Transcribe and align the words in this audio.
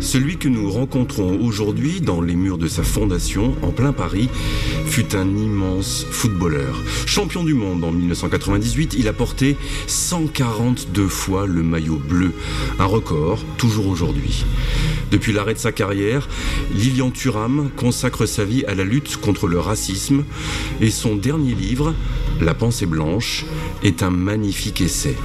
Celui 0.00 0.36
que 0.36 0.48
nous 0.48 0.70
rencontrons 0.70 1.38
aujourd'hui 1.40 2.00
dans 2.00 2.20
les 2.20 2.36
murs 2.36 2.58
de 2.58 2.68
sa 2.68 2.82
fondation, 2.82 3.54
en 3.62 3.70
plein 3.70 3.92
Paris, 3.92 4.28
fut 4.86 5.16
un 5.16 5.28
immense 5.28 6.06
footballeur. 6.10 6.82
Champion 7.06 7.44
du 7.44 7.54
monde 7.54 7.84
en 7.84 7.92
1998, 7.92 8.94
il 8.98 9.08
a 9.08 9.12
porté 9.12 9.56
142 9.86 11.08
fois 11.08 11.46
le 11.46 11.62
maillot 11.62 11.96
bleu, 11.96 12.32
un 12.78 12.84
record 12.84 13.42
toujours 13.56 13.88
aujourd'hui. 13.88 14.44
Depuis 15.10 15.32
l'arrêt 15.32 15.54
de 15.54 15.58
sa 15.58 15.72
carrière, 15.72 16.28
Lilian 16.74 17.10
Thuram 17.10 17.70
consacre 17.76 18.26
sa 18.26 18.44
vie 18.44 18.64
à 18.64 18.74
la 18.74 18.84
lutte 18.84 19.16
contre 19.18 19.46
le 19.46 19.58
racisme 19.58 20.24
et 20.80 20.90
son 20.90 21.16
dernier 21.16 21.54
livre, 21.54 21.94
La 22.40 22.54
pensée 22.54 22.86
blanche, 22.86 23.46
est 23.82 24.02
un 24.02 24.10
magnifique 24.10 24.80
essai. 24.80 25.16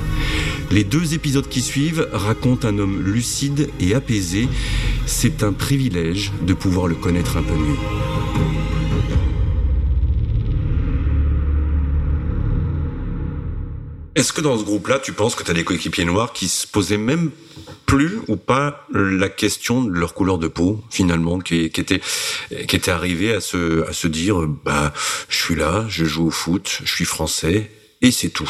Les 0.72 0.86
deux 0.86 1.13
épisodes 1.13 1.49
qui 1.49 1.61
suivent 1.61 2.08
racontent 2.13 2.66
un 2.66 2.77
homme 2.80 3.02
lucide 3.02 3.70
et 3.81 3.94
apaisé. 3.94 4.41
C'est 5.05 5.44
un 5.44 5.54
privilège 5.54 6.31
de 6.41 6.54
pouvoir 6.54 6.88
le 6.88 6.95
connaître 6.95 7.38
un 7.38 7.44
peu 7.44 7.54
mieux. 7.54 7.77
Est-ce 14.16 14.33
que 14.33 14.42
dans 14.42 14.58
ce 14.58 14.64
groupe-là, 14.64 15.00
tu 15.00 15.14
penses 15.14 15.36
que 15.36 15.44
tu 15.44 15.52
as 15.52 15.53
des 15.53 15.64
coéquipiers 15.64 16.06
noirs 16.06 16.33
qui 16.33 16.48
se 16.48 16.67
posaient 16.67 16.98
même 16.98 17.31
plus 17.86 18.20
ou 18.28 18.38
pas 18.38 18.88
la 18.94 19.28
question 19.28 19.83
de 19.83 19.92
leur 19.92 20.14
couleur 20.14 20.38
de 20.38 20.48
peau 20.48 20.81
finalement 20.89 21.39
qui, 21.39 21.70
qui 21.72 21.81
était 21.81 22.02
qui 22.67 22.76
était 22.78 22.92
à 22.92 23.42
se 23.42 23.86
à 23.86 23.92
se 23.92 24.08
dire 24.08 24.48
bah 24.64 24.94
je 25.28 25.36
suis 25.36 25.55
là 25.55 25.86
je 25.89 26.05
joue 26.05 26.28
au 26.28 26.31
foot 26.31 26.81
je 26.86 26.89
suis 26.89 27.03
français 27.03 27.70
et 28.02 28.11
c'est 28.11 28.30
tout 28.30 28.50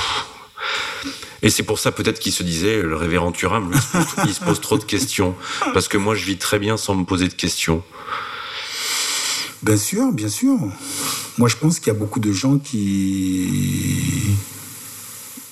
et 1.44 1.50
c'est 1.50 1.64
pour 1.64 1.80
ça 1.80 1.92
peut-être 1.92 2.20
qu'il 2.20 2.32
se 2.32 2.44
disait, 2.44 2.82
le 2.82 2.96
révérend 2.96 3.32
Thuram, 3.32 3.72
il 4.26 4.34
se 4.34 4.42
pose 4.42 4.62
trop 4.62 4.78
de 4.78 4.84
questions. 4.84 5.36
Parce 5.74 5.88
que 5.88 5.98
moi, 5.98 6.16
je 6.16 6.26
vis 6.26 6.38
très 6.38 6.60
bien 6.60 6.78
sans 6.78 6.96
me 6.96 7.04
poser 7.04 7.28
de 7.28 7.34
questions. 7.34 7.84
Bien 9.64 9.78
sûr, 9.78 10.12
bien 10.12 10.30
sûr. 10.30 10.58
Moi, 11.38 11.50
je 11.50 11.56
pense 11.56 11.80
qu'il 11.80 11.88
y 11.88 11.96
a 11.96 12.00
beaucoup 12.00 12.20
de 12.20 12.32
gens 12.32 12.58
qui 12.58 13.50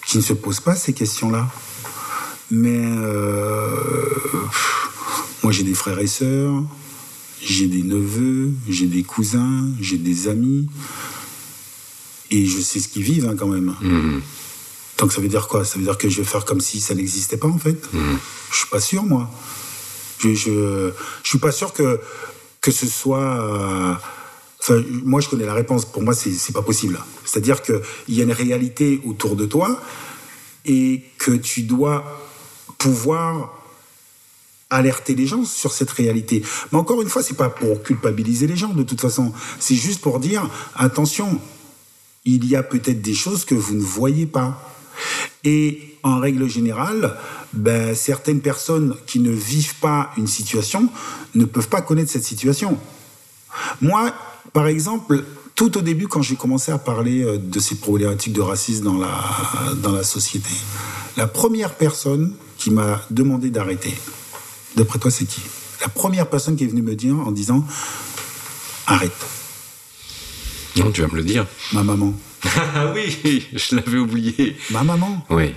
qui 0.05 0.17
ne 0.17 0.23
se 0.23 0.33
posent 0.33 0.59
pas 0.59 0.75
ces 0.75 0.93
questions-là. 0.93 1.47
Mais 2.49 2.81
euh, 2.83 3.75
moi, 5.43 5.51
j'ai 5.51 5.61
des 5.63 5.75
frères 5.75 5.99
et 5.99 6.07
sœurs, 6.07 6.63
j'ai 7.43 7.67
des 7.67 7.83
neveux, 7.83 8.51
j'ai 8.67 8.87
des 8.87 9.03
cousins, 9.03 9.67
j'ai 9.79 9.97
des 9.97 10.27
amis, 10.27 10.67
et 12.31 12.47
je 12.47 12.59
sais 12.59 12.79
ce 12.79 12.87
qu'ils 12.87 13.03
vivent 13.03 13.27
hein, 13.27 13.35
quand 13.37 13.47
même. 13.47 13.75
Mmh. 13.81 14.21
Donc 14.99 15.13
ça 15.13 15.21
veut 15.21 15.27
dire 15.27 15.47
quoi? 15.47 15.65
Ça 15.65 15.79
veut 15.79 15.85
dire 15.85 15.97
que 15.97 16.09
je 16.09 16.17
vais 16.21 16.27
faire 16.27 16.45
comme 16.45 16.61
si 16.61 16.79
ça 16.79 16.93
n'existait 16.93 17.37
pas 17.37 17.47
en 17.47 17.57
fait 17.57 17.91
mmh. 17.93 18.17
Je 18.51 18.57
suis 18.57 18.67
pas 18.69 18.79
sûr 18.79 19.03
moi. 19.03 19.29
Je, 20.19 20.33
je, 20.33 20.91
je 21.23 21.29
suis 21.29 21.39
pas 21.39 21.51
sûr 21.51 21.73
que 21.73 21.99
que 22.61 22.71
ce 22.71 22.87
soit. 22.87 23.19
Euh, 23.19 23.93
enfin, 24.59 24.83
moi, 25.03 25.21
je 25.21 25.29
connais 25.29 25.45
la 25.45 25.53
réponse. 25.53 25.85
Pour 25.85 26.03
moi, 26.03 26.13
c'est 26.13 26.31
c'est 26.31 26.53
pas 26.53 26.61
possible. 26.61 26.99
C'est-à-dire 27.25 27.61
que 27.61 27.81
il 28.07 28.15
y 28.15 28.21
a 28.21 28.23
une 28.23 28.31
réalité 28.31 29.01
autour 29.05 29.35
de 29.35 29.45
toi 29.45 29.79
et 30.65 31.03
que 31.17 31.31
tu 31.31 31.63
dois 31.63 32.03
pouvoir 32.77 33.55
alerter 34.69 35.15
les 35.15 35.25
gens 35.25 35.45
sur 35.45 35.71
cette 35.71 35.89
réalité. 35.89 36.43
Mais 36.71 36.77
encore 36.77 37.01
une 37.01 37.09
fois, 37.09 37.23
c'est 37.23 37.37
pas 37.37 37.49
pour 37.49 37.81
culpabiliser 37.81 38.45
les 38.45 38.55
gens 38.55 38.69
de 38.69 38.83
toute 38.83 39.01
façon. 39.01 39.33
C'est 39.59 39.75
juste 39.75 40.01
pour 40.01 40.19
dire 40.19 40.49
attention. 40.75 41.39
Il 42.25 42.45
y 42.45 42.55
a 42.55 42.63
peut-être 42.63 43.01
des 43.01 43.15
choses 43.15 43.45
que 43.45 43.55
vous 43.55 43.73
ne 43.73 43.81
voyez 43.81 44.25
pas. 44.25 44.61
Et 45.43 45.95
en 46.03 46.19
règle 46.19 46.47
générale, 46.47 47.17
ben, 47.53 47.95
certaines 47.95 48.41
personnes 48.41 48.95
qui 49.07 49.19
ne 49.19 49.31
vivent 49.31 49.75
pas 49.75 50.11
une 50.17 50.27
situation 50.27 50.89
ne 51.35 51.45
peuvent 51.45 51.69
pas 51.69 51.81
connaître 51.81 52.11
cette 52.11 52.23
situation. 52.23 52.77
Moi, 53.81 54.13
par 54.53 54.67
exemple, 54.67 55.23
tout 55.55 55.77
au 55.77 55.81
début, 55.81 56.07
quand 56.07 56.21
j'ai 56.21 56.35
commencé 56.35 56.71
à 56.71 56.77
parler 56.77 57.23
euh, 57.23 57.37
de 57.37 57.59
ces 57.59 57.75
problématiques 57.75 58.33
de 58.33 58.41
racisme 58.41 58.85
dans 58.85 58.97
la, 58.97 59.13
dans 59.81 59.91
la 59.91 60.03
société, 60.03 60.49
la 61.17 61.27
première 61.27 61.75
personne 61.75 62.33
qui 62.57 62.71
m'a 62.71 63.01
demandé 63.09 63.49
d'arrêter, 63.49 63.93
d'après 64.75 64.99
toi, 64.99 65.11
c'est 65.11 65.25
qui? 65.25 65.41
La 65.81 65.89
première 65.89 66.29
personne 66.29 66.55
qui 66.55 66.65
est 66.65 66.67
venue 66.67 66.81
me 66.81 66.95
dire 66.95 67.15
en 67.19 67.31
disant 67.31 67.65
arrête. 68.85 69.11
Non, 70.75 70.91
tu 70.91 71.01
vas 71.01 71.07
me 71.07 71.15
le 71.15 71.23
dire. 71.23 71.45
Ma 71.73 71.83
maman. 71.83 72.13
Ah 72.43 72.91
oui, 72.93 73.47
je 73.53 73.75
l'avais 73.75 73.97
oublié. 73.97 74.57
Ma 74.71 74.83
maman. 74.83 75.25
Oui. 75.29 75.53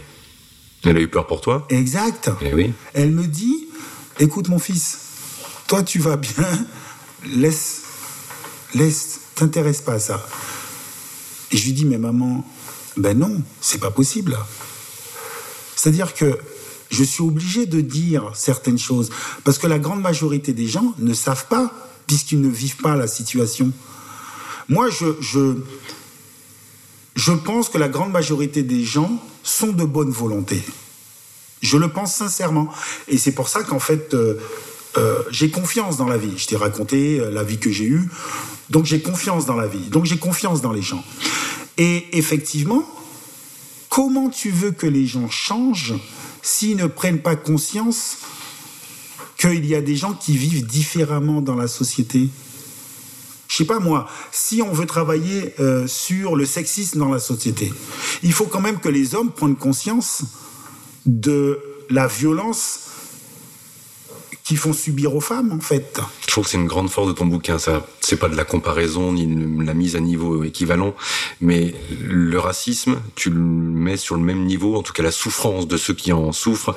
Elle 0.85 0.97
a 0.97 1.01
eu 1.01 1.09
peur 1.09 1.27
pour 1.27 1.41
toi 1.41 1.67
Exact. 1.71 2.31
Eh 2.41 2.53
oui. 2.53 2.73
Elle 2.95 3.13
me 3.13 3.27
dit, 3.27 3.69
écoute 4.19 4.49
mon 4.49 4.59
fils, 4.59 4.99
toi 5.69 5.83
tu 5.83 6.01
vas 6.01 6.17
bien, 6.17 6.67
laisse, 7.37 7.83
laisse, 8.75 9.21
t'intéresse 9.35 9.81
pas 9.81 9.95
à 9.95 9.99
ça. 10.01 10.27
Et 11.53 11.57
je 11.57 11.67
lui 11.67 11.73
dis, 11.73 11.85
mais 11.85 11.99
maman, 11.99 12.45
ben 12.97 13.17
non, 13.17 13.43
c'est 13.61 13.79
pas 13.79 13.91
possible. 13.91 14.37
C'est-à-dire 15.77 16.15
que 16.15 16.39
je 16.91 17.05
suis 17.05 17.23
obligé 17.23 17.67
de 17.67 17.81
dire 17.81 18.31
certaines 18.35 18.79
choses, 18.79 19.11
parce 19.45 19.59
que 19.59 19.67
la 19.67 19.79
grande 19.79 20.01
majorité 20.01 20.53
des 20.53 20.67
gens 20.67 20.95
ne 20.99 21.15
savent 21.15 21.47
pas, 21.49 21.73
puisqu'ils 22.07 22.41
ne 22.41 22.49
vivent 22.49 22.77
pas 22.77 22.97
la 22.97 23.07
situation. 23.07 23.73
Moi, 24.69 24.89
je, 24.91 25.07
je, 25.21 25.57
je 27.23 27.31
pense 27.31 27.69
que 27.69 27.79
la 27.79 27.89
grande 27.89 28.11
majorité 28.11 28.65
des 28.65 28.83
gens 28.83 29.23
sont 29.45 29.73
de 29.73 29.85
bonne 29.85 30.11
volonté. 30.11 30.61
Je 31.61 31.77
le 31.77 31.87
pense 31.87 32.17
sincèrement. 32.17 32.69
Et 33.07 33.17
c'est 33.17 33.31
pour 33.31 33.49
ça 33.49 33.63
qu'en 33.63 33.79
fait, 33.79 34.13
euh, 34.13 34.41
euh, 34.97 35.23
j'ai 35.31 35.49
confiance 35.49 35.97
dans 35.97 36.09
la 36.09 36.17
vie. 36.17 36.37
Je 36.37 36.49
t'ai 36.49 36.57
raconté 36.57 37.21
euh, 37.21 37.31
la 37.31 37.45
vie 37.45 37.59
que 37.59 37.71
j'ai 37.71 37.85
eue. 37.85 38.09
Donc 38.71 38.87
j'ai 38.87 39.01
confiance 39.03 39.47
dans 39.47 39.55
la 39.55 39.69
vie. 39.69 39.89
Donc 39.89 40.05
j'ai 40.05 40.19
confiance 40.19 40.63
dans 40.63 40.73
les 40.73 40.83
gens. 40.83 41.05
Et 41.79 42.19
effectivement, 42.19 42.85
comment 43.89 44.29
tu 44.29 44.51
veux 44.51 44.73
que 44.73 44.89
les 44.89 45.07
gens 45.07 45.31
changent 45.31 45.95
s'ils 46.43 46.77
ne 46.77 46.89
prennent 46.89 47.23
pas 47.23 47.37
conscience 47.37 48.19
qu'il 49.39 49.65
y 49.65 49.77
a 49.77 49.81
des 49.81 49.95
gens 49.95 50.13
qui 50.13 50.37
vivent 50.37 50.67
différemment 50.67 51.41
dans 51.41 51.55
la 51.55 51.69
société? 51.69 52.31
Je 53.53 53.59
sais 53.59 53.65
pas 53.67 53.81
moi, 53.81 54.09
si 54.31 54.63
on 54.63 54.73
veut 54.73 54.87
travailler 54.87 55.55
euh, 55.61 55.87
sur 55.87 56.37
le 56.37 56.47
sexisme 56.47 57.01
dans 57.01 57.11
la 57.13 57.19
société, 57.19 57.71
il 58.23 58.33
faut 58.33 58.47
quand 58.47 58.63
même 58.63 58.81
que 58.81 58.89
les 58.89 59.15
hommes 59.15 59.31
prennent 59.31 59.57
conscience 59.57 60.23
de 61.05 61.61
la 61.91 62.07
violence 62.07 62.92
qu'ils 64.45 64.57
font 64.57 64.73
subir 64.73 65.15
aux 65.15 65.21
femmes, 65.21 65.53
en 65.53 65.61
fait. 65.61 66.01
Je 66.23 66.27
trouve 66.27 66.45
que 66.45 66.51
c'est 66.51 66.57
une 66.57 66.67
grande 66.67 66.91
force 66.91 67.09
de 67.09 67.13
ton 67.13 67.27
bouquin. 67.27 67.59
Ça, 67.59 67.87
c'est 68.01 68.17
pas 68.17 68.29
de 68.29 68.37
la 68.37 68.45
comparaison 68.45 69.13
ni 69.13 69.27
de 69.27 69.65
la 69.65 69.75
mise 69.75 69.95
à 69.95 70.01
niveau 70.01 70.43
équivalent, 70.43 70.95
mais 71.41 71.75
le 72.01 72.39
racisme, 72.39 73.01
tu 73.15 73.31
le 73.31 73.39
mets 73.39 73.97
sur 73.97 74.17
le 74.17 74.23
même 74.23 74.45
niveau, 74.45 74.77
en 74.77 74.83
tout 74.83 74.93
cas 74.93 75.03
la 75.03 75.13
souffrance 75.13 75.69
de 75.69 75.77
ceux 75.77 75.95
qui 75.95 76.13
en 76.13 76.33
souffrent, 76.33 76.75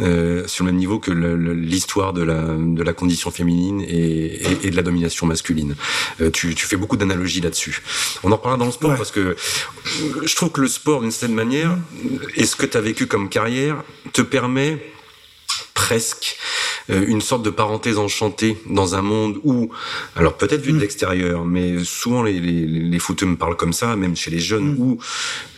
euh, 0.00 0.46
sur 0.46 0.64
le 0.64 0.72
même 0.72 0.78
niveau 0.78 0.98
que 0.98 1.10
l'histoire 1.10 2.12
de 2.12 2.22
la, 2.22 2.42
de 2.56 2.82
la 2.82 2.92
condition 2.92 3.30
féminine 3.30 3.82
et, 3.82 3.86
et, 3.88 4.66
et 4.66 4.70
de 4.70 4.76
la 4.76 4.82
domination 4.82 5.26
masculine. 5.26 5.76
Euh, 6.20 6.30
tu, 6.30 6.54
tu, 6.54 6.66
fais 6.66 6.76
beaucoup 6.76 6.96
d'analogies 6.96 7.40
là-dessus. 7.40 7.82
On 8.22 8.32
en 8.32 8.36
reparlera 8.36 8.58
dans 8.58 8.66
le 8.66 8.72
sport 8.72 8.90
ouais. 8.90 8.96
parce 8.96 9.10
que 9.10 9.36
je 10.24 10.34
trouve 10.34 10.50
que 10.50 10.60
le 10.60 10.68
sport, 10.68 11.02
d'une 11.02 11.10
certaine 11.10 11.34
manière, 11.34 11.76
et 12.36 12.46
ce 12.46 12.56
que 12.56 12.66
tu 12.66 12.76
as 12.76 12.80
vécu 12.80 13.06
comme 13.06 13.28
carrière, 13.28 13.82
te 14.12 14.22
permet 14.22 14.95
presque 15.74 16.36
euh, 16.90 17.04
une 17.06 17.20
sorte 17.20 17.42
de 17.42 17.50
parenthèse 17.50 17.98
enchantée 17.98 18.56
dans 18.66 18.94
un 18.94 19.02
monde 19.02 19.38
où, 19.44 19.70
alors 20.14 20.36
peut-être 20.36 20.62
vu 20.62 20.72
de 20.72 20.78
l'extérieur, 20.78 21.44
mais 21.44 21.84
souvent 21.84 22.22
les, 22.22 22.40
les, 22.40 22.98
me 23.26 23.34
parlent 23.36 23.56
comme 23.56 23.72
ça, 23.72 23.96
même 23.96 24.16
chez 24.16 24.30
les 24.30 24.40
jeunes, 24.40 24.74
mmh. 24.74 24.80
où 24.80 24.98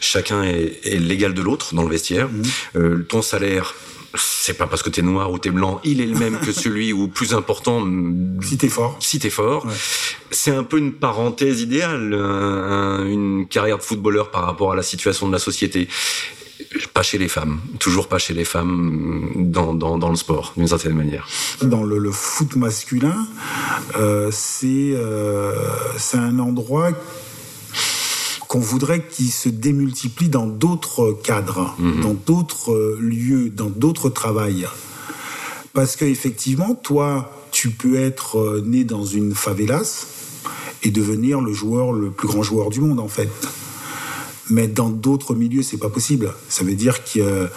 chacun 0.01 0.43
est, 0.43 0.81
est 0.85 0.99
l'égal 0.99 1.35
de 1.35 1.43
l'autre 1.43 1.75
dans 1.75 1.83
le 1.83 1.91
vestiaire. 1.91 2.29
Mmh. 2.29 2.43
Euh, 2.77 3.07
ton 3.09 3.23
salaire 3.23 3.75
c'est 4.15 4.55
pas 4.55 4.67
parce 4.67 4.83
que 4.83 4.89
t'es 4.89 5.03
noir 5.03 5.31
ou 5.31 5.39
t'es 5.39 5.51
blanc, 5.51 5.81
il 5.85 6.01
est 6.01 6.07
le 6.07 6.19
même 6.19 6.41
que 6.41 6.53
celui 6.53 6.93
ou 6.93 7.09
plus 7.09 7.35
important. 7.35 7.87
Si 8.43 8.57
t'es 8.57 8.69
fort. 8.69 8.97
Si 9.01 9.19
t'es 9.19 9.31
fort. 9.31 9.67
Ouais. 9.67 9.75
C'est 10.31 10.51
un 10.51 10.65
peu 10.65 10.79
une 10.79 10.93
parenthèse 10.93 11.61
idéale, 11.61 12.15
un, 12.15 13.07
une 13.07 13.47
carrière 13.47 13.79
de 13.79 13.83
footballeur 13.83 14.31
par 14.31 14.47
rapport 14.47 14.73
à 14.73 14.77
la 14.77 14.83
situation 14.83 15.27
de 15.27 15.33
la 15.33 15.39
société 15.39 15.89
pas 16.99 17.05
chez 17.05 17.19
les 17.19 17.29
femmes, 17.29 17.61
toujours 17.79 18.09
pas 18.09 18.19
chez 18.19 18.35
les 18.35 18.45
femmes 18.45 19.31
dans, 19.37 19.73
dans, 19.73 19.99
dans 19.99 20.11
le 20.11 20.17
sport, 20.17 20.53
d'une 20.57 20.67
certaine 20.67 20.97
manière. 20.97 21.29
Dans 21.63 21.85
le, 21.85 21.97
le 21.97 22.11
foot 22.11 22.57
masculin, 22.57 23.29
euh, 23.97 24.31
c'est 24.33 24.95
euh, 24.97 25.55
c'est 25.97 26.17
un 26.19 26.41
endroit 26.41 26.91
qu'on 28.49 28.59
voudrait 28.59 29.07
qu'il 29.07 29.31
se 29.31 29.49
démultiplie 29.49 30.29
dans 30.29 30.49
d'autres 30.49 31.17
cadres, 31.23 31.77
Mhm. 31.79 32.01
dans 32.01 32.15
d'autres 32.15 32.73
euh, 32.73 32.99
lieux, 33.01 33.49
dans 33.49 33.71
d'autres 33.71 34.09
travails. 34.11 34.67
Parce 35.75 35.95
que 35.95 36.05
effectivement, 36.05 36.75
toi, 36.75 37.31
tu 37.53 37.71
peux 37.71 37.95
être 37.95 38.61
né 38.67 38.83
dans 38.83 39.05
une 39.05 39.37
favelas 39.37 40.07
et 40.83 40.91
devenir 40.91 41.41
le 41.41 41.53
joueur, 41.53 41.93
le 41.93 42.11
plus 42.11 42.27
grand 42.27 42.43
joueur 42.43 42.71
du 42.71 42.81
monde, 42.81 42.99
en 42.99 43.07
fait. 43.19 43.31
Mais 44.51 44.67
dans 44.69 44.89
d'autres 44.89 45.35
milieux, 45.35 45.63
c'est 45.63 45.77
pas 45.77 45.91
possible. 45.91 46.33
Ça 46.49 46.65
veut 46.65 46.75
dire 46.75 47.05
que 47.05 47.49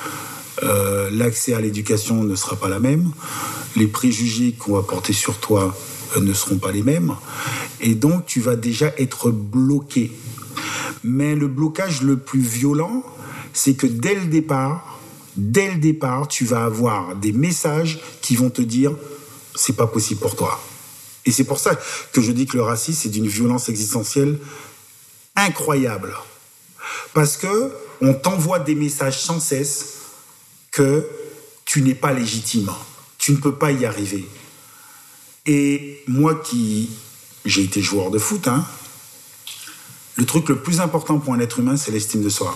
euh, 0.63 1.09
l'accès 1.11 1.53
à 1.53 1.61
l'éducation 1.61 2.23
ne 2.23 2.35
sera 2.35 2.55
pas 2.55 2.69
la 2.69 2.79
même, 2.79 3.11
les 3.75 3.87
préjugés 3.87 4.53
qu'on 4.53 4.73
va 4.73 4.83
porter 4.83 5.13
sur 5.13 5.39
toi 5.39 5.75
euh, 6.15 6.19
ne 6.19 6.33
seront 6.33 6.57
pas 6.57 6.71
les 6.71 6.83
mêmes, 6.83 7.15
et 7.79 7.95
donc 7.95 8.25
tu 8.25 8.41
vas 8.41 8.55
déjà 8.55 8.93
être 8.97 9.31
bloqué. 9.31 10.11
Mais 11.03 11.35
le 11.35 11.47
blocage 11.47 12.01
le 12.03 12.17
plus 12.17 12.41
violent, 12.41 13.03
c'est 13.53 13.73
que 13.73 13.87
dès 13.87 14.13
le 14.13 14.25
départ, 14.25 14.99
dès 15.35 15.71
le 15.71 15.79
départ, 15.79 16.27
tu 16.27 16.45
vas 16.45 16.63
avoir 16.63 17.15
des 17.15 17.31
messages 17.31 17.99
qui 18.21 18.35
vont 18.35 18.49
te 18.49 18.61
dire 18.61 18.93
c'est 19.55 19.75
pas 19.75 19.87
possible 19.87 20.19
pour 20.19 20.35
toi. 20.35 20.61
Et 21.25 21.31
c'est 21.31 21.43
pour 21.43 21.59
ça 21.59 21.79
que 22.13 22.21
je 22.21 22.31
dis 22.31 22.45
que 22.45 22.57
le 22.57 22.63
racisme 22.63 22.99
c'est 23.01 23.09
d'une 23.09 23.27
violence 23.27 23.69
existentielle 23.69 24.37
incroyable. 25.35 26.13
Parce 27.13 27.37
que 27.37 27.71
on 28.01 28.13
t'envoie 28.13 28.59
des 28.59 28.75
messages 28.75 29.19
sans 29.19 29.39
cesse 29.39 29.97
que 30.71 31.07
tu 31.65 31.81
n'es 31.81 31.95
pas 31.95 32.13
légitime, 32.13 32.71
tu 33.17 33.31
ne 33.31 33.37
peux 33.37 33.55
pas 33.55 33.71
y 33.71 33.85
arriver. 33.85 34.27
Et 35.45 36.03
moi 36.07 36.35
qui 36.35 36.89
j'ai 37.45 37.63
été 37.63 37.81
joueur 37.81 38.11
de 38.11 38.19
foot, 38.19 38.47
hein, 38.47 38.65
le 40.15 40.25
truc 40.25 40.49
le 40.49 40.57
plus 40.57 40.79
important 40.79 41.19
pour 41.19 41.33
un 41.33 41.39
être 41.39 41.59
humain, 41.59 41.77
c'est 41.77 41.91
l'estime 41.91 42.23
de 42.23 42.29
soi. 42.29 42.55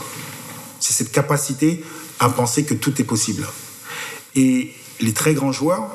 C'est 0.80 0.94
cette 0.94 1.12
capacité 1.12 1.84
à 2.20 2.30
penser 2.30 2.66
que 2.66 2.74
tout 2.74 3.02
est 3.02 3.06
possible. 3.06 3.48
Et 4.36 4.74
les 5.00 5.14
très 5.14 5.34
grands 5.34 5.52
joueurs, 5.52 5.90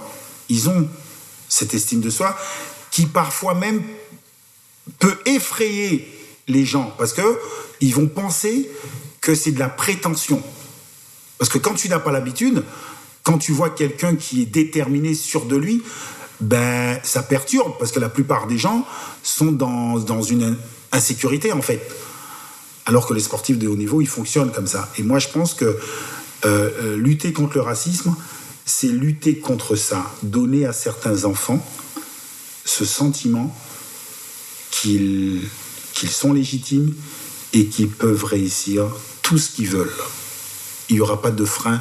ils 0.49 0.69
ont 0.69 0.89
cette 1.49 1.75
estime 1.75 2.01
de 2.01 2.11
soi 2.11 2.37
qui 2.91 3.07
parfois 3.07 3.55
même 3.55 3.83
peut 4.99 5.19
effrayer 5.27 6.20
les 6.51 6.65
gens 6.65 6.93
parce 6.99 7.13
que 7.13 7.39
ils 7.81 7.95
vont 7.95 8.07
penser 8.07 8.71
que 9.21 9.35
c'est 9.35 9.53
de 9.53 9.59
la 9.59 9.69
prétention. 9.69 10.43
Parce 11.39 11.51
que 11.51 11.59
quand 11.59 11.75
tu 11.75 11.89
n'as 11.89 11.99
pas 11.99 12.13
l'habitude, 12.13 12.63
quand 13.23 13.39
tu 13.39 13.53
vois 13.53 13.71
quelqu'un 13.71 14.17
qui 14.17 14.43
est 14.43 14.47
déterminé, 14.47 15.15
sûr 15.15 15.47
de 15.47 15.57
lui, 15.57 15.83
ben 16.41 16.99
ça 17.03 17.23
perturbe 17.23 17.75
parce 17.79 17.93
que 17.93 18.01
la 18.01 18.09
plupart 18.09 18.47
des 18.47 18.59
gens 18.59 18.87
sont 19.23 19.53
dans, 19.53 19.99
dans 19.99 20.23
une 20.23 20.57
insécurité 20.93 21.53
en 21.53 21.63
fait. 21.63 21.81
Alors 22.87 23.07
que 23.07 23.15
les 23.15 23.21
sportifs 23.21 23.59
de 23.59 23.69
haut 23.69 23.77
niveau, 23.77 24.01
ils 24.01 24.09
fonctionnent 24.09 24.53
comme 24.53 24.67
ça. 24.67 24.89
Et 24.99 25.03
moi, 25.03 25.19
je 25.19 25.29
pense 25.29 25.55
que 25.55 25.65
euh, 25.65 25.77
euh, 26.45 26.97
lutter 26.97 27.33
contre 27.33 27.57
le 27.57 27.63
racisme, 27.63 28.15
c'est 28.65 28.89
lutter 28.89 29.39
contre 29.39 29.77
ça, 29.77 30.11
donner 30.23 30.65
à 30.65 30.73
certains 30.73 31.25
enfants 31.25 31.65
ce 32.65 32.85
sentiment 32.85 33.55
qu'ils 34.71 35.43
qu'ils 36.01 36.11
sont 36.11 36.33
légitimes 36.33 36.95
et 37.53 37.67
qu'ils 37.67 37.91
peuvent 37.91 38.25
réussir 38.25 38.87
tout 39.21 39.37
ce 39.37 39.51
qu'ils 39.51 39.69
veulent. 39.69 39.93
Il 40.89 40.95
n'y 40.95 41.01
aura 41.01 41.21
pas 41.21 41.31
de 41.31 41.45
frein 41.45 41.79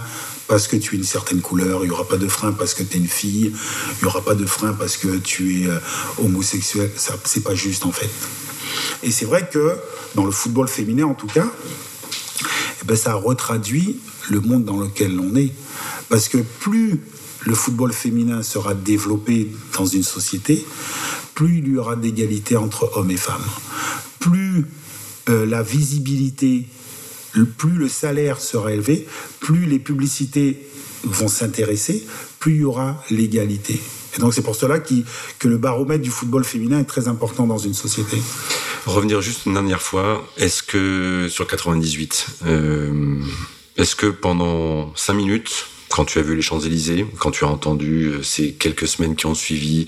parce 0.47 0.67
que 0.67 0.75
tu 0.75 0.95
es 0.95 0.97
une 0.97 1.05
certaine 1.05 1.39
couleur, 1.39 1.83
il 1.83 1.87
n'y 1.87 1.91
aura 1.91 2.05
pas 2.05 2.17
de 2.17 2.27
frein 2.27 2.51
parce 2.51 2.73
que 2.73 2.83
tu 2.83 2.97
es 2.97 2.99
une 2.99 3.07
fille, 3.07 3.53
il 3.53 4.01
n'y 4.01 4.07
aura 4.07 4.21
pas 4.21 4.35
de 4.35 4.45
frein 4.45 4.73
parce 4.73 4.97
que 4.97 5.15
tu 5.19 5.63
es 5.63 5.69
homosexuel. 6.17 6.91
Ça, 6.97 7.15
c'est 7.23 7.43
pas 7.43 7.55
juste 7.55 7.85
en 7.85 7.93
fait. 7.93 8.09
Et 9.03 9.11
c'est 9.11 9.25
vrai 9.25 9.47
que 9.49 9.77
dans 10.15 10.25
le 10.25 10.31
football 10.31 10.67
féminin, 10.67 11.05
en 11.05 11.13
tout 11.13 11.27
cas, 11.27 11.47
eh 12.81 12.85
ben, 12.85 12.97
ça 12.97 13.13
retraduit 13.13 13.99
le 14.29 14.41
monde 14.41 14.65
dans 14.65 14.77
lequel 14.77 15.17
on 15.17 15.33
est. 15.37 15.53
Parce 16.09 16.27
que 16.27 16.39
plus 16.59 16.99
le 17.45 17.55
football 17.55 17.93
féminin 17.93 18.43
sera 18.43 18.73
développé 18.73 19.49
dans 19.77 19.85
une 19.85 20.03
société, 20.03 20.65
plus 21.35 21.59
il 21.59 21.69
y 21.69 21.77
aura 21.77 21.95
d'égalité 21.95 22.57
entre 22.57 22.91
hommes 22.97 23.11
et 23.11 23.17
femmes. 23.17 23.45
Plus 24.19 24.65
euh, 25.29 25.45
la 25.45 25.61
visibilité, 25.61 26.65
plus 27.57 27.77
le 27.77 27.87
salaire 27.87 28.41
sera 28.41 28.73
élevé, 28.73 29.07
plus 29.39 29.65
les 29.65 29.79
publicités 29.79 30.65
vont 31.03 31.27
s'intéresser, 31.27 32.05
plus 32.39 32.55
il 32.55 32.61
y 32.61 32.63
aura 32.63 33.03
l'égalité. 33.09 33.79
Et 34.17 34.19
donc 34.19 34.33
c'est 34.33 34.41
pour 34.41 34.55
cela 34.55 34.79
que 34.79 35.47
le 35.47 35.57
baromètre 35.57 36.01
du 36.01 36.09
football 36.09 36.43
féminin 36.43 36.79
est 36.79 36.85
très 36.85 37.07
important 37.07 37.45
dans 37.45 37.57
une 37.57 37.73
société. 37.73 38.17
Revenir 38.85 39.21
juste 39.21 39.45
une 39.45 39.53
dernière 39.53 39.81
fois, 39.81 40.25
est-ce 40.37 40.63
que 40.63 41.27
sur 41.29 41.45
98, 41.45 42.27
euh, 42.45 43.21
est-ce 43.77 43.95
que 43.95 44.07
pendant 44.07 44.95
cinq 44.95 45.13
minutes, 45.13 45.67
quand 45.89 46.05
tu 46.05 46.19
as 46.19 46.21
vu 46.21 46.35
les 46.35 46.41
Champs-Élysées, 46.41 47.05
quand 47.17 47.31
tu 47.31 47.43
as 47.43 47.47
entendu 47.47 48.05
euh, 48.05 48.23
ces 48.23 48.53
quelques 48.53 48.87
semaines 48.87 49.15
qui 49.15 49.25
ont 49.25 49.33
suivi 49.33 49.87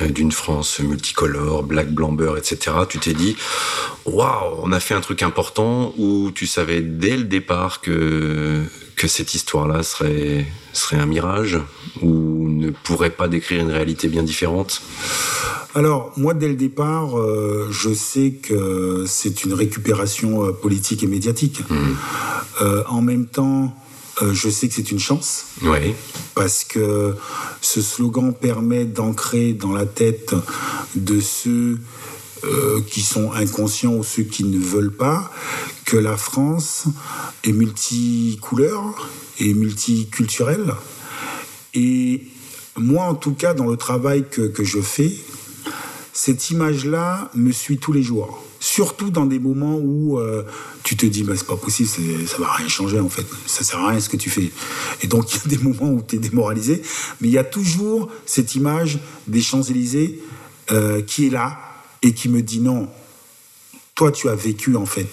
euh, 0.00 0.08
d'une 0.08 0.32
France 0.32 0.78
multicolore, 0.78 1.64
black, 1.64 1.90
blanc, 1.92 2.12
beurre, 2.12 2.38
etc., 2.38 2.76
tu 2.88 2.98
t'es 2.98 3.12
dit, 3.12 3.36
waouh, 4.04 4.60
on 4.62 4.72
a 4.72 4.80
fait 4.80 4.94
un 4.94 5.00
truc 5.00 5.22
important, 5.22 5.92
ou 5.98 6.30
tu 6.30 6.46
savais 6.46 6.80
dès 6.80 7.16
le 7.16 7.24
départ 7.24 7.80
que 7.80 8.62
que 8.94 9.08
cette 9.08 9.34
histoire-là 9.34 9.82
serait 9.82 10.46
serait 10.72 10.98
un 10.98 11.06
mirage 11.06 11.58
ou 12.02 12.48
ne 12.48 12.70
pourrait 12.70 13.10
pas 13.10 13.26
décrire 13.26 13.60
une 13.60 13.70
réalité 13.70 14.08
bien 14.08 14.22
différente? 14.22 14.82
Alors, 15.74 16.12
moi, 16.16 16.34
dès 16.34 16.48
le 16.48 16.54
départ, 16.54 17.18
euh, 17.18 17.68
je 17.70 17.92
sais 17.94 18.32
que 18.42 19.04
c'est 19.06 19.44
une 19.44 19.54
récupération 19.54 20.52
politique 20.52 21.02
et 21.02 21.06
médiatique. 21.06 21.62
Euh, 22.60 22.82
en 22.88 23.00
même 23.00 23.26
temps, 23.26 23.74
euh, 24.20 24.34
je 24.34 24.50
sais 24.50 24.68
que 24.68 24.74
c'est 24.74 24.90
une 24.90 24.98
chance 24.98 25.46
Oui. 25.62 25.94
parce 26.34 26.64
que 26.64 27.16
ce 27.62 27.80
slogan 27.80 28.34
permet 28.34 28.84
d'ancrer 28.84 29.54
dans 29.54 29.72
la 29.72 29.86
tête 29.86 30.34
de 30.94 31.20
ceux 31.20 31.78
euh, 32.44 32.80
qui 32.90 33.00
sont 33.00 33.32
inconscients 33.32 33.94
ou 33.94 34.04
ceux 34.04 34.24
qui 34.24 34.44
ne 34.44 34.58
veulent 34.58 34.92
pas 34.94 35.30
que 35.86 35.96
la 35.96 36.16
France 36.16 36.84
est 37.44 37.52
multicouleur 37.52 39.08
et 39.38 39.54
multiculturelle. 39.54 40.74
Et 41.74 42.22
moi, 42.76 43.04
en 43.04 43.14
tout 43.14 43.32
cas, 43.34 43.54
dans 43.54 43.66
le 43.66 43.76
travail 43.76 44.24
que, 44.28 44.42
que 44.42 44.64
je 44.64 44.80
fais, 44.80 45.12
cette 46.12 46.50
image-là 46.50 47.30
me 47.34 47.52
suit 47.52 47.78
tous 47.78 47.92
les 47.92 48.02
jours. 48.02 48.44
Surtout 48.64 49.10
dans 49.10 49.26
des 49.26 49.40
moments 49.40 49.74
où 49.74 50.20
euh, 50.20 50.44
tu 50.84 50.96
te 50.96 51.04
dis, 51.04 51.24
bah, 51.24 51.32
c'est 51.36 51.48
pas 51.48 51.56
possible, 51.56 51.88
ça 52.28 52.38
va 52.38 52.52
rien 52.52 52.68
changer 52.68 53.00
en 53.00 53.08
fait, 53.08 53.26
ça 53.44 53.64
sert 53.64 53.80
à 53.80 53.88
rien 53.88 53.98
ce 53.98 54.08
que 54.08 54.16
tu 54.16 54.30
fais. 54.30 54.52
Et 55.02 55.08
donc 55.08 55.34
il 55.34 55.38
y 55.38 55.40
a 55.54 55.56
des 55.56 55.64
moments 55.64 55.90
où 55.90 56.00
tu 56.00 56.14
es 56.14 56.18
démoralisé, 56.20 56.80
mais 57.20 57.26
il 57.26 57.32
y 57.32 57.38
a 57.38 57.42
toujours 57.42 58.08
cette 58.24 58.54
image 58.54 59.00
des 59.26 59.40
Champs-Élysées 59.40 60.22
euh, 60.70 61.02
qui 61.02 61.26
est 61.26 61.30
là 61.30 61.58
et 62.02 62.14
qui 62.14 62.28
me 62.28 62.40
dit 62.40 62.60
non, 62.60 62.88
toi 63.96 64.12
tu 64.12 64.28
as 64.28 64.36
vécu 64.36 64.76
en 64.76 64.86
fait. 64.86 65.08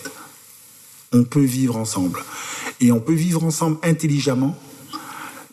On 1.12 1.24
peut 1.24 1.42
vivre 1.42 1.76
ensemble. 1.76 2.24
Et 2.82 2.92
on 2.92 3.00
peut 3.00 3.16
vivre 3.16 3.44
ensemble 3.44 3.80
intelligemment, 3.82 4.60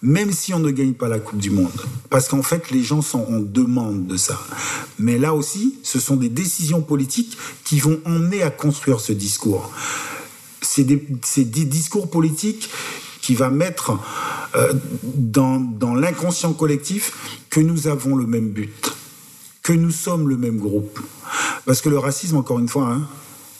même 0.02 0.32
si 0.32 0.52
on 0.52 0.58
ne 0.58 0.70
gagne 0.70 0.92
pas 0.92 1.08
la 1.08 1.18
Coupe 1.18 1.38
du 1.38 1.50
Monde. 1.50 1.80
Parce 2.10 2.28
qu'en 2.28 2.42
fait, 2.42 2.70
les 2.70 2.82
gens 2.82 3.02
sont 3.02 3.24
en 3.28 3.40
demande 3.40 4.06
de 4.06 4.16
ça. 4.16 4.38
Mais 4.98 5.18
là 5.18 5.34
aussi, 5.34 5.78
ce 5.82 5.98
sont 5.98 6.16
des 6.16 6.28
décisions 6.28 6.82
politiques 6.82 7.36
qui 7.64 7.80
vont 7.80 8.00
emmener 8.04 8.42
à 8.42 8.50
construire 8.50 9.00
ce 9.00 9.12
discours. 9.12 9.70
C'est 10.60 10.84
des, 10.84 10.96
discours 11.64 12.10
politiques 12.10 12.70
qui 13.22 13.34
va 13.34 13.50
mettre 13.50 13.98
euh, 14.54 14.72
dans, 15.02 15.58
dans 15.58 15.94
l'inconscient 15.94 16.52
collectif 16.52 17.46
que 17.50 17.60
nous 17.60 17.88
avons 17.88 18.16
le 18.16 18.26
même 18.26 18.50
but, 18.50 18.92
que 19.62 19.72
nous 19.72 19.90
sommes 19.90 20.28
le 20.28 20.36
même 20.36 20.58
groupe. 20.58 21.00
Parce 21.64 21.80
que 21.80 21.88
le 21.88 21.98
racisme, 21.98 22.36
encore 22.36 22.58
une 22.58 22.68
fois, 22.68 22.88
hein, 22.88 23.08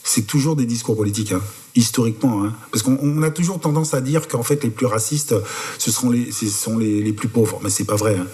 c'est 0.07 0.23
toujours 0.27 0.55
des 0.55 0.67
discours 0.67 0.97
politiques, 0.97 1.33
hein, 1.33 1.43
historiquement. 1.75 2.45
hein. 2.45 2.55
parce 2.71 2.83
qu'on 2.83 2.97
on 3.03 3.23
a 3.23 3.31
toujours 3.31 3.59
tendance 3.61 3.93
à 3.93 4.01
dire 4.01 4.29
qu'en 4.29 4.45
fait, 4.45 4.63
les 4.63 4.71
plus 4.71 4.87
racistes, 4.87 5.35
ce 5.79 5.91
seront 5.91 6.11
les, 6.11 6.31
sont 6.31 6.79
les, 6.79 7.03
les 7.03 7.13
plus 7.13 7.29
pauvres. 7.29 7.59
Mais 7.63 7.71
c'est 7.71 7.85
pas 7.85 7.97
vrai. 7.97 8.17
hein. 8.17 8.27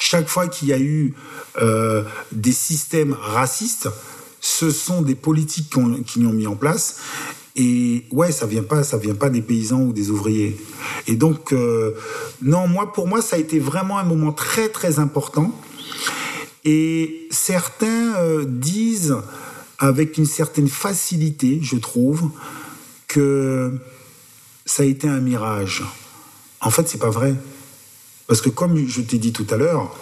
Chaque 0.00 0.28
fois 0.28 0.48
qu'il 0.48 0.68
y 0.68 0.72
a 0.72 0.78
eu 0.78 1.14
euh, 1.62 2.02
des 2.32 2.52
systèmes 2.52 3.16
racistes, 3.18 3.88
ce 4.40 4.70
sont 4.70 5.02
des 5.02 5.14
politiques 5.14 5.72
qui 6.06 6.20
l'ont 6.20 6.32
mis 6.32 6.46
en 6.48 6.56
place. 6.56 6.96
Et 7.54 8.04
ouais, 8.10 8.32
ça 8.32 8.44
vient 8.46 8.64
pas, 8.64 8.82
ça 8.82 8.98
vient 8.98 9.14
pas 9.14 9.30
des 9.30 9.42
paysans 9.42 9.80
ou 9.80 9.92
des 9.92 10.10
ouvriers. 10.10 10.58
Et 11.06 11.14
donc, 11.16 11.52
euh, 11.52 11.94
non, 12.42 12.66
moi, 12.68 12.92
pour 12.92 13.06
moi, 13.06 13.22
ça 13.22 13.36
a 13.36 13.38
été 13.38 13.58
vraiment 13.60 13.98
un 13.98 14.04
moment 14.04 14.32
très 14.32 14.68
très 14.68 14.98
important. 14.98 15.58
Et 16.64 17.28
certains 17.30 18.16
euh, 18.16 18.44
disent 18.46 19.16
avec 19.78 20.18
une 20.18 20.26
certaine 20.26 20.68
facilité, 20.68 21.58
je 21.62 21.76
trouve, 21.76 22.30
que 23.06 23.78
ça 24.64 24.82
a 24.82 24.86
été 24.86 25.08
un 25.08 25.20
mirage. 25.20 25.84
En 26.60 26.70
fait, 26.70 26.88
c'est 26.88 26.98
pas 26.98 27.10
vrai. 27.10 27.34
Parce 28.26 28.40
que 28.40 28.48
comme 28.48 28.76
je 28.88 29.00
t'ai 29.02 29.18
dit 29.18 29.32
tout 29.32 29.46
à 29.50 29.56
l'heure, 29.56 29.94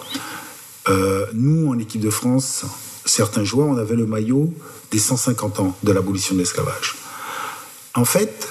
euh, 0.87 1.25
nous, 1.33 1.69
en 1.69 1.77
équipe 1.77 2.01
de 2.01 2.09
France, 2.09 2.65
certains 3.05 3.43
joueurs, 3.43 3.67
on 3.67 3.77
avait 3.77 3.95
le 3.95 4.05
maillot 4.05 4.53
des 4.91 4.99
150 4.99 5.59
ans 5.59 5.77
de 5.83 5.91
l'abolition 5.91 6.33
de 6.35 6.39
l'esclavage. 6.39 6.95
En 7.93 8.05
fait, 8.05 8.47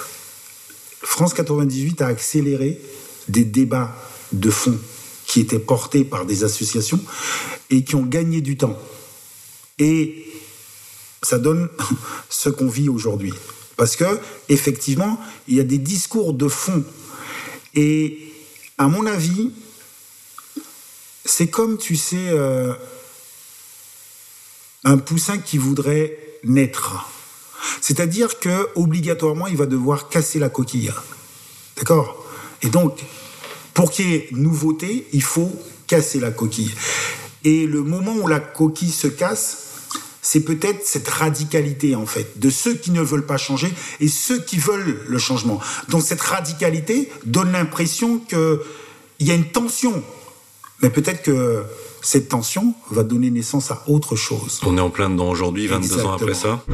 France 1.02 1.35
98 1.35 2.02
a 2.02 2.07
accéléré 2.07 2.81
des 3.28 3.45
débats 3.45 3.95
de 4.33 4.50
fond 4.50 4.78
qui 5.26 5.40
étaient 5.40 5.59
portés 5.59 6.04
par 6.04 6.25
des 6.26 6.45
associations 6.45 7.00
et 7.71 7.85
qui 7.85 7.95
ont 7.97 8.04
gagné 8.04 8.40
du 8.40 8.57
temps. 8.57 8.78
Et 9.78 10.26
ça 11.25 11.38
donne 11.38 11.69
ce 12.28 12.49
qu'on 12.49 12.69
vit 12.69 12.88
aujourd'hui. 12.88 13.35
Parce 13.76 13.97
que, 13.97 14.04
effectivement, 14.49 15.21
il 15.49 15.57
y 15.57 15.61
a 15.61 15.64
des 15.64 15.78
discours 15.78 16.33
de 16.33 16.49
fond. 16.49 16.85
Et, 17.75 18.33
à 18.78 18.88
mon 18.88 19.07
avis, 19.07 19.52
c'est 21.25 21.49
comme, 21.49 21.78
tu 21.78 21.97
sais, 21.97 22.28
euh, 22.28 22.73
un 24.85 24.99
poussin 24.99 25.38
qui 25.38 25.59
voudrait 25.59 26.19
naître. 26.45 27.11
C'est-à-dire 27.81 28.38
que 28.38 28.69
obligatoirement, 28.75 29.47
il 29.47 29.57
va 29.57 29.66
devoir 29.66 30.09
casser 30.09 30.38
la 30.38 30.49
coquille. 30.49 30.93
D'accord? 31.76 32.25
Et 32.62 32.69
donc, 32.69 33.00
pour 33.73 33.90
qu'il 33.90 34.11
y 34.11 34.14
ait 34.14 34.28
nouveauté, 34.33 35.07
il 35.12 35.23
faut 35.23 35.52
casser 35.87 36.21
la 36.21 36.31
coquille. 36.31 36.75
Et 37.43 37.66
le 37.66 37.83
moment 37.83 38.14
où 38.14 38.26
la 38.26 38.40
coquille 38.40 38.90
se 38.90 39.07
casse, 39.09 39.74
c'est 40.25 40.40
peut-être 40.40 40.85
cette 40.85 41.07
radicalité 41.07 41.95
en 41.95 42.07
fait 42.07 42.38
de 42.40 42.49
ceux 42.49 42.75
qui 42.75 42.90
ne 42.90 43.02
veulent 43.02 43.26
pas 43.26 43.37
changer 43.37 43.73
et 44.00 44.09
ceux 44.09 44.40
qui 44.40 44.57
veulent 44.57 44.99
le 45.07 45.19
changement. 45.19 45.61
Donc 45.90 46.02
cette 46.02 46.23
radicalité 46.23 47.11
donne 47.26 47.52
l'impression 47.52 48.19
qu'il 48.19 48.59
y 49.21 49.31
a 49.31 49.35
une 49.35 49.45
tension, 49.45 50.02
mais 50.81 50.88
peut-être 50.88 51.23
que 51.23 51.62
cette 52.00 52.31
tension 52.31 52.75
va 52.90 53.04
donner 53.04 53.31
naissance 53.31 53.71
à 53.71 53.85
autre 53.87 54.16
chose. 54.16 54.61
On 54.64 54.78
est 54.78 54.81
en 54.81 54.90
plein 54.90 55.11
dedans 55.11 55.28
aujourd'hui, 55.28 55.66
22 55.66 56.07
ans 56.07 56.12
après 56.12 56.35
ça. 56.35 56.64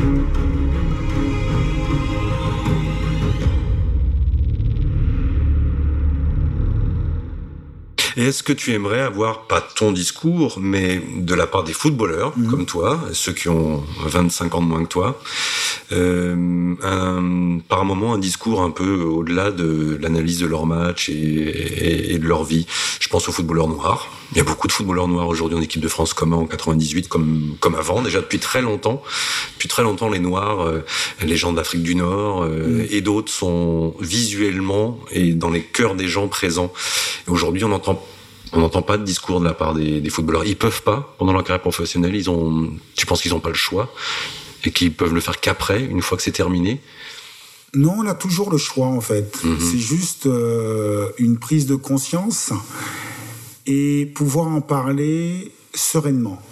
Et 8.20 8.24
est-ce 8.24 8.42
que 8.42 8.52
tu 8.52 8.74
aimerais 8.74 9.00
avoir, 9.00 9.46
pas 9.46 9.62
ton 9.62 9.92
discours, 9.92 10.58
mais 10.60 11.00
de 11.16 11.34
la 11.34 11.46
part 11.46 11.64
des 11.64 11.72
footballeurs, 11.72 12.36
mhm. 12.36 12.50
comme 12.50 12.66
toi, 12.66 13.00
ceux 13.14 13.32
qui 13.32 13.48
ont 13.48 13.82
25 14.04 14.54
ans 14.56 14.60
de 14.60 14.66
moins 14.66 14.82
que 14.84 14.88
toi, 14.88 15.18
euh, 15.92 16.74
un, 16.82 17.60
par 17.66 17.80
un 17.80 17.84
moment 17.84 18.12
un 18.12 18.18
discours 18.18 18.60
un 18.60 18.72
peu 18.72 19.00
au-delà 19.00 19.50
de 19.50 19.98
l'analyse 20.02 20.38
de 20.40 20.46
leur 20.46 20.66
match 20.66 21.08
et, 21.08 22.12
et, 22.12 22.18
de 22.18 22.26
leur 22.26 22.44
vie? 22.44 22.66
Je 23.00 23.08
pense 23.08 23.26
aux 23.26 23.32
footballeurs 23.32 23.68
noirs. 23.68 24.06
Il 24.32 24.38
y 24.38 24.40
a 24.40 24.44
beaucoup 24.44 24.68
de 24.68 24.72
footballeurs 24.72 25.08
noirs 25.08 25.26
aujourd'hui 25.26 25.58
en 25.58 25.60
équipe 25.60 25.80
de 25.80 25.88
France, 25.88 26.14
comme 26.14 26.32
en 26.32 26.46
98, 26.46 27.08
comme, 27.08 27.56
comme 27.58 27.75
avant, 27.75 28.00
déjà 28.00 28.20
depuis 28.20 28.38
très 28.38 28.62
longtemps. 28.62 29.02
Depuis 29.54 29.68
très 29.68 29.82
longtemps, 29.82 30.08
les 30.08 30.20
Noirs, 30.20 30.60
euh, 30.60 30.84
les 31.22 31.37
gens 31.37 31.52
d'Afrique 31.52 31.82
du 31.82 31.96
Nord 31.96 32.42
euh, 32.42 32.82
mhm. 32.82 32.87
et 32.90 33.00
d'autres 33.00 33.32
sont 33.32 33.94
visuellement 34.00 35.00
et 35.10 35.32
dans 35.32 35.50
les 35.50 35.62
cœurs 35.62 35.96
des 35.96 36.08
gens 36.08 36.28
présents. 36.28 36.72
Aujourd'hui, 37.26 37.64
on 37.64 37.72
entend 37.72 38.02
on 38.52 38.58
n'entend 38.60 38.82
pas 38.82 38.99
de 38.99 39.04
discours 39.04 39.38
de 39.38 39.44
la 39.44 39.54
part 39.54 39.75
des, 39.75 40.10
footballeurs. 40.10 40.44
Ils 40.44 40.56
peuvent 40.56 40.82
pas, 40.82 41.14
pendant 41.18 41.32
leur 41.32 41.44
carrière 41.44 41.62
professionnelle, 41.62 42.16
ils 42.16 42.28
ont, 42.28 42.72
tu 42.96 43.06
penses 43.06 43.22
qu'ils 43.22 43.30
n'ont 43.30 43.38
pas 43.38 43.50
le 43.50 43.54
choix 43.54 43.92
et 44.64 44.72
qu'ils 44.72 44.92
peuvent 44.92 45.14
le 45.14 45.20
faire 45.20 45.38
qu'après, 45.38 45.84
une 45.84 46.02
fois 46.02 46.16
que 46.16 46.25
c'est 46.25 46.32
terminé? 46.32 46.80
Non, 47.75 47.94
on 47.99 48.06
a 48.08 48.14
toujours 48.14 48.50
le 48.50 48.58
choix 48.58 48.88
en 48.88 49.00
fait. 49.00 49.38
Mhm. 49.44 49.58
C'est 49.60 49.78
juste 49.78 50.26
euh, 50.26 51.10
une 51.18 51.38
prise 51.38 51.66
de 51.66 51.76
conscience 51.76 52.52
et 53.70 54.04
pouvoir 54.06 54.48
en 54.48 54.60
parler 54.60 55.52
sereinement. 55.72 56.42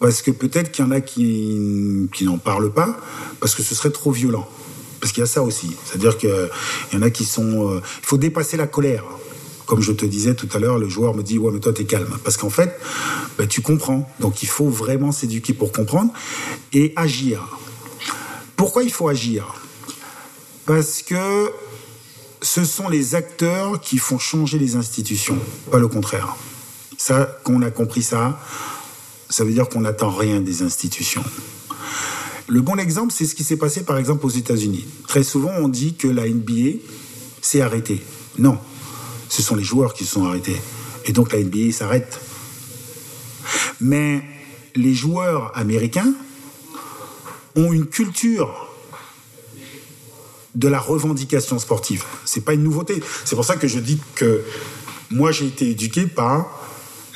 Parce 0.00 0.22
que 0.22 0.32
peut-être 0.32 0.72
qu'il 0.72 0.84
y 0.84 0.88
en 0.88 0.90
a 0.90 1.00
qui, 1.00 2.08
n'en 2.22 2.38
parlent 2.38 2.72
pas, 2.72 2.98
parce 3.38 3.54
que 3.54 3.62
ce 3.62 3.76
serait 3.76 3.90
trop 3.90 4.10
violent. 4.10 4.48
Parce 5.00 5.12
qu'il 5.12 5.20
y 5.20 5.24
a 5.24 5.28
ça 5.28 5.42
aussi. 5.42 5.76
C'est-à-dire 5.84 6.18
qu'il 6.18 6.50
y 6.92 6.96
en 6.96 7.02
a 7.02 7.10
qui 7.10 7.24
sont... 7.24 7.70
Euh, 7.70 7.80
il 7.80 8.06
faut 8.06 8.18
dépasser 8.18 8.56
la 8.56 8.66
colère 8.66 9.04
comme 9.64 9.80
je 9.80 9.92
te 9.92 10.04
disais 10.04 10.34
tout 10.34 10.48
à 10.52 10.58
l'heure, 10.58 10.76
le 10.76 10.86
joueur 10.86 11.14
me 11.14 11.22
dit 11.22 11.38
ouais 11.38 11.50
mais 11.50 11.60
toi 11.60 11.72
t'es 11.72 11.84
calme 11.84 12.18
parce 12.24 12.36
qu'en 12.36 12.50
fait 12.50 12.78
ben, 13.38 13.46
tu 13.46 13.62
comprends. 13.62 14.10
Donc 14.20 14.42
il 14.42 14.48
faut 14.48 14.68
vraiment 14.68 15.12
s'éduquer 15.12 15.54
pour 15.54 15.72
comprendre 15.72 16.12
et 16.74 16.92
agir. 16.94 17.58
Pourquoi 18.56 18.82
il 18.82 18.92
faut 18.92 19.08
agir? 19.08 19.54
Parce 20.66 21.00
que 21.00 21.50
ce 22.42 22.64
sont 22.64 22.88
les 22.88 23.14
acteurs 23.14 23.80
qui 23.80 23.98
font 23.98 24.18
changer 24.18 24.58
les 24.58 24.76
institutions, 24.76 25.38
pas 25.70 25.78
le 25.78 25.88
contraire. 25.88 26.36
Ça, 26.98 27.38
qu'on 27.44 27.62
a 27.62 27.70
compris 27.70 28.02
ça, 28.02 28.40
ça 29.30 29.44
veut 29.44 29.52
dire 29.52 29.68
qu'on 29.68 29.80
n'attend 29.80 30.10
rien 30.10 30.40
des 30.40 30.62
institutions. 30.62 31.24
Le 32.48 32.60
bon 32.60 32.76
exemple, 32.78 33.12
c'est 33.12 33.24
ce 33.24 33.34
qui 33.34 33.44
s'est 33.44 33.56
passé 33.56 33.84
par 33.84 33.96
exemple 33.96 34.26
aux 34.26 34.30
États-Unis. 34.30 34.86
Très 35.06 35.22
souvent, 35.22 35.52
on 35.58 35.68
dit 35.68 35.94
que 35.94 36.08
la 36.08 36.28
NBA 36.28 36.78
s'est 37.40 37.60
arrêtée. 37.60 38.02
Non, 38.38 38.58
ce 39.28 39.40
sont 39.40 39.54
les 39.54 39.64
joueurs 39.64 39.94
qui 39.94 40.04
se 40.04 40.12
sont 40.12 40.26
arrêtés. 40.26 40.60
Et 41.04 41.12
donc 41.12 41.32
la 41.32 41.40
NBA 41.40 41.72
s'arrête. 41.72 42.20
Mais 43.80 44.22
les 44.74 44.94
joueurs 44.94 45.56
américains 45.56 46.12
ont 47.56 47.72
une 47.72 47.86
culture 47.86 48.71
de 50.54 50.68
la 50.68 50.78
revendication 50.78 51.58
sportive. 51.58 52.04
C'est 52.24 52.44
pas 52.44 52.54
une 52.54 52.62
nouveauté. 52.62 53.02
C'est 53.24 53.36
pour 53.36 53.44
ça 53.44 53.56
que 53.56 53.68
je 53.68 53.78
dis 53.78 54.00
que 54.14 54.42
moi 55.10 55.32
j'ai 55.32 55.46
été 55.46 55.70
éduqué 55.70 56.06
par 56.06 56.62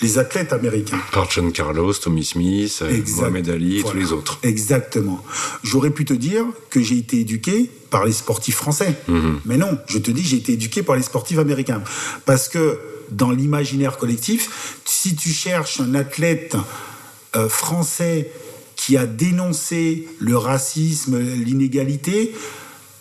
les 0.03 0.19
athlètes 0.19 0.53
américains. 0.53 1.01
Par 1.13 1.31
John 1.31 1.53
Carlos, 1.53 1.95
Tommy 1.95 2.25
Smith, 2.25 2.81
euh, 2.83 3.03
Mohamed 3.17 3.49
Ali 3.49 3.79
et 3.79 3.83
tous 3.83 3.97
les 3.97 4.13
autres. 4.13 4.39
Exactement. 4.43 5.23
J'aurais 5.63 5.91
pu 5.91 6.05
te 6.05 6.13
dire 6.13 6.45
que 6.71 6.83
j'ai 6.83 6.99
été 6.99 7.21
éduqué 7.21 7.71
par 7.91 8.05
les 8.05 8.13
sportifs 8.13 8.57
français. 8.57 8.95
Mhm. 9.09 9.41
Mais 9.45 9.57
non, 9.57 9.79
je 9.87 9.99
te 9.99 10.11
dis 10.11 10.23
j'ai 10.23 10.37
été 10.37 10.53
éduqué 10.53 10.83
par 10.83 10.97
les 10.97 11.03
sportifs 11.03 11.39
américains. 11.39 11.83
Parce 12.25 12.49
que 12.49 12.79
dans 13.11 13.31
l'imaginaire 13.31 13.99
collectif, 13.99 14.81
si 14.85 15.15
tu 15.15 15.31
cherches 15.31 15.81
un 15.81 15.95
athlète 15.95 16.57
euh, 17.35 17.49
français 17.49 18.31
qui 18.75 18.97
a 18.97 19.07
dénoncé 19.07 20.07
le 20.19 20.37
racisme, 20.37 21.19
l'inégalité, 21.19 22.35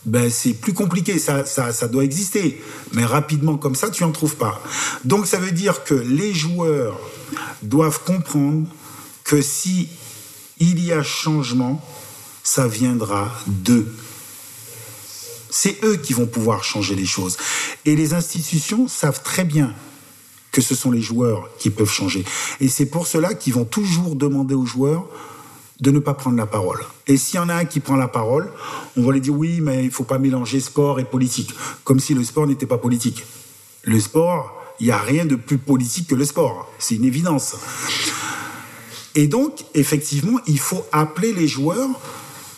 ben 0.05 0.29
c'est 0.29 0.53
plus 0.53 0.73
compliqué, 0.73 1.17
ça, 1.17 1.45
ça, 1.45 1.71
ça, 1.71 1.87
doit 1.87 2.03
exister. 2.03 2.61
Mais 2.93 3.05
rapidement 3.05 3.57
comme 3.57 3.75
ça, 3.75 3.89
tu 3.89 4.03
n'en 4.03 4.11
trouves 4.11 4.35
pas. 4.35 4.61
Donc 5.03 5.27
ça 5.27 5.37
veut 5.37 5.51
dire 5.51 5.83
que 5.83 5.95
les 5.95 6.33
joueurs 6.33 6.99
doivent 7.63 8.03
comprendre 8.03 8.67
que 9.23 9.41
si 9.41 9.89
il 10.59 10.83
y 10.83 10.93
a 10.93 11.03
changement, 11.03 11.83
ça 12.43 12.67
viendra 12.67 13.31
d'eux. 13.47 13.91
C'est 15.49 15.83
eux 15.83 15.97
qui 15.97 16.13
vont 16.13 16.27
pouvoir 16.27 16.63
changer 16.63 16.95
les 16.95 17.05
choses. 17.05 17.37
Et 17.85 17.95
les 17.95 18.13
institutions 18.13 18.87
savent 18.87 19.23
très 19.23 19.45
bien 19.45 19.73
que 20.51 20.61
ce 20.61 20.75
sont 20.75 20.91
les 20.91 21.01
joueurs 21.01 21.49
qui 21.59 21.69
peuvent 21.69 21.91
changer. 21.91 22.23
Et 22.61 22.67
c'est 22.67 22.85
pour 22.85 23.07
cela 23.07 23.33
qu'ils 23.33 23.53
vont 23.53 23.65
toujours 23.65 24.15
demander 24.15 24.55
aux 24.55 24.65
joueurs 24.65 25.07
de 25.79 25.91
ne 25.91 25.99
pas 25.99 26.13
prendre 26.13 26.37
la 26.37 26.45
parole. 26.45 26.79
Et 27.07 27.17
s'il 27.17 27.35
y 27.35 27.39
en 27.39 27.49
a 27.49 27.55
un 27.55 27.65
qui 27.65 27.79
prend 27.79 27.95
la 27.95 28.07
parole, 28.07 28.49
on 28.97 29.03
va 29.03 29.11
lui 29.11 29.21
dire 29.21 29.33
oui, 29.33 29.59
mais 29.61 29.83
il 29.83 29.91
faut 29.91 30.03
pas 30.03 30.17
mélanger 30.17 30.59
sport 30.59 30.99
et 30.99 31.05
politique, 31.05 31.53
comme 31.83 31.99
si 31.99 32.13
le 32.13 32.23
sport 32.23 32.47
n'était 32.47 32.65
pas 32.65 32.77
politique. 32.77 33.25
Le 33.83 33.99
sport, 33.99 34.63
il 34.79 34.87
n'y 34.87 34.91
a 34.91 34.97
rien 34.97 35.25
de 35.25 35.35
plus 35.35 35.57
politique 35.57 36.07
que 36.07 36.15
le 36.15 36.25
sport, 36.25 36.71
c'est 36.79 36.95
une 36.95 37.05
évidence. 37.05 37.55
Et 39.15 39.27
donc, 39.27 39.65
effectivement, 39.73 40.39
il 40.47 40.59
faut 40.59 40.85
appeler 40.91 41.33
les 41.33 41.47
joueurs 41.47 41.89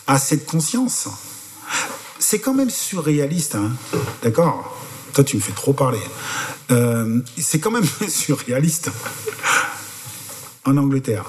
à 0.06 0.18
cette 0.18 0.46
conscience. 0.46 1.08
C'est 2.18 2.40
quand 2.40 2.54
même 2.54 2.70
surréaliste, 2.70 3.54
hein 3.54 3.70
d'accord? 4.22 4.76
Toi, 5.12 5.24
tu 5.24 5.36
me 5.36 5.40
fais 5.40 5.52
trop 5.52 5.72
parler. 5.72 6.00
Euh, 6.70 7.20
c'est 7.36 7.60
quand 7.60 7.70
même 7.70 7.86
surréaliste. 8.08 8.90
En 10.64 10.76
Angleterre, 10.76 11.24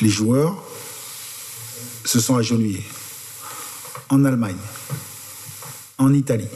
les 0.00 0.08
joueurs 0.08 0.62
se 2.04 2.20
sont 2.20 2.36
agenouillés. 2.36 2.84
En 4.10 4.24
Allemagne, 4.24 4.56
en 5.98 6.12
Italie 6.12 6.48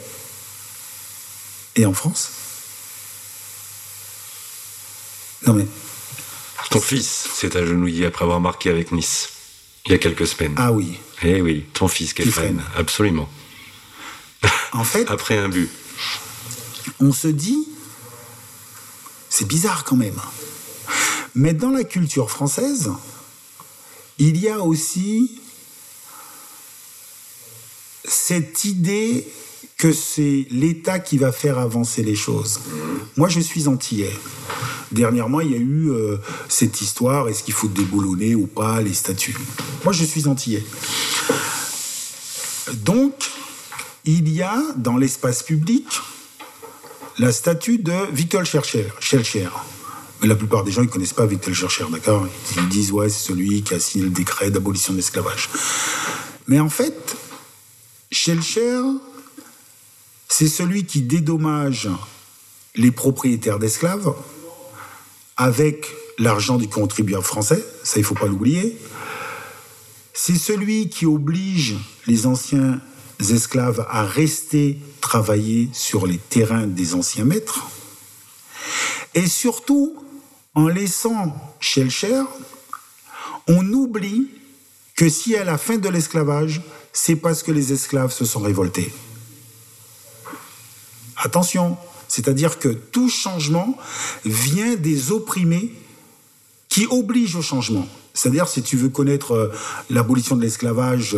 et 1.76 1.86
en 1.86 1.94
France. 1.94 2.30
Non 5.46 5.54
mais. 5.54 5.66
Ton 6.70 6.80
fils 6.80 7.28
s'est 7.32 7.56
agenouillé 7.56 8.06
après 8.06 8.24
avoir 8.24 8.40
marqué 8.40 8.68
avec 8.68 8.92
Nice, 8.92 9.30
il 9.86 9.92
y 9.92 9.94
a 9.94 9.98
quelques 9.98 10.26
semaines. 10.26 10.54
Ah 10.58 10.72
oui. 10.72 10.98
Eh 11.22 11.40
oui, 11.40 11.64
ton 11.72 11.88
fils, 11.88 12.12
Kefren, 12.12 12.62
absolument. 12.76 13.28
En 14.72 14.84
fait. 14.84 15.04
après 15.10 15.38
un 15.38 15.48
but. 15.48 15.70
On 17.00 17.12
se 17.12 17.28
dit. 17.28 17.66
C'est 19.30 19.46
bizarre 19.46 19.84
quand 19.84 19.96
même. 19.96 20.20
Mais 21.34 21.54
dans 21.54 21.70
la 21.70 21.84
culture 21.84 22.30
française, 22.30 22.90
il 24.18 24.36
y 24.36 24.48
a 24.48 24.60
aussi 24.60 25.40
cette 28.04 28.64
idée 28.64 29.26
que 29.76 29.92
c'est 29.92 30.46
l'État 30.50 30.98
qui 30.98 31.18
va 31.18 31.30
faire 31.30 31.58
avancer 31.58 32.02
les 32.02 32.16
choses. 32.16 32.60
Moi, 33.16 33.28
je 33.28 33.38
suis 33.38 33.68
antillais. 33.68 34.12
Dernièrement, 34.90 35.40
il 35.40 35.52
y 35.52 35.54
a 35.54 35.58
eu 35.58 35.90
euh, 35.90 36.16
cette 36.48 36.80
histoire, 36.80 37.28
est-ce 37.28 37.44
qu'il 37.44 37.54
faut 37.54 37.68
déboulonner 37.68 38.34
ou 38.34 38.46
pas 38.46 38.80
les 38.80 38.94
statuts 38.94 39.36
Moi, 39.84 39.92
je 39.92 40.04
suis 40.04 40.26
antillais. 40.26 40.64
Donc, 42.72 43.30
il 44.04 44.28
y 44.28 44.42
a 44.42 44.60
dans 44.76 44.96
l'espace 44.96 45.42
public 45.42 45.86
la 47.18 47.30
statue 47.32 47.78
de 47.78 47.94
Victor 48.12 48.44
Schellcher. 48.44 49.48
Mais 50.20 50.28
la 50.28 50.34
plupart 50.34 50.64
des 50.64 50.72
gens 50.72 50.82
ne 50.82 50.86
connaissent 50.86 51.12
pas 51.12 51.26
Victor 51.26 51.54
Schellcher, 51.54 51.84
d'accord? 51.90 52.26
Ils 52.56 52.68
disent, 52.68 52.90
ouais, 52.92 53.08
c'est 53.08 53.28
celui 53.28 53.62
qui 53.62 53.74
a 53.74 53.80
signé 53.80 54.04
le 54.04 54.10
décret 54.10 54.50
d'abolition 54.50 54.92
de 54.92 54.98
l'esclavage. 54.98 55.48
Mais 56.48 56.58
en 56.58 56.68
fait, 56.68 57.16
Schellcher, 58.10 58.80
c'est 60.28 60.48
celui 60.48 60.84
qui 60.84 61.02
dédommage 61.02 61.88
les 62.74 62.90
propriétaires 62.90 63.58
d'esclaves 63.58 64.14
avec 65.36 65.86
l'argent 66.18 66.56
du 66.56 66.68
contribuable 66.68 67.24
français, 67.24 67.64
ça 67.84 67.96
il 67.96 68.02
ne 68.02 68.06
faut 68.06 68.14
pas 68.14 68.26
l'oublier. 68.26 68.76
C'est 70.12 70.36
celui 70.36 70.88
qui 70.88 71.06
oblige 71.06 71.76
les 72.06 72.26
anciens 72.26 72.80
esclaves 73.20 73.86
à 73.88 74.04
rester 74.04 74.78
travailler 75.00 75.68
sur 75.72 76.06
les 76.06 76.18
terrains 76.18 76.66
des 76.66 76.94
anciens 76.94 77.24
maîtres. 77.24 77.68
Et 79.14 79.26
surtout, 79.26 79.96
en 80.58 80.66
laissant 80.66 81.36
Schellcher, 81.60 82.20
on 83.46 83.72
oublie 83.72 84.26
que 84.96 85.08
si 85.08 85.36
à 85.36 85.44
la 85.44 85.56
fin 85.56 85.76
de 85.76 85.88
l'esclavage, 85.88 86.62
c'est 86.92 87.14
parce 87.14 87.44
que 87.44 87.52
les 87.52 87.72
esclaves 87.72 88.10
se 88.10 88.24
sont 88.24 88.40
révoltés. 88.40 88.92
Attention, 91.16 91.78
c'est-à-dire 92.08 92.58
que 92.58 92.70
tout 92.70 93.08
changement 93.08 93.78
vient 94.24 94.74
des 94.74 95.12
opprimés 95.12 95.72
qui 96.68 96.88
obligent 96.90 97.36
au 97.36 97.42
changement. 97.42 97.86
C'est-à-dire, 98.18 98.48
si 98.48 98.62
tu 98.62 98.76
veux 98.76 98.88
connaître 98.88 99.32
euh, 99.32 99.52
l'abolition 99.90 100.34
de 100.34 100.42
l'esclavage 100.42 101.16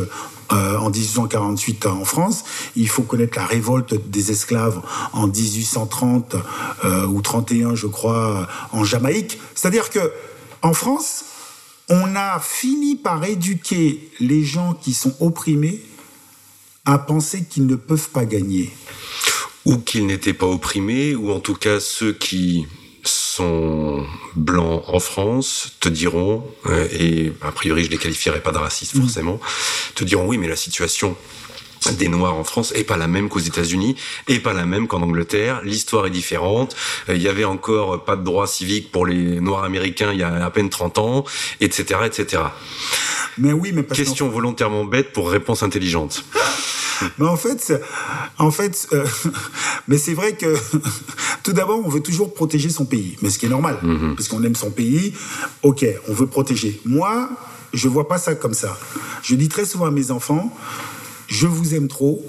euh, 0.52 0.76
en 0.76 0.90
1848 0.90 1.86
en 1.86 2.04
France, 2.04 2.44
il 2.76 2.90
faut 2.90 3.04
connaître 3.04 3.38
la 3.38 3.46
révolte 3.46 3.94
des 4.10 4.30
esclaves 4.30 4.82
en 5.14 5.26
1830 5.26 6.36
euh, 6.84 7.06
ou 7.06 7.22
31, 7.22 7.74
je 7.74 7.86
crois, 7.86 8.46
en 8.72 8.84
Jamaïque. 8.84 9.38
C'est-à-dire 9.54 9.88
que 9.88 10.12
en 10.60 10.74
France, 10.74 11.24
on 11.88 12.14
a 12.16 12.38
fini 12.38 12.96
par 12.96 13.24
éduquer 13.24 14.10
les 14.20 14.44
gens 14.44 14.74
qui 14.74 14.92
sont 14.92 15.14
opprimés 15.20 15.80
à 16.84 16.98
penser 16.98 17.44
qu'ils 17.44 17.64
ne 17.64 17.76
peuvent 17.76 18.10
pas 18.10 18.26
gagner. 18.26 18.70
Ou 19.64 19.78
qu'ils 19.78 20.04
n'étaient 20.04 20.34
pas 20.34 20.46
opprimés, 20.46 21.14
ou 21.14 21.32
en 21.32 21.40
tout 21.40 21.54
cas 21.54 21.80
ceux 21.80 22.12
qui 22.12 22.66
sont 23.30 24.04
blancs 24.34 24.84
en 24.88 25.00
France 25.00 25.72
te 25.80 25.88
diront, 25.88 26.44
euh, 26.66 26.88
et 26.92 27.32
a 27.42 27.52
priori 27.52 27.84
je 27.84 27.90
les 27.90 27.98
qualifierais 27.98 28.40
pas 28.40 28.52
de 28.52 28.58
racistes 28.58 28.94
mm. 28.94 29.00
forcément, 29.02 29.40
te 29.94 30.04
diront 30.04 30.26
oui 30.26 30.36
mais 30.38 30.48
la 30.48 30.56
situation 30.56 31.16
des 31.92 32.08
Noirs 32.08 32.34
en 32.34 32.44
France 32.44 32.72
est 32.76 32.84
pas 32.84 32.96
la 32.96 33.06
même 33.06 33.28
qu'aux 33.28 33.40
États-Unis, 33.40 33.96
et 34.28 34.38
pas 34.38 34.52
la 34.52 34.66
même 34.66 34.86
qu'en 34.86 35.00
Angleterre. 35.00 35.62
L'histoire 35.64 36.06
est 36.06 36.10
différente. 36.10 36.76
Euh, 37.08 37.16
il 37.16 37.22
y 37.22 37.28
avait 37.28 37.44
encore 37.44 38.04
pas 38.04 38.16
de 38.16 38.22
droits 38.22 38.46
civiques 38.46 38.92
pour 38.92 39.06
les 39.06 39.40
Noirs 39.40 39.64
américains 39.64 40.12
il 40.12 40.18
y 40.18 40.22
a 40.22 40.44
à 40.44 40.50
peine 40.50 40.68
30 40.68 40.98
ans, 40.98 41.24
etc., 41.60 42.00
etc. 42.04 42.42
Mais 43.38 43.52
oui, 43.52 43.72
mais 43.72 43.84
question 43.84 44.28
volontairement 44.28 44.84
bête 44.84 45.12
pour 45.12 45.30
réponse 45.30 45.62
intelligente. 45.62 46.22
mais 47.18 47.26
en 47.26 47.36
fait, 47.36 47.72
en 48.38 48.50
fait, 48.50 48.88
euh, 48.92 49.06
mais 49.88 49.98
c'est 49.98 50.14
vrai 50.14 50.34
que 50.34 50.56
tout 51.42 51.52
d'abord, 51.52 51.80
on 51.84 51.88
veut 51.88 52.00
toujours 52.00 52.34
protéger 52.34 52.70
son 52.70 52.84
pays, 52.84 53.16
mais 53.22 53.30
ce 53.30 53.38
qui 53.38 53.46
est 53.46 53.50
normal, 53.50 53.78
mhm. 53.82 54.16
parce 54.16 54.28
qu'on 54.28 54.42
aime 54.42 54.56
son 54.56 54.70
pays. 54.70 55.14
Ok, 55.62 55.84
on 56.08 56.12
veut 56.12 56.26
protéger. 56.26 56.80
Moi, 56.84 57.30
je 57.72 57.88
vois 57.88 58.08
pas 58.08 58.18
ça 58.18 58.34
comme 58.34 58.54
ça. 58.54 58.78
Je 59.22 59.34
dis 59.34 59.48
très 59.48 59.64
souvent 59.64 59.86
à 59.86 59.90
mes 59.90 60.10
enfants, 60.10 60.54
je 61.28 61.46
vous 61.46 61.74
aime 61.74 61.88
trop 61.88 62.24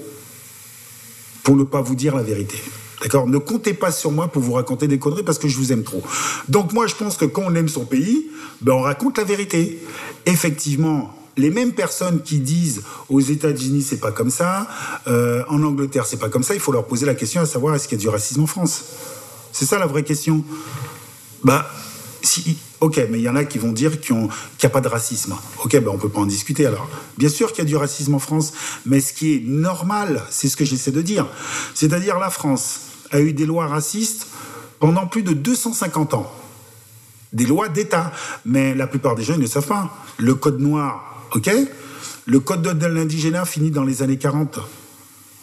pour 1.42 1.56
ne 1.56 1.64
pas 1.64 1.80
vous 1.80 1.94
dire 1.94 2.14
la 2.14 2.22
vérité. 2.22 2.58
D'accord? 3.02 3.26
Ne 3.26 3.38
comptez 3.38 3.74
pas 3.74 3.90
sur 3.90 4.12
moi 4.12 4.28
pour 4.28 4.42
vous 4.42 4.52
raconter 4.52 4.86
des 4.86 4.98
conneries 4.98 5.24
parce 5.24 5.38
que 5.38 5.48
je 5.48 5.56
vous 5.56 5.72
aime 5.72 5.82
trop. 5.82 6.02
Donc 6.48 6.72
moi, 6.72 6.86
je 6.86 6.94
pense 6.94 7.16
que 7.16 7.24
quand 7.24 7.42
on 7.44 7.54
aime 7.56 7.68
son 7.68 7.84
pays, 7.84 8.28
ben 8.60 8.74
on 8.74 8.82
raconte 8.82 9.18
la 9.18 9.24
vérité. 9.24 9.82
Effectivement, 10.24 11.12
les 11.36 11.50
mêmes 11.50 11.72
personnes 11.72 12.22
qui 12.22 12.38
disent 12.40 12.82
aux 13.08 13.20
États-Unis 13.20 13.82
c'est 13.82 14.00
pas 14.00 14.12
comme 14.12 14.30
ça, 14.30 14.68
euh, 15.06 15.42
en 15.48 15.62
Angleterre 15.62 16.06
c'est 16.06 16.18
pas 16.18 16.28
comme 16.28 16.42
ça, 16.42 16.54
il 16.54 16.60
faut 16.60 16.72
leur 16.72 16.86
poser 16.86 17.06
la 17.06 17.14
question 17.14 17.40
à 17.40 17.46
savoir 17.46 17.74
est-ce 17.74 17.88
qu'il 17.88 17.98
y 17.98 18.00
a 18.00 18.02
du 18.02 18.08
racisme 18.08 18.42
en 18.42 18.46
France? 18.46 18.84
C'est 19.52 19.66
ça 19.66 19.78
la 19.78 19.86
vraie 19.86 20.02
question. 20.02 20.44
Bah, 21.44 21.70
si, 22.22 22.56
ok, 22.80 23.00
mais 23.10 23.18
il 23.18 23.22
y 23.22 23.28
en 23.28 23.36
a 23.36 23.44
qui 23.44 23.58
vont 23.58 23.72
dire 23.72 24.00
qu'il 24.00 24.16
n'y 24.16 24.28
a 24.64 24.68
pas 24.68 24.80
de 24.80 24.88
racisme. 24.88 25.34
Ok, 25.64 25.72
ben 25.72 25.88
on 25.88 25.98
peut 25.98 26.08
pas 26.08 26.20
en 26.20 26.26
discuter 26.26 26.66
alors. 26.66 26.88
Bien 27.18 27.28
sûr 27.28 27.52
qu'il 27.52 27.58
y 27.58 27.66
a 27.66 27.68
du 27.68 27.76
racisme 27.76 28.14
en 28.14 28.18
France, 28.18 28.52
mais 28.86 29.00
ce 29.00 29.12
qui 29.12 29.34
est 29.34 29.42
normal, 29.44 30.22
c'est 30.30 30.48
ce 30.48 30.56
que 30.56 30.64
j'essaie 30.64 30.92
de 30.92 31.02
dire. 31.02 31.26
C'est-à-dire 31.74 32.18
la 32.18 32.30
France 32.30 32.80
a 33.10 33.20
eu 33.20 33.32
des 33.32 33.44
lois 33.44 33.66
racistes 33.66 34.28
pendant 34.78 35.06
plus 35.06 35.22
de 35.22 35.32
250 35.32 36.14
ans. 36.14 36.32
Des 37.32 37.46
lois 37.46 37.68
d'État. 37.68 38.12
Mais 38.44 38.74
la 38.74 38.86
plupart 38.86 39.14
des 39.14 39.22
gens 39.22 39.38
ne 39.38 39.46
savent 39.46 39.66
pas. 39.66 39.94
Le 40.18 40.34
code 40.34 40.60
noir 40.60 41.11
OK 41.34 41.50
Le 42.26 42.40
code 42.40 42.62
de 42.62 42.86
l'indigénat 42.86 43.44
finit 43.44 43.70
dans 43.70 43.84
les 43.84 44.02
années 44.02 44.18
40. 44.18 44.58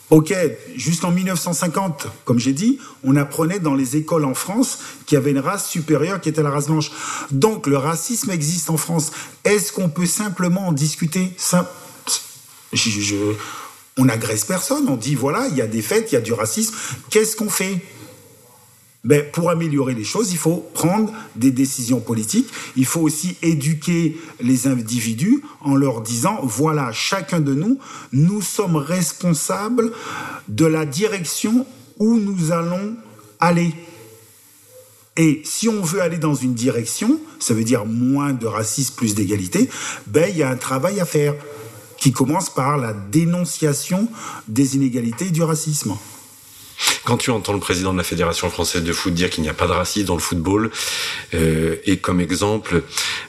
Ok, 0.10 0.34
jusqu'en 0.75 1.12
1950, 1.12 2.08
comme 2.25 2.39
j'ai 2.39 2.54
dit, 2.54 2.80
on 3.04 3.15
apprenait 3.15 3.60
dans 3.60 3.75
les 3.75 3.95
écoles 3.95 4.25
en 4.25 4.34
France 4.34 4.80
qu'il 5.06 5.15
y 5.15 5.17
avait 5.17 5.30
une 5.30 5.39
race 5.39 5.69
supérieure 5.69 6.19
qui 6.19 6.30
était 6.30 6.41
la 6.41 6.49
race 6.49 6.65
blanche. 6.65 6.89
Donc 7.30 7.67
le 7.67 7.78
racisme 7.78 8.32
existe 8.32 8.71
en 8.71 8.78
France. 8.78 9.12
Est-ce 9.43 9.71
qu'on 9.71 9.89
peut 9.89 10.08
simplement 10.08 10.67
en 10.67 10.71
discuter? 10.71 11.32
On 13.97 14.06
n'agresse 14.06 14.45
personne, 14.45 14.88
on 14.89 14.95
dit 14.95 15.13
voilà, 15.13 15.47
il 15.52 15.58
y 15.58 15.62
a 15.62 15.67
des 15.67 15.84
faits, 15.84 16.12
il 16.12 16.15
y 16.15 16.17
a 16.17 16.21
du 16.21 16.34
racisme. 16.34 16.73
Qu'est-ce 17.12 17.36
qu'on 17.36 17.49
fait? 17.49 17.80
Ben, 19.05 19.23
pour 19.31 19.49
améliorer 19.49 19.93
les 19.93 20.03
choses, 20.03 20.31
il 20.33 20.38
faut 20.38 20.69
prendre 20.73 21.13
des 21.35 21.51
décisions 21.51 22.01
politiques. 22.01 22.49
Il 22.75 22.85
faut 22.85 22.99
aussi 22.99 23.38
éduquer 23.41 24.17
les 24.41 24.67
individus 24.67 25.41
en 25.62 25.75
leur 25.75 26.01
disant, 26.01 26.39
voilà, 26.43 26.91
chacun 26.91 27.39
de 27.39 27.53
nous, 27.53 27.79
nous 28.12 28.41
sommes 28.41 28.75
responsables 28.75 29.91
de 30.49 30.65
la 30.65 30.85
direction 30.85 31.65
où 31.97 32.17
nous 32.17 32.51
allons 32.51 32.95
aller. 33.39 33.73
Et 35.15 35.41
si 35.45 35.69
on 35.69 35.81
veut 35.81 36.01
aller 36.01 36.17
dans 36.17 36.35
une 36.35 36.53
direction, 36.53 37.19
ça 37.39 37.53
veut 37.53 37.63
dire 37.63 37.85
moins 37.85 38.33
de 38.33 38.47
racisme, 38.47 38.95
plus 38.95 39.15
d'égalité, 39.15 39.69
ben, 40.07 40.29
il 40.29 40.38
y 40.38 40.43
a 40.43 40.49
un 40.49 40.57
travail 40.57 40.99
à 40.99 41.05
faire 41.05 41.35
qui 41.97 42.12
commence 42.12 42.49
par 42.49 42.77
la 42.77 42.93
dénonciation 42.93 44.09
des 44.47 44.75
inégalités 44.75 45.27
et 45.27 45.31
du 45.31 45.43
racisme. 45.43 45.93
Quand 47.03 47.17
tu 47.17 47.31
entends 47.31 47.53
le 47.53 47.59
président 47.59 47.93
de 47.93 47.97
la 47.97 48.03
Fédération 48.03 48.49
française 48.49 48.83
de 48.83 48.93
foot 48.93 49.13
dire 49.13 49.29
qu'il 49.29 49.43
n'y 49.43 49.49
a 49.49 49.53
pas 49.53 49.67
de 49.67 49.71
racisme 49.71 50.07
dans 50.07 50.15
le 50.15 50.21
football, 50.21 50.71
euh, 51.33 51.75
et 51.85 51.97
comme 51.97 52.21
exemple 52.21 52.83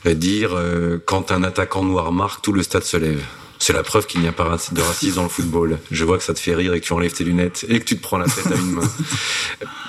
euh, 0.07 0.15
dire 0.15 0.51
euh, 0.55 1.03
quand 1.05 1.33
un 1.33 1.43
attaquant 1.43 1.85
noir 1.85 2.13
marque, 2.13 2.43
tout 2.43 2.53
le 2.53 2.63
stade 2.63 2.85
se 2.85 2.97
lève. 2.97 3.23
C'est 3.63 3.75
la 3.75 3.83
preuve 3.83 4.07
qu'il 4.07 4.23
n'y 4.23 4.27
a 4.27 4.33
pas 4.33 4.45
de 4.73 4.81
racisme 4.81 5.17
dans 5.17 5.23
le 5.23 5.29
football. 5.29 5.79
Je 5.91 6.05
vois 6.07 6.17
que 6.17 6.25
ça 6.25 6.33
te 6.33 6.39
fait 6.39 6.55
rire 6.55 6.73
et 6.73 6.81
que 6.81 6.87
tu 6.87 6.95
enlèves 6.95 7.13
tes 7.13 7.25
lunettes 7.25 7.67
et 7.69 7.79
que 7.79 7.85
tu 7.85 7.99
te 7.99 8.03
prends 8.03 8.17
la 8.17 8.25
tête 8.25 8.47
à 8.47 8.55
une 8.55 8.71
main. 8.71 8.91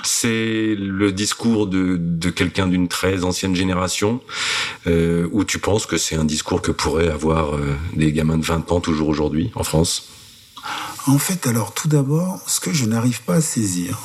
C'est 0.03 0.75
le 0.77 1.13
discours 1.13 1.67
de, 1.67 2.29
quelqu'un 2.31 2.67
d'une 2.67 2.89
très 2.89 3.23
ancienne 3.23 3.55
génération 3.55 4.19
euh, 4.87 5.29
où 5.31 5.45
tu 5.45 5.57
penses 5.57 5.85
que 5.85 5.95
c'est 5.95 6.15
un 6.15 6.25
discours 6.25 6.61
que 6.61 6.71
pourraient 6.71 7.09
avoir 7.09 7.55
euh, 7.55 7.77
des 7.95 8.11
gamins 8.11 8.37
de 8.37 8.45
20 8.45 8.73
ans 8.73 8.81
toujours 8.81 9.07
aujourd'hui 9.07 9.51
en 9.55 9.63
France 9.63 10.09
en 11.07 11.17
fait, 11.17 11.47
alors 11.47 11.73
tout 11.73 11.87
d'abord, 11.87 12.39
ce 12.47 12.59
que 12.59 12.73
je 12.73 12.85
n'arrive 12.85 13.21
pas 13.21 13.35
à 13.35 13.41
saisir, 13.41 13.99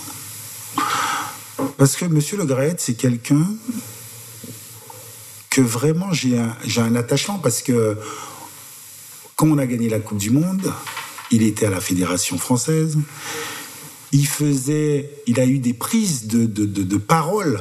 parce 1.76 1.96
que 1.96 2.04
M. 2.04 2.20
Le 2.38 2.44
Graët, 2.44 2.80
c'est 2.80 2.94
quelqu'un 2.94 3.46
que 5.50 5.60
vraiment 5.60 6.12
j'ai 6.12 6.38
un, 6.38 6.56
un 6.76 6.96
attachement, 6.96 7.38
parce 7.38 7.62
que 7.62 7.98
quand 9.36 9.46
on 9.48 9.58
a 9.58 9.66
gagné 9.66 9.88
la 9.88 10.00
Coupe 10.00 10.18
du 10.18 10.30
Monde, 10.30 10.72
il 11.30 11.42
était 11.42 11.66
à 11.66 11.70
la 11.70 11.80
Fédération 11.80 12.38
française, 12.38 12.98
il 14.12 14.26
faisait, 14.26 15.10
il 15.26 15.40
a 15.40 15.46
eu 15.46 15.58
des 15.58 15.74
prises 15.74 16.26
de, 16.26 16.46
de, 16.46 16.96
parole 16.96 17.60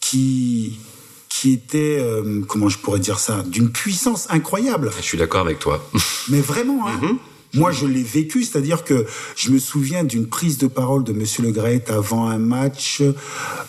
qui, 0.00 0.80
qui 1.28 1.52
étaient, 1.52 1.98
euh, 2.00 2.42
comment 2.48 2.68
je 2.68 2.78
pourrais 2.78 2.98
dire 2.98 3.18
ça, 3.18 3.42
d'une 3.46 3.70
puissance 3.70 4.26
incroyable. 4.30 4.90
Je 4.96 5.02
suis 5.02 5.18
d'accord 5.18 5.42
avec 5.42 5.58
toi. 5.58 5.88
Mais 6.28 6.40
vraiment, 6.40 6.88
hein, 6.88 6.98
mm-hmm. 7.00 7.16
Moi, 7.54 7.72
je 7.72 7.86
l'ai 7.86 8.02
vécu, 8.02 8.44
c'est-à-dire 8.44 8.84
que 8.84 9.06
je 9.36 9.50
me 9.50 9.58
souviens 9.58 10.04
d'une 10.04 10.26
prise 10.26 10.58
de 10.58 10.66
parole 10.66 11.04
de 11.04 11.12
M. 11.12 11.24
Le 11.38 11.50
Gret 11.50 11.84
avant 11.88 12.28
un 12.28 12.38
match 12.38 13.02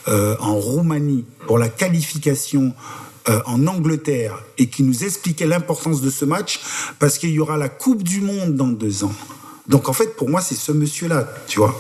euh, 0.08 0.36
en 0.40 0.56
Roumanie 0.56 1.26
pour 1.48 1.58
la 1.58 1.70
qualification 1.70 2.74
euh, 3.30 3.42
en 3.46 3.68
Angleterre 3.68 4.44
et 4.58 4.68
qui 4.68 4.84
nous 4.84 5.04
expliquait 5.04 5.46
l'importance 5.46 6.02
de 6.02 6.10
ce 6.10 6.26
match 6.26 6.60
parce 7.00 7.18
qu'il 7.18 7.30
y 7.32 7.40
aura 7.40 7.58
la 7.58 7.70
Coupe 7.70 8.04
du 8.04 8.22
Monde 8.22 8.56
dans 8.56 8.68
deux 8.68 9.04
ans. 9.04 9.16
Donc 9.68 9.88
en 9.88 9.94
fait, 9.94 10.16
pour 10.16 10.30
moi, 10.30 10.42
c'est 10.42 10.56
ce 10.56 10.72
monsieur-là, 10.72 11.32
tu 11.48 11.60
vois. 11.60 11.80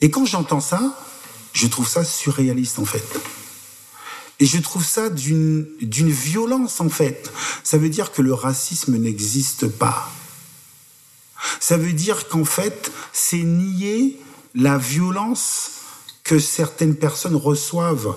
Et 0.00 0.10
quand 0.10 0.24
j'entends 0.24 0.60
ça, 0.60 0.94
je 1.52 1.66
trouve 1.66 1.88
ça 1.88 2.04
surréaliste, 2.04 2.78
en 2.78 2.84
fait. 2.84 3.04
Et 4.40 4.46
je 4.46 4.58
trouve 4.58 4.84
ça 4.84 5.08
d'une 5.08 5.66
violence, 5.80 6.80
en 6.80 6.88
fait. 6.88 7.32
Ça 7.64 7.78
veut 7.78 7.88
dire 7.88 8.12
que 8.12 8.22
le 8.22 8.32
racisme 8.32 8.96
n'existe 8.96 9.66
pas. 9.66 10.12
Ça 11.60 11.76
veut 11.76 11.92
dire 11.92 12.28
qu'en 12.28 12.44
fait, 12.44 12.92
c'est 13.12 13.42
nier 13.42 14.18
la 14.54 14.78
violence 14.78 15.70
que 16.24 16.38
certaines 16.38 16.96
personnes 16.96 17.36
reçoivent. 17.36 18.14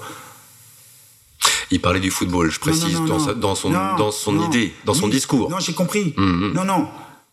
Il 1.71 1.79
parlait 1.79 2.01
du 2.01 2.11
football, 2.11 2.51
je 2.51 2.59
précise, 2.59 2.99
dans, 3.07 3.19
son, 3.55 3.69
dans 3.71 4.11
son 4.11 4.49
idée, 4.49 4.73
dans 4.85 4.93
son 4.93 5.07
discours. 5.07 5.49
Non, 5.49 5.59
j'ai 5.59 5.73
compris. 5.73 6.13
Hum, 6.17 6.43
hum. 6.43 6.53
Non, 6.53 6.65
non. 6.65 6.87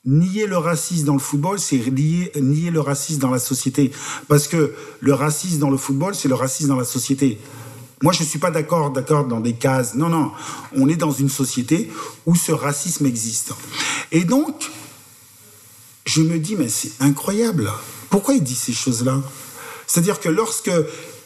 Nier 0.05 0.47
le 0.47 0.57
racisme 0.57 1.07
dans 1.07 1.15
le 1.15 1.19
football, 1.19 1.59
c'est 1.59 1.77
nier, 1.91 2.31
nier 2.37 2.71
le 2.71 2.81
racisme 2.81 3.21
dans 3.21 3.31
la 3.31 3.41
société. 3.41 3.91
Parce 4.29 4.47
que 4.47 4.75
le 5.01 5.13
racisme 5.13 5.59
dans 5.59 5.71
le 5.71 5.77
football, 5.77 6.15
c'est 6.15 6.29
le 6.29 6.37
racisme 6.37 6.69
dans 6.69 6.77
la 6.77 6.85
société. 6.85 7.39
Moi, 8.01 8.13
je 8.13 8.23
ne 8.23 8.29
suis 8.29 8.39
pas 8.39 8.53
d'accord, 8.53 8.91
d'accord 8.91 9.27
dans 9.27 9.41
des 9.41 9.55
cases. 9.55 9.97
Non, 9.97 10.09
non. 10.09 10.31
On 10.77 10.89
est 10.89 10.97
dans 10.97 11.11
une 11.11 11.29
société 11.29 11.91
où 12.27 12.37
ce 12.37 12.53
racisme 12.53 13.07
existe. 13.07 13.55
Et 14.13 14.25
donc, 14.25 14.71
je 16.09 16.23
me 16.23 16.39
dis, 16.39 16.57
mais 16.57 16.71
c'est 16.71 16.93
incroyable. 17.01 17.71
Pourquoi 18.09 18.33
il 18.33 18.43
dit 18.43 18.55
ces 18.55 18.73
choses-là? 18.73 19.21
C'est-à-dire 19.87 20.21
que 20.21 20.31
lorsque 20.31 20.71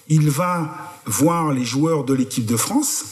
il 0.09 0.29
va 0.29 0.99
voir 1.07 1.53
les 1.53 1.65
joueurs 1.65 2.03
de 2.03 2.13
l'équipe 2.13 2.45
de 2.45 2.57
France, 2.57 3.05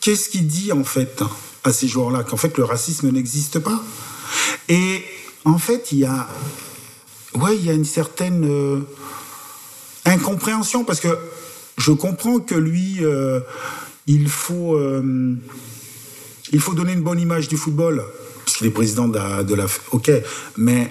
qu'est-ce 0.00 0.28
qu'il 0.28 0.48
dit 0.48 0.72
en 0.72 0.82
fait 0.82 1.22
à 1.62 1.72
ces 1.72 1.86
joueurs-là? 1.86 2.24
Qu'en 2.24 2.36
fait 2.36 2.58
le 2.58 2.64
racisme 2.64 3.12
n'existe 3.12 3.60
pas. 3.60 3.80
Et 4.68 5.04
en 5.44 5.58
fait, 5.58 5.92
il 5.92 5.98
y 5.98 6.04
a, 6.04 6.26
une 7.72 7.84
certaine 7.84 8.44
euh, 8.44 8.80
incompréhension 10.04 10.82
parce 10.82 10.98
que 10.98 11.16
je 11.78 11.92
comprends 11.92 12.40
que 12.40 12.56
lui, 12.56 13.04
euh, 13.04 13.38
il 14.08 14.28
faut, 14.28 14.74
euh, 14.74 15.36
il 16.50 16.58
faut 16.58 16.74
donner 16.74 16.94
une 16.94 17.02
bonne 17.02 17.20
image 17.20 17.46
du 17.46 17.56
football 17.56 18.04
puisqu'il 18.56 18.68
est 18.68 18.70
président 18.70 19.08
de 19.08 19.54
la, 19.54 19.66
ok, 19.92 20.10
mais 20.56 20.90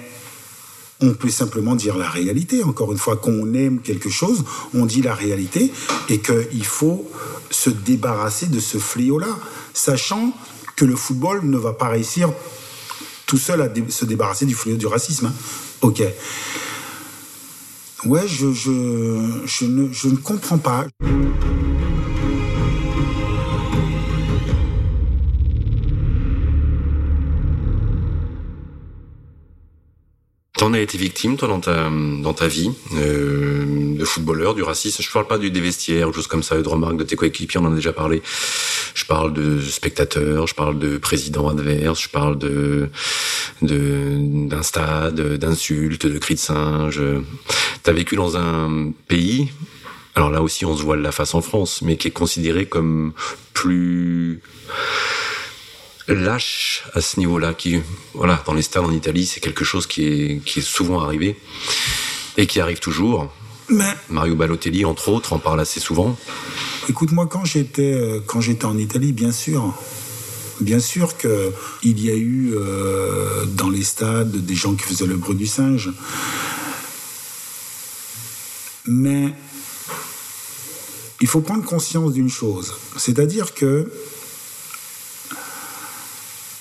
on 1.01 1.13
peut 1.13 1.29
simplement 1.29 1.75
dire 1.75 1.97
la 1.97 2.07
réalité. 2.07 2.63
Encore 2.63 2.91
une 2.91 2.97
fois, 2.97 3.17
qu'on 3.17 3.53
aime 3.53 3.81
quelque 3.81 4.09
chose, 4.09 4.43
on 4.73 4.85
dit 4.85 5.01
la 5.01 5.15
réalité 5.15 5.71
et 6.09 6.19
qu'il 6.19 6.65
faut 6.65 7.09
se 7.49 7.69
débarrasser 7.69 8.47
de 8.47 8.59
ce 8.59 8.77
fléau-là, 8.77 9.39
sachant 9.73 10.31
que 10.75 10.85
le 10.85 10.95
football 10.95 11.41
ne 11.43 11.57
va 11.57 11.73
pas 11.73 11.87
réussir 11.87 12.31
tout 13.25 13.37
seul 13.37 13.61
à 13.61 13.69
se 13.89 14.05
débarrasser 14.05 14.45
du 14.45 14.53
fléau 14.53 14.77
du 14.77 14.85
racisme. 14.85 15.27
Hein. 15.27 15.33
Ok. 15.81 16.03
Ouais, 18.05 18.27
je 18.27 18.45
ne 19.65 20.15
comprends 20.17 20.59
pas. 20.59 20.85
T'en 30.65 30.73
as 30.73 30.79
été 30.79 30.97
victime, 30.97 31.37
toi, 31.37 31.47
dans 31.47 31.59
ta, 31.59 31.91
dans 31.91 32.33
ta 32.33 32.47
vie, 32.47 32.71
euh, 32.95 33.95
de 33.95 34.03
footballeur, 34.03 34.55
du 34.55 34.63
racisme. 34.63 35.03
Je 35.03 35.11
parle 35.11 35.27
pas 35.27 35.37
du 35.37 35.51
des 35.51 35.61
vestiaires, 35.61 36.11
choses 36.11 36.25
comme 36.25 36.41
ça, 36.41 36.59
de 36.59 36.67
remarques 36.67 36.97
de 36.97 37.03
tes 37.03 37.15
coéquipiers, 37.15 37.59
on 37.59 37.65
en 37.65 37.71
a 37.71 37.75
déjà 37.75 37.93
parlé. 37.93 38.23
Je 38.95 39.05
parle 39.05 39.31
de 39.33 39.61
spectateurs, 39.61 40.47
je 40.47 40.55
parle 40.55 40.79
de 40.79 40.97
présidents 40.97 41.49
adverses, 41.49 42.01
je 42.01 42.09
parle 42.09 42.39
de 42.39 42.89
d'un 43.61 44.63
stade, 44.63 45.37
d'insultes, 45.37 46.07
de 46.07 46.17
cris 46.17 46.33
de 46.33 46.39
singe. 46.39 46.99
T'as 47.83 47.91
vécu 47.91 48.15
dans 48.15 48.35
un 48.35 48.91
pays, 49.07 49.49
alors 50.15 50.31
là 50.31 50.41
aussi 50.41 50.65
on 50.65 50.75
se 50.75 50.81
voit 50.81 50.97
de 50.97 51.03
la 51.03 51.11
face 51.11 51.35
en 51.35 51.41
France, 51.41 51.83
mais 51.83 51.95
qui 51.95 52.07
est 52.07 52.11
considéré 52.11 52.65
comme 52.65 53.13
plus 53.53 54.41
lâche 56.07 56.83
à 56.93 57.01
ce 57.01 57.19
niveau-là, 57.19 57.53
qui, 57.53 57.81
voilà, 58.13 58.41
dans 58.45 58.53
les 58.53 58.61
stades 58.61 58.85
en 58.85 58.91
Italie, 58.91 59.25
c'est 59.25 59.39
quelque 59.39 59.65
chose 59.65 59.87
qui 59.87 60.05
est, 60.05 60.45
qui 60.45 60.59
est 60.59 60.61
souvent 60.61 61.01
arrivé 61.01 61.39
et 62.37 62.47
qui 62.47 62.59
arrive 62.59 62.79
toujours. 62.79 63.31
Mais... 63.69 63.93
Mario 64.09 64.35
Balotelli, 64.35 64.85
entre 64.85 65.09
autres, 65.09 65.33
en 65.33 65.39
parle 65.39 65.59
assez 65.59 65.79
souvent. 65.79 66.17
Écoute, 66.87 67.11
moi, 67.11 67.25
quand 67.27 67.45
j'étais, 67.45 67.93
euh, 67.93 68.19
quand 68.25 68.41
j'étais 68.41 68.65
en 68.65 68.77
Italie, 68.77 69.11
bien 69.11 69.31
sûr, 69.31 69.73
bien 70.61 70.79
sûr 70.79 71.17
que 71.17 71.51
il 71.81 71.99
y 72.03 72.11
a 72.11 72.15
eu 72.15 72.53
euh, 72.53 73.45
dans 73.45 73.69
les 73.69 73.83
stades 73.83 74.31
des 74.31 74.55
gens 74.55 74.75
qui 74.75 74.83
faisaient 74.83 75.07
le 75.07 75.15
bruit 75.15 75.35
du 75.35 75.47
singe. 75.47 75.91
Mais 78.85 79.33
il 81.21 81.27
faut 81.27 81.41
prendre 81.41 81.63
conscience 81.63 82.13
d'une 82.13 82.29
chose, 82.29 82.75
c'est-à-dire 82.97 83.55
que 83.55 83.91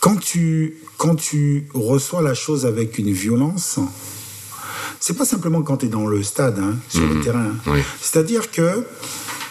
quand 0.05 0.21
tu, 0.21 0.77
quand 0.99 1.15
tu 1.15 1.67
reçois 1.73 2.21
la 2.21 2.35
chose 2.35 2.67
avec 2.67 2.99
une 2.99 3.11
violence, 3.11 3.79
c'est 5.01 5.17
pas 5.17 5.25
simplement 5.25 5.63
quand 5.63 5.79
tu 5.79 5.87
es 5.87 5.89
dans 5.89 6.07
le 6.07 6.23
stade, 6.23 6.59
hein, 6.59 6.77
sur 6.91 7.01
le 7.01 7.15
mmh. 7.15 7.25
terrain. 7.25 7.53
C'est-à-dire 8.03 8.51
que 8.51 8.85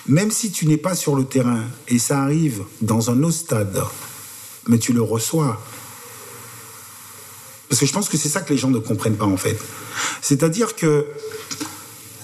même 0.05 0.29
si 0.29 0.51
tu 0.51 0.67
n'es 0.67 0.77
pas 0.77 0.93
sur 0.93 1.15
le 1.15 1.25
terrain 1.25 1.63
et 1.87 1.97
ça 1.97 2.21
arrive 2.21 2.65
dans 2.81 3.09
un 3.09 3.23
autre 3.23 3.35
stade, 3.35 3.81
mais 4.67 4.77
tu 4.77 4.93
le 4.93 5.01
reçois. 5.01 5.59
Parce 7.67 7.79
que 7.79 7.87
je 7.87 7.93
pense 7.93 8.07
que 8.07 8.17
c'est 8.17 8.29
ça 8.29 8.41
que 8.41 8.53
les 8.53 8.59
gens 8.59 8.69
ne 8.69 8.77
comprennent 8.77 9.17
pas 9.17 9.25
en 9.25 9.37
fait. 9.37 9.57
C'est-à-dire 10.21 10.75
que 10.75 11.07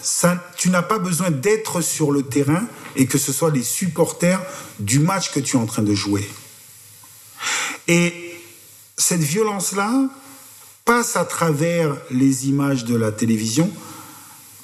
ça, 0.03 0.51
tu 0.55 0.69
n'as 0.69 0.83
pas 0.83 0.99
besoin 0.99 1.31
d'être 1.31 1.81
sur 1.81 2.11
le 2.11 2.21
terrain 2.21 2.67
et 2.95 3.07
que 3.07 3.17
ce 3.17 3.33
soit 3.33 3.49
les 3.49 3.63
supporters 3.63 4.39
du 4.79 4.99
match 4.99 5.31
que 5.31 5.39
tu 5.39 5.57
es 5.57 5.59
en 5.59 5.65
train 5.65 5.81
de 5.81 5.95
jouer. 5.95 6.29
Et 7.89 8.13
cette 8.97 9.21
violence-là 9.21 10.07
passe 10.85 11.17
à 11.17 11.25
travers 11.25 11.97
les 12.11 12.47
images 12.47 12.85
de 12.85 12.95
la 12.95 13.11
télévision 13.11 13.69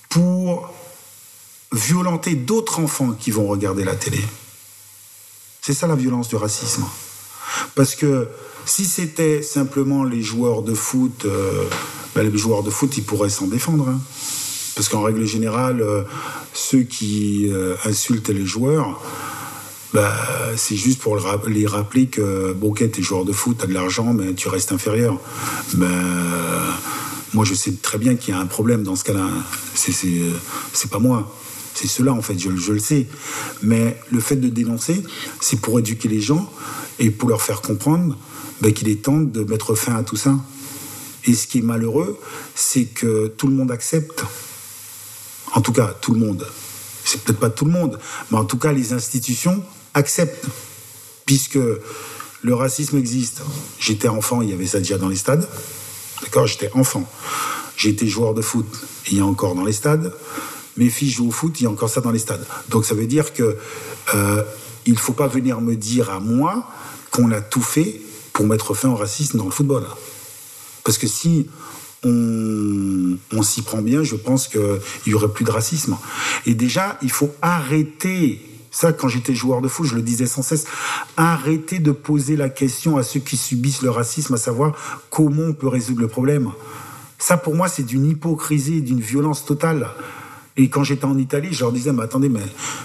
pour 0.09 0.71
violenter 1.73 2.35
d'autres 2.35 2.79
enfants 2.79 3.13
qui 3.13 3.31
vont 3.31 3.47
regarder 3.47 3.83
la 3.83 3.95
télé. 3.95 4.19
C'est 5.61 5.73
ça 5.73 5.87
la 5.87 5.95
violence 5.95 6.29
du 6.29 6.35
racisme. 6.35 6.85
Parce 7.73 7.95
que 7.95 8.27
si 8.65 8.85
c'était 8.85 9.41
simplement 9.41 10.03
les 10.03 10.21
joueurs 10.21 10.61
de 10.61 10.75
foot, 10.75 11.25
euh, 11.25 11.65
ben, 12.13 12.29
les 12.29 12.37
joueurs 12.37 12.61
de 12.61 12.69
foot, 12.69 12.95
ils 12.95 13.03
pourraient 13.03 13.29
s'en 13.29 13.47
défendre. 13.47 13.89
Hein. 13.89 13.99
Parce 14.75 14.87
qu'en 14.87 15.01
règle 15.01 15.25
générale, 15.25 15.81
euh, 15.81 16.03
ceux 16.53 16.83
qui 16.83 17.49
euh, 17.51 17.75
insultent 17.85 18.29
les 18.29 18.45
joueurs, 18.45 19.01
bah, 19.95 20.13
c'est 20.57 20.75
juste 20.75 20.99
pour 20.99 21.17
les 21.47 21.65
rappeler 21.65 22.07
que, 22.07 22.51
bon, 22.51 22.71
ok, 22.71 22.91
t'es 22.91 23.01
joueur 23.01 23.23
de 23.23 23.31
foot, 23.31 23.55
t'as 23.57 23.65
de 23.65 23.73
l'argent, 23.73 24.11
mais 24.11 24.33
tu 24.33 24.49
restes 24.49 24.73
inférieur. 24.73 25.17
Ben, 25.75 25.87
moi, 27.33 27.45
je 27.45 27.53
sais 27.53 27.71
très 27.81 27.97
bien 27.97 28.15
qu'il 28.17 28.33
y 28.33 28.37
a 28.37 28.39
un 28.41 28.45
problème 28.45 28.83
dans 28.83 28.97
ce 28.97 29.05
cas-là. 29.05 29.29
C'est 29.73 30.89
pas 30.91 30.99
moi. 30.99 31.33
C'est 31.73 31.87
cela, 31.87 32.11
en 32.11 32.21
fait, 32.21 32.37
je, 32.37 32.49
le 32.49 32.79
sais. 32.79 33.07
Mais 33.63 33.97
le 34.11 34.19
fait 34.19 34.35
de 34.35 34.49
dénoncer, 34.49 35.01
c'est 35.39 35.61
pour 35.61 35.79
éduquer 35.79 36.09
les 36.09 36.19
gens 36.19 36.51
et 36.99 37.09
pour 37.09 37.29
leur 37.29 37.41
faire 37.41 37.61
comprendre 37.61 38.17
ben, 38.59 38.73
qu'il 38.73 38.89
est 38.89 39.01
temps 39.01 39.21
de 39.21 39.45
mettre 39.45 39.75
fin 39.75 39.95
à 39.95 40.03
tout 40.03 40.17
ça. 40.17 40.35
Et 41.23 41.33
ce 41.33 41.47
qui 41.47 41.59
est 41.59 41.65
malheureux, 41.65 42.19
c'est 42.53 42.83
que 42.83 43.27
tout 43.27 43.47
le 43.47 43.53
monde 43.53 43.71
accepte. 43.71 44.25
En 45.53 45.61
tout 45.61 45.71
cas, 45.71 45.95
tout 46.01 46.13
le 46.13 46.19
monde. 46.19 46.45
C'est 47.05 47.21
peut-être 47.21 47.39
pas 47.39 47.49
tout 47.49 47.63
le 47.63 47.71
monde, 47.71 47.97
mais 48.29 48.37
en 48.37 48.45
tout 48.45 48.57
cas, 48.57 48.73
les 48.73 48.91
institutions 48.91 49.63
accepte, 49.95 50.45
puisque 51.25 51.57
le 52.45 52.53
racisme 52.53 52.97
existe. 52.97 53.41
J'étais 53.79 54.07
enfant, 54.07 54.43
il 54.43 54.51
y 54.51 54.53
avait 54.53 54.67
ça 54.67 54.77
déjà 54.77 54.99
dans 54.99 55.09
les 55.09 55.15
stades. 55.15 55.47
D'accord 56.21 56.45
J'étais 56.45 56.69
enfant. 56.73 57.09
J'étais 57.75 58.07
joueur 58.07 58.33
de 58.33 58.41
foot, 58.41 58.67
il 59.11 59.17
y 59.17 59.19
a 59.19 59.25
encore 59.25 59.55
dans 59.55 59.65
les 59.65 59.73
stades. 59.73 60.13
Mes 60.77 60.89
filles 60.89 61.09
jouent 61.09 61.29
au 61.29 61.31
foot, 61.31 61.59
il 61.59 61.63
y 61.63 61.67
a 61.67 61.69
encore 61.69 61.89
ça 61.89 62.01
dans 62.01 62.11
les 62.11 62.19
stades. 62.19 62.45
Donc 62.69 62.85
ça 62.85 62.93
veut 62.93 63.07
dire 63.07 63.33
que 63.33 63.57
euh, 64.13 64.43
il 64.85 64.97
faut 64.97 65.13
pas 65.13 65.27
venir 65.27 65.59
me 65.59 65.75
dire 65.75 66.09
à 66.09 66.19
moi 66.19 66.69
qu'on 67.11 67.31
a 67.31 67.41
tout 67.41 67.61
fait 67.61 68.01
pour 68.33 68.45
mettre 68.45 68.73
fin 68.73 68.89
au 68.89 68.95
racisme 68.95 69.37
dans 69.37 69.45
le 69.45 69.51
football. 69.51 69.85
Parce 70.83 70.97
que 70.97 71.07
si 71.07 71.49
on, 72.03 73.17
on 73.31 73.43
s'y 73.43 73.61
prend 73.61 73.81
bien, 73.81 74.03
je 74.03 74.15
pense 74.15 74.47
qu'il 74.47 74.79
y 75.07 75.13
aurait 75.13 75.29
plus 75.29 75.45
de 75.45 75.51
racisme. 75.51 75.97
Et 76.45 76.53
déjà, 76.53 76.97
il 77.01 77.11
faut 77.11 77.33
arrêter 77.41 78.54
ça, 78.75 78.91
quand 78.91 79.07
j'étais 79.07 79.33
joueur 79.33 79.61
de 79.61 79.69
foot, 79.69 79.87
je 79.87 79.95
le 79.95 80.01
disais 80.01 80.25
sans 80.25 80.41
cesse. 80.41 80.65
Arrêtez 81.15 81.79
de 81.79 81.93
poser 81.93 82.35
la 82.35 82.49
question 82.49 82.97
à 82.97 83.03
ceux 83.03 83.21
qui 83.21 83.37
subissent 83.37 83.81
le 83.81 83.89
racisme, 83.89 84.33
à 84.33 84.37
savoir 84.37 84.73
comment 85.09 85.43
on 85.43 85.53
peut 85.53 85.69
résoudre 85.69 86.01
le 86.01 86.09
problème. 86.09 86.51
Ça, 87.17 87.37
pour 87.37 87.55
moi, 87.55 87.69
c'est 87.69 87.83
d'une 87.83 88.05
hypocrisie, 88.05 88.81
d'une 88.81 88.99
violence 88.99 89.45
totale. 89.45 89.87
Et 90.57 90.67
quand 90.67 90.83
j'étais 90.83 91.05
en 91.05 91.17
Italie, 91.17 91.53
je 91.53 91.61
leur 91.61 91.71
disais, 91.71 91.93
mais 91.93 92.03
attendez, 92.03 92.27
mais 92.27 92.43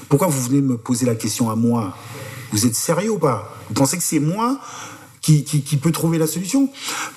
pourquoi 0.08 0.28
vous 0.28 0.40
venez 0.40 0.60
me 0.60 0.76
poser 0.76 1.06
la 1.06 1.16
question 1.16 1.50
à 1.50 1.56
moi? 1.56 1.96
Vous 2.52 2.66
êtes 2.66 2.76
sérieux 2.76 3.10
ou 3.10 3.18
pas? 3.18 3.52
Vous 3.66 3.74
pensez 3.74 3.96
que 3.96 4.04
c'est 4.04 4.20
moi 4.20 4.60
qui, 5.20 5.42
qui, 5.42 5.76
peut 5.76 5.90
trouver 5.90 6.18
la 6.18 6.28
solution? 6.28 6.68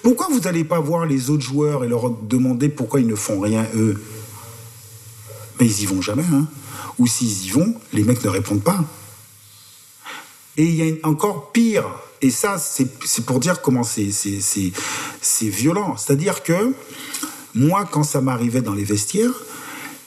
Pourquoi 0.02 0.30
vous 0.32 0.40
n'allez 0.40 0.64
pas 0.64 0.80
voir 0.80 1.06
les 1.06 1.30
autres 1.30 1.44
joueurs 1.44 1.84
et 1.84 1.88
leur 1.88 2.10
demander 2.10 2.70
pourquoi 2.70 3.02
ils 3.02 3.08
ne 3.08 3.14
font 3.14 3.40
rien 3.40 3.68
eux? 3.76 4.02
Mais 5.64 5.70
ils 5.70 5.84
y 5.84 5.86
vont 5.86 6.02
jamais. 6.02 6.26
Hein. 6.34 6.46
Ou 7.00 7.08
s'ils 7.08 7.46
y 7.46 7.50
vont, 7.52 7.74
les 7.94 8.04
mecs 8.04 8.22
ne 8.26 8.30
répondent 8.30 8.62
pas. 8.64 8.84
Et 10.58 10.66
il 10.66 10.76
y 10.76 11.00
a 11.02 11.08
encore 11.08 11.54
pire. 11.54 11.86
Et 12.22 12.32
ça, 12.32 12.58
c'est 12.58 13.26
pour 13.26 13.40
dire 13.40 13.62
comment 13.62 13.84
c'est 13.84 14.12
violent. 15.44 15.96
C'est-à-dire 15.96 16.44
que 16.44 16.74
moi, 17.56 17.88
quand 17.90 18.04
ça 18.04 18.20
m'arrivait 18.20 18.62
dans 18.62 18.74
les 18.74 18.84
vestiaires, 18.84 19.32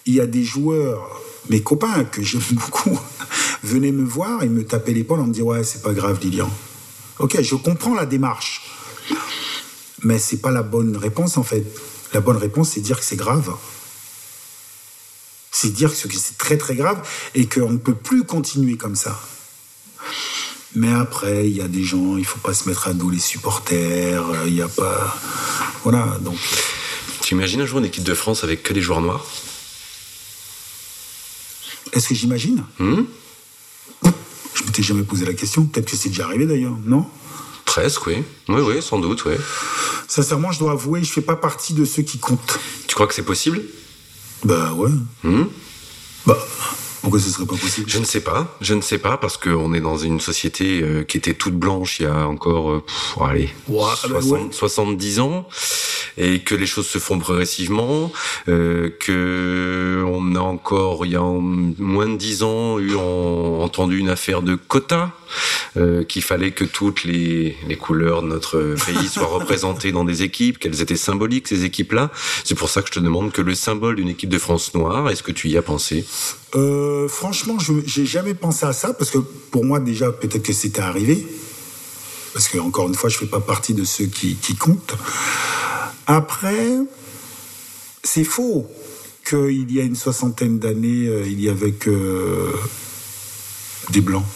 il 0.04 0.12
y 0.12 0.20
a 0.20 0.26
des 0.26 0.44
joueurs, 0.44 1.22
mes 1.48 1.62
copains 1.62 2.04
que 2.04 2.22
j'aime 2.22 2.42
beaucoup, 2.50 2.98
venaient 3.62 3.92
me 3.92 4.04
voir 4.04 4.42
et 4.42 4.50
me 4.50 4.62
tapaient 4.62 4.92
l'épaule 4.92 5.20
en 5.20 5.26
me 5.26 5.32
disant 5.32 5.46
Ouais, 5.46 5.64
c'est 5.64 5.80
pas 5.80 5.94
grave, 5.94 6.18
Lilian. 6.20 6.50
Ok, 7.18 7.40
je 7.40 7.54
comprends 7.54 7.94
la 7.94 8.04
démarche. 8.04 8.60
Mais 10.02 10.18
c'est 10.18 10.42
pas 10.42 10.50
la 10.50 10.62
bonne 10.62 10.98
réponse 10.98 11.38
en 11.38 11.42
fait. 11.42 11.64
La 12.12 12.20
bonne 12.20 12.36
réponse, 12.36 12.72
c'est 12.72 12.80
dire 12.80 12.98
que 12.98 13.06
c'est 13.06 13.16
grave. 13.16 13.54
C'est 15.58 15.70
dire 15.70 15.90
que 15.90 15.96
c'est 16.18 16.36
très 16.36 16.58
très 16.58 16.74
grave 16.74 17.00
et 17.34 17.46
qu'on 17.48 17.70
ne 17.70 17.78
peut 17.78 17.94
plus 17.94 18.24
continuer 18.24 18.76
comme 18.76 18.94
ça. 18.94 19.18
Mais 20.74 20.92
après, 20.92 21.48
il 21.48 21.56
y 21.56 21.62
a 21.62 21.66
des 21.66 21.82
gens, 21.82 22.18
il 22.18 22.26
faut 22.26 22.40
pas 22.40 22.52
se 22.52 22.68
mettre 22.68 22.88
à 22.88 22.92
dos 22.92 23.08
les 23.08 23.18
supporters, 23.18 24.22
il 24.44 24.52
n'y 24.52 24.60
a 24.60 24.68
pas. 24.68 25.16
Voilà, 25.82 26.18
donc. 26.20 26.36
Tu 27.22 27.32
imagines 27.32 27.62
un 27.62 27.64
jour 27.64 27.78
une 27.78 27.86
équipe 27.86 28.04
de 28.04 28.12
France 28.12 28.44
avec 28.44 28.64
que 28.64 28.74
des 28.74 28.82
joueurs 28.82 29.00
noirs? 29.00 29.24
Est-ce 31.94 32.08
que 32.08 32.14
j'imagine? 32.14 32.62
Hmm? 32.78 33.04
Je 34.52 34.62
m'étais 34.62 34.82
jamais 34.82 35.04
posé 35.04 35.24
la 35.24 35.32
question. 35.32 35.64
Peut-être 35.64 35.90
que 35.90 35.96
c'est 35.96 36.10
déjà 36.10 36.26
arrivé 36.26 36.44
d'ailleurs, 36.44 36.76
non? 36.84 37.06
Presque, 37.64 38.06
oui. 38.08 38.22
Oui, 38.48 38.60
oui, 38.60 38.82
sans 38.82 38.98
doute, 38.98 39.24
oui. 39.24 39.36
Sincèrement, 40.06 40.52
je 40.52 40.58
dois 40.58 40.72
avouer, 40.72 41.02
je 41.02 41.10
fais 41.10 41.22
pas 41.22 41.36
partie 41.36 41.72
de 41.72 41.86
ceux 41.86 42.02
qui 42.02 42.18
comptent. 42.18 42.58
Tu 42.86 42.94
crois 42.94 43.06
que 43.06 43.14
c'est 43.14 43.22
possible? 43.22 43.62
Bah 44.44 44.72
ouais. 44.74 44.90
Hmm? 45.22 45.44
Bah, 46.26 46.36
pourquoi 47.02 47.20
ce 47.20 47.30
serait 47.30 47.46
pas 47.46 47.56
possible? 47.56 47.88
Je 47.88 47.98
ne 47.98 48.04
sais 48.04 48.20
pas. 48.20 48.56
Je 48.60 48.74
ne 48.74 48.80
sais 48.80 48.98
pas 48.98 49.16
parce 49.16 49.36
qu'on 49.36 49.72
est 49.74 49.80
dans 49.80 49.96
une 49.96 50.18
société 50.18 50.82
euh, 50.82 51.04
qui 51.04 51.16
était 51.18 51.34
toute 51.34 51.54
blanche 51.54 52.00
il 52.00 52.02
y 52.02 52.06
a 52.06 52.26
encore, 52.26 52.72
euh, 52.72 52.84
allez, 53.20 53.50
70 54.50 55.20
ans 55.20 55.46
et 56.18 56.40
que 56.40 56.54
les 56.54 56.66
choses 56.66 56.86
se 56.86 56.98
font 56.98 57.18
progressivement, 57.18 58.12
euh, 58.48 58.90
que 59.00 60.04
on 60.06 60.34
a 60.34 60.40
encore 60.40 61.06
il 61.06 61.12
y 61.12 61.16
a 61.16 61.20
moins 61.20 62.08
de 62.08 62.16
dix 62.16 62.42
ans 62.42 62.78
eu 62.78 62.94
entendu 62.96 63.98
une 63.98 64.08
affaire 64.08 64.42
de 64.42 64.54
quotas, 64.54 65.10
euh, 65.76 66.04
qu'il 66.04 66.22
fallait 66.22 66.52
que 66.52 66.64
toutes 66.64 67.04
les, 67.04 67.56
les 67.68 67.76
couleurs 67.76 68.22
de 68.22 68.28
notre 68.28 68.76
pays 68.86 69.08
soient 69.08 69.26
représentées 69.38 69.92
dans 69.92 70.04
des 70.04 70.22
équipes, 70.22 70.58
qu'elles 70.58 70.80
étaient 70.80 70.96
symboliques 70.96 71.48
ces 71.48 71.64
équipes-là. 71.64 72.10
C'est 72.44 72.54
pour 72.54 72.70
ça 72.70 72.82
que 72.82 72.88
je 72.88 72.92
te 72.92 73.00
demande 73.00 73.32
que 73.32 73.42
le 73.42 73.54
symbole 73.54 73.96
d'une 73.96 74.08
équipe 74.08 74.30
de 74.30 74.38
France 74.38 74.74
noire, 74.74 75.10
est-ce 75.10 75.22
que 75.22 75.32
tu 75.32 75.48
y 75.48 75.56
as 75.56 75.62
pensé? 75.62 76.04
Euh, 76.54 77.08
Franchement, 77.08 77.58
je 77.58 77.72
j'ai 77.84 78.06
jamais 78.06 78.34
pensé 78.34 78.66
à 78.66 78.72
ça 78.72 78.92
parce 78.92 79.10
que 79.10 79.18
pour 79.18 79.64
moi 79.64 79.80
déjà 79.80 80.12
peut-être 80.12 80.42
que 80.42 80.52
c'était 80.52 80.80
arrivé 80.80 81.26
parce 82.36 82.48
que 82.48 82.58
encore 82.58 82.86
une 82.86 82.94
fois, 82.94 83.08
je 83.08 83.16
fais 83.16 83.26
pas 83.26 83.40
partie 83.40 83.72
de 83.72 83.82
ceux 83.86 84.04
qui, 84.04 84.36
qui 84.36 84.56
comptent. 84.56 84.94
Après, 86.06 86.76
c'est 88.04 88.24
faux 88.24 88.70
qu'il 89.26 89.72
y 89.72 89.80
a 89.80 89.82
une 89.82 89.96
soixantaine 89.96 90.58
d'années, 90.58 91.06
euh, 91.06 91.26
il 91.26 91.40
y 91.40 91.48
avait 91.48 91.72
que 91.72 92.52
des 93.88 94.02
blancs. 94.02 94.26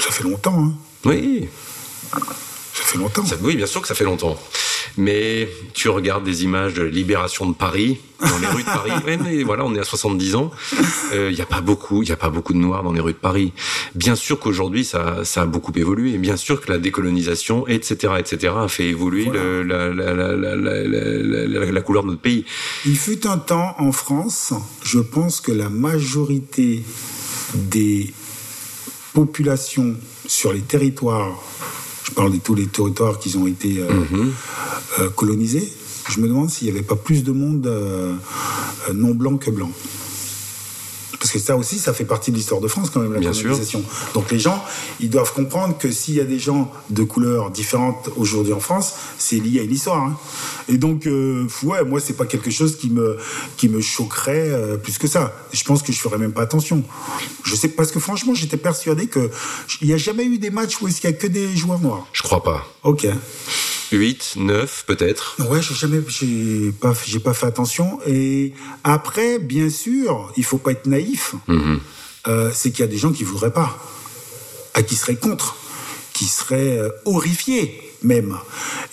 Ça 0.00 0.10
fait 0.10 0.24
longtemps, 0.24 0.58
hein 0.58 0.72
Oui. 1.04 1.48
Ça 2.74 2.82
fait 2.82 2.98
longtemps. 2.98 3.22
oui, 3.42 3.54
bien 3.54 3.66
sûr 3.66 3.80
que 3.80 3.86
ça 3.86 3.94
fait 3.94 4.02
longtemps. 4.02 4.36
Mais 4.96 5.48
tu 5.74 5.88
regardes 5.88 6.24
des 6.24 6.44
images 6.44 6.74
de 6.74 6.82
libération 6.82 7.46
de 7.46 7.54
Paris, 7.54 7.98
dans 8.20 8.38
les 8.38 8.46
rues 8.48 8.62
de 8.62 8.66
Paris. 8.66 8.90
mais 9.24 9.42
voilà, 9.42 9.64
on 9.64 9.74
est 9.74 9.78
à 9.78 9.84
70 9.84 10.34
ans. 10.34 10.50
Il 11.12 11.18
euh, 11.18 11.32
n'y 11.32 11.40
a 11.40 11.46
pas 11.46 11.60
beaucoup, 11.60 12.02
il 12.02 12.08
y 12.08 12.12
a 12.12 12.16
pas 12.16 12.30
beaucoup 12.30 12.52
de 12.52 12.58
noirs 12.58 12.82
dans 12.82 12.92
les 12.92 13.00
rues 13.00 13.12
de 13.12 13.18
Paris. 13.18 13.52
Bien 13.94 14.16
sûr 14.16 14.38
qu'aujourd'hui, 14.38 14.84
ça, 14.84 15.24
ça 15.24 15.42
a 15.42 15.46
beaucoup 15.46 15.72
évolué. 15.76 16.18
Bien 16.18 16.36
sûr 16.36 16.60
que 16.60 16.70
la 16.70 16.78
décolonisation, 16.78 17.66
etc., 17.68 18.14
etc., 18.18 18.54
a 18.56 18.68
fait 18.68 18.88
évoluer 18.88 19.26
le, 19.26 19.62
la, 19.62 19.88
la, 19.88 20.14
la, 20.14 21.72
la, 21.72 21.80
couleur 21.80 22.02
de 22.02 22.08
notre 22.08 22.20
pays. 22.20 22.44
Il 22.86 22.96
fut 22.96 23.26
un 23.26 23.38
temps 23.38 23.74
en 23.78 23.92
France, 23.92 24.52
je 24.82 24.98
pense 24.98 25.40
que 25.40 25.52
la 25.52 25.68
majorité 25.68 26.82
des 27.54 28.12
populations 29.14 29.96
sur 30.26 30.52
les 30.52 30.60
territoires 30.60 31.42
je 32.08 32.14
parle 32.14 32.32
de 32.32 32.38
tous 32.38 32.54
les 32.54 32.66
territoires 32.66 33.18
qui 33.18 33.36
ont 33.36 33.46
été 33.46 33.80
euh, 33.80 33.92
mhm. 33.92 34.32
euh, 35.00 35.10
colonisés, 35.10 35.70
je 36.08 36.20
me 36.20 36.28
demande 36.28 36.48
s'il 36.48 36.68
n'y 36.68 36.74
avait 36.74 36.86
pas 36.86 36.96
plus 36.96 37.22
de 37.22 37.32
monde 37.32 37.66
euh, 37.66 38.14
non 38.94 39.14
blanc 39.14 39.36
que 39.36 39.50
blanc. 39.50 39.70
Parce 41.18 41.32
que 41.32 41.38
ça 41.38 41.56
aussi, 41.56 41.78
ça 41.78 41.92
fait 41.92 42.04
partie 42.04 42.30
de 42.30 42.36
l'histoire 42.36 42.60
de 42.60 42.68
France 42.68 42.90
quand 42.90 43.00
même, 43.00 43.12
la 43.12 43.20
Bien 43.20 43.32
colonisation. 43.32 43.82
Donc 44.14 44.30
les 44.30 44.38
gens, 44.38 44.64
ils 45.00 45.10
doivent 45.10 45.32
comprendre 45.32 45.76
que 45.76 45.90
s'il 45.90 46.14
y 46.14 46.20
a 46.20 46.24
des 46.24 46.38
gens 46.38 46.70
de 46.90 47.02
couleurs 47.02 47.50
différentes 47.50 48.10
aujourd'hui 48.16 48.52
en 48.52 48.60
France, 48.60 48.94
c'est 49.18 49.36
lié 49.36 49.60
à 49.60 49.62
une 49.64 49.72
histoire. 49.72 50.02
Hein. 50.02 50.16
Et 50.68 50.78
donc, 50.78 51.06
euh, 51.06 51.46
ouais, 51.64 51.84
moi, 51.84 52.00
c'est 52.00 52.12
pas 52.12 52.26
quelque 52.26 52.50
chose 52.50 52.76
qui 52.76 52.90
me, 52.90 53.16
qui 53.56 53.68
me 53.68 53.80
choquerait 53.80 54.50
euh, 54.50 54.76
plus 54.76 54.98
que 54.98 55.06
ça. 55.06 55.34
Je 55.52 55.64
pense 55.64 55.82
que 55.82 55.92
je 55.92 55.98
ferais 55.98 56.18
même 56.18 56.32
pas 56.32 56.42
attention. 56.42 56.84
Je 57.44 57.54
sais, 57.56 57.68
parce 57.68 57.90
que 57.90 57.98
franchement, 57.98 58.34
j'étais 58.34 58.56
persuadé 58.56 59.06
que 59.06 59.30
il 59.80 59.88
n'y 59.88 59.94
a 59.94 59.96
jamais 59.96 60.24
eu 60.24 60.38
des 60.38 60.50
matchs 60.50 60.80
où 60.80 60.88
il 60.88 60.94
n'y 61.02 61.10
a 61.10 61.12
que 61.12 61.26
des 61.26 61.56
joueurs 61.56 61.80
noirs. 61.80 62.06
Je 62.12 62.22
crois 62.22 62.42
pas. 62.42 62.66
Ok. 62.84 63.06
8, 63.92 64.34
9 64.36 64.84
peut-être. 64.86 65.36
Ouais, 65.48 65.62
j'ai 65.62 65.74
jamais, 65.74 66.00
j'ai 66.08 66.72
pas, 66.72 66.92
j'ai 67.06 67.20
pas 67.20 67.34
fait 67.34 67.46
attention. 67.46 67.98
Et 68.06 68.52
après, 68.84 69.38
bien 69.38 69.70
sûr, 69.70 70.32
il 70.36 70.44
faut 70.44 70.58
pas 70.58 70.72
être 70.72 70.86
naïf. 70.86 71.34
Mhm. 71.46 71.80
Euh, 72.26 72.50
c'est 72.52 72.70
qu'il 72.70 72.80
y 72.80 72.88
a 72.88 72.90
des 72.90 72.98
gens 72.98 73.12
qui 73.12 73.24
voudraient 73.24 73.52
pas, 73.52 73.78
à 74.74 74.82
qui 74.82 74.96
seraient 74.96 75.16
contre, 75.16 75.56
qui 76.12 76.26
seraient 76.26 76.78
euh, 76.78 76.90
horrifiés 77.04 77.80
même. 78.02 78.36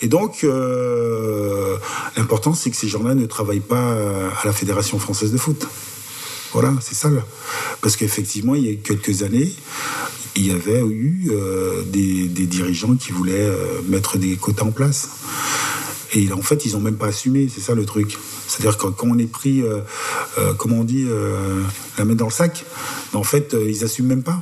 Et 0.00 0.08
donc, 0.08 0.42
euh, 0.42 1.76
l'important, 2.16 2.54
c'est 2.54 2.70
que 2.70 2.76
ces 2.76 2.88
gens-là 2.88 3.14
ne 3.14 3.26
travaillent 3.26 3.60
pas 3.60 3.92
à 3.92 4.46
la 4.46 4.52
Fédération 4.52 4.98
française 4.98 5.32
de 5.32 5.38
foot. 5.38 5.66
Voilà, 6.56 6.72
c'est 6.80 6.94
ça. 6.94 7.10
Parce 7.82 7.96
qu'effectivement, 7.96 8.54
il 8.54 8.66
y 8.66 8.72
a 8.72 8.74
quelques 8.76 9.22
années, 9.22 9.52
il 10.36 10.46
y 10.46 10.50
avait 10.50 10.80
eu 10.80 11.28
euh, 11.28 11.82
des, 11.84 12.28
dirigeants 12.46 12.96
qui 12.96 13.12
voulaient 13.12 13.34
euh, 13.46 13.82
mettre 13.86 14.16
des 14.16 14.36
quotas 14.36 14.64
en 14.64 14.70
place. 14.70 15.10
Et 16.14 16.32
en 16.32 16.40
fait, 16.40 16.64
ils 16.64 16.72
n'ont 16.72 16.80
même 16.80 16.96
pas 16.96 17.08
assumé, 17.08 17.50
c'est 17.54 17.60
ça 17.60 17.74
le 17.74 17.84
truc. 17.84 18.16
C'est-à-dire 18.48 18.78
que 18.78 18.86
quand 18.86 19.06
on 19.06 19.18
est 19.18 19.30
pris, 19.30 19.60
euh, 19.60 19.82
comment 20.56 20.76
on 20.76 20.84
dit, 20.84 21.06
la 21.98 22.06
main 22.06 22.14
dans 22.14 22.24
le 22.24 22.32
sac, 22.32 22.64
ben, 23.12 23.18
en 23.18 23.22
fait, 23.22 23.54
ils 23.68 23.82
n'assument 23.82 24.08
même 24.08 24.22
pas 24.22 24.40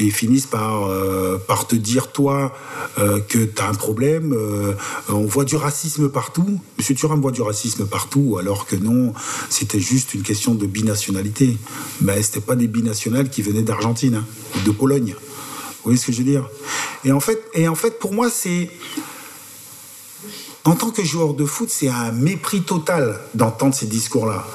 et 0.00 0.10
finissent 0.10 0.46
par, 0.46 0.86
euh, 0.86 1.38
par 1.38 1.66
te 1.66 1.76
dire, 1.76 2.12
toi, 2.12 2.54
euh, 2.98 3.20
que 3.20 3.38
tu 3.38 3.62
as 3.62 3.68
un 3.68 3.74
problème. 3.74 4.32
Euh, 4.32 4.74
on 5.08 5.26
voit 5.26 5.44
du 5.44 5.56
racisme 5.56 6.08
partout. 6.08 6.60
Monsieur 6.78 6.94
Thuram 6.94 7.20
voit 7.20 7.32
du 7.32 7.42
racisme 7.42 7.86
partout, 7.86 8.36
alors 8.38 8.66
que 8.66 8.76
non, 8.76 9.12
c'était 9.48 9.80
juste 9.80 10.14
une 10.14 10.22
question 10.22 10.54
de 10.54 10.66
binationalité. 10.66 11.58
Mais 12.00 12.22
c'était 12.22 12.40
pas 12.40 12.56
des 12.56 12.66
binationales 12.66 13.30
qui 13.30 13.42
venaient 13.42 13.62
d'Argentine 13.62 14.16
hein, 14.16 14.24
de 14.64 14.70
Pologne. 14.70 15.14
Vous 15.18 15.84
voyez 15.84 15.98
ce 15.98 16.06
que 16.06 16.12
je 16.12 16.18
veux 16.18 16.24
dire? 16.24 16.48
Et 17.04 17.12
en, 17.12 17.20
fait, 17.20 17.42
et 17.54 17.68
en 17.68 17.74
fait, 17.74 17.98
pour 17.98 18.12
moi, 18.12 18.30
c'est. 18.30 18.70
En 20.64 20.74
tant 20.74 20.90
que 20.90 21.02
joueur 21.02 21.32
de 21.32 21.46
foot, 21.46 21.70
c'est 21.70 21.88
un 21.88 22.12
mépris 22.12 22.60
total 22.62 23.18
d'entendre 23.34 23.74
ces 23.74 23.86
discours-là. 23.86 24.46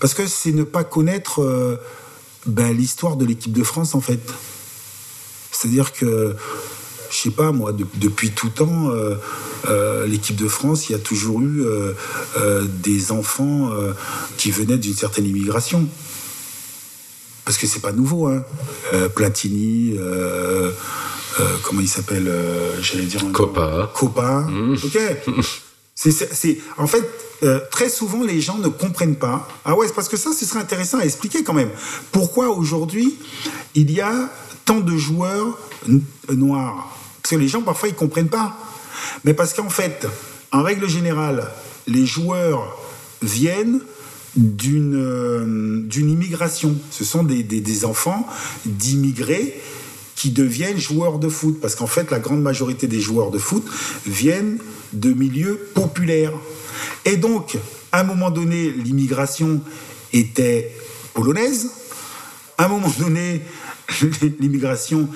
Parce 0.00 0.12
que 0.12 0.26
c'est 0.26 0.50
ne 0.50 0.64
pas 0.64 0.82
connaître 0.82 1.78
ben, 2.46 2.76
l'histoire 2.76 3.16
de 3.16 3.24
l'équipe 3.24 3.52
de 3.52 3.62
France, 3.62 3.94
en 3.94 4.00
fait. 4.00 4.20
C'est-à-dire 5.54 5.92
que, 5.92 6.34
je 7.10 7.16
sais 7.16 7.30
pas 7.30 7.52
moi, 7.52 7.72
depuis 7.72 8.30
tout 8.30 8.48
temps, 8.48 8.90
euh, 8.90 9.14
euh, 9.68 10.06
l'équipe 10.06 10.36
de 10.36 10.48
France, 10.48 10.88
il 10.88 10.92
y 10.92 10.94
a 10.94 10.98
toujours 10.98 11.40
eu 11.40 11.62
euh, 11.64 12.64
des 12.82 13.12
enfants 13.12 13.70
qui 14.36 14.50
venaient 14.50 14.78
d'une 14.78 14.94
certaine 14.96 15.26
immigration. 15.26 15.88
Parce 17.44 17.58
que 17.58 17.66
c'est 17.66 17.80
pas 17.80 17.92
nouveau, 17.92 18.26
hein. 18.26 18.42
Platini, 19.14 19.96
comment 21.62 21.80
il 21.80 21.88
s'appelle 21.88 22.32
J'allais 22.80 23.04
dire. 23.04 23.24
Copa. 23.32 23.92
Copa. 23.94 24.40
Mmh. 24.40 24.76
Ok. 24.84 24.98
C'est, 25.96 26.58
en 26.76 26.88
fait, 26.88 27.08
très 27.70 27.88
souvent, 27.88 28.24
les 28.24 28.40
gens 28.40 28.58
ne 28.58 28.66
comprennent 28.66 29.14
pas. 29.14 29.48
Ah 29.64 29.76
ouais, 29.76 29.86
c'est 29.86 29.94
parce 29.94 30.08
que 30.08 30.16
ça, 30.16 30.32
ce 30.32 30.44
serait 30.44 30.58
intéressant 30.58 30.98
à 30.98 31.04
expliquer 31.04 31.44
quand 31.44 31.52
même. 31.52 31.70
Pourquoi 32.10 32.48
aujourd'hui, 32.48 33.16
il 33.76 33.92
y 33.92 34.00
a 34.00 34.28
tant 34.64 34.80
de 34.80 34.96
joueurs 34.96 35.58
noirs 36.30 36.96
Parce 37.22 37.34
que 37.34 37.36
les 37.36 37.48
gens, 37.48 37.62
parfois, 37.62 37.88
ils 37.88 37.94
comprennent 37.94 38.28
pas. 38.28 38.58
Mais 39.24 39.34
parce 39.34 39.54
qu'en 39.54 39.70
fait, 39.70 40.06
en 40.52 40.62
règle 40.62 40.88
générale, 40.88 41.50
les 41.86 42.06
joueurs 42.06 42.78
viennent 43.22 43.80
d'une 44.36 44.96
euh, 44.96 45.88
immigration. 45.94 46.76
Ce 46.90 47.04
sont 47.04 47.22
des, 47.22 47.42
des, 47.42 47.84
enfants 47.84 48.26
d'immigrés 48.64 49.60
qui 50.16 50.30
deviennent 50.30 50.78
joueurs 50.78 51.18
de 51.18 51.28
foot. 51.28 51.60
Parce 51.60 51.74
qu'en 51.74 51.86
fait, 51.86 52.10
la 52.10 52.18
grande 52.18 52.42
majorité 52.42 52.86
des 52.86 53.00
joueurs 53.00 53.30
de 53.30 53.38
foot 53.38 53.64
viennent 54.06 54.58
de 54.92 55.12
milieux 55.12 55.68
populaires. 55.74 56.32
Et 57.04 57.16
donc, 57.16 57.56
à 57.92 58.00
un 58.00 58.04
moment 58.04 58.30
donné, 58.30 58.70
l'immigration 58.70 59.60
était 60.12 60.74
polonaise. 61.12 61.70
À 62.58 62.66
un 62.66 62.68
moment 62.68 62.92
donné, 62.98 63.42
l'immigration 64.40 65.08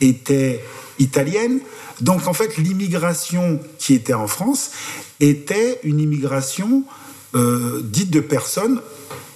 était 0.00 0.62
italienne. 0.98 1.60
Donc 2.00 2.26
en 2.26 2.32
fait, 2.32 2.56
l'immigration 2.58 3.60
qui 3.78 3.94
était 3.94 4.14
en 4.14 4.26
France 4.28 4.70
était 5.20 5.80
une 5.82 5.98
immigration 6.00 6.84
euh, 7.34 7.80
dite 7.82 8.10
de 8.10 8.20
personnes 8.20 8.80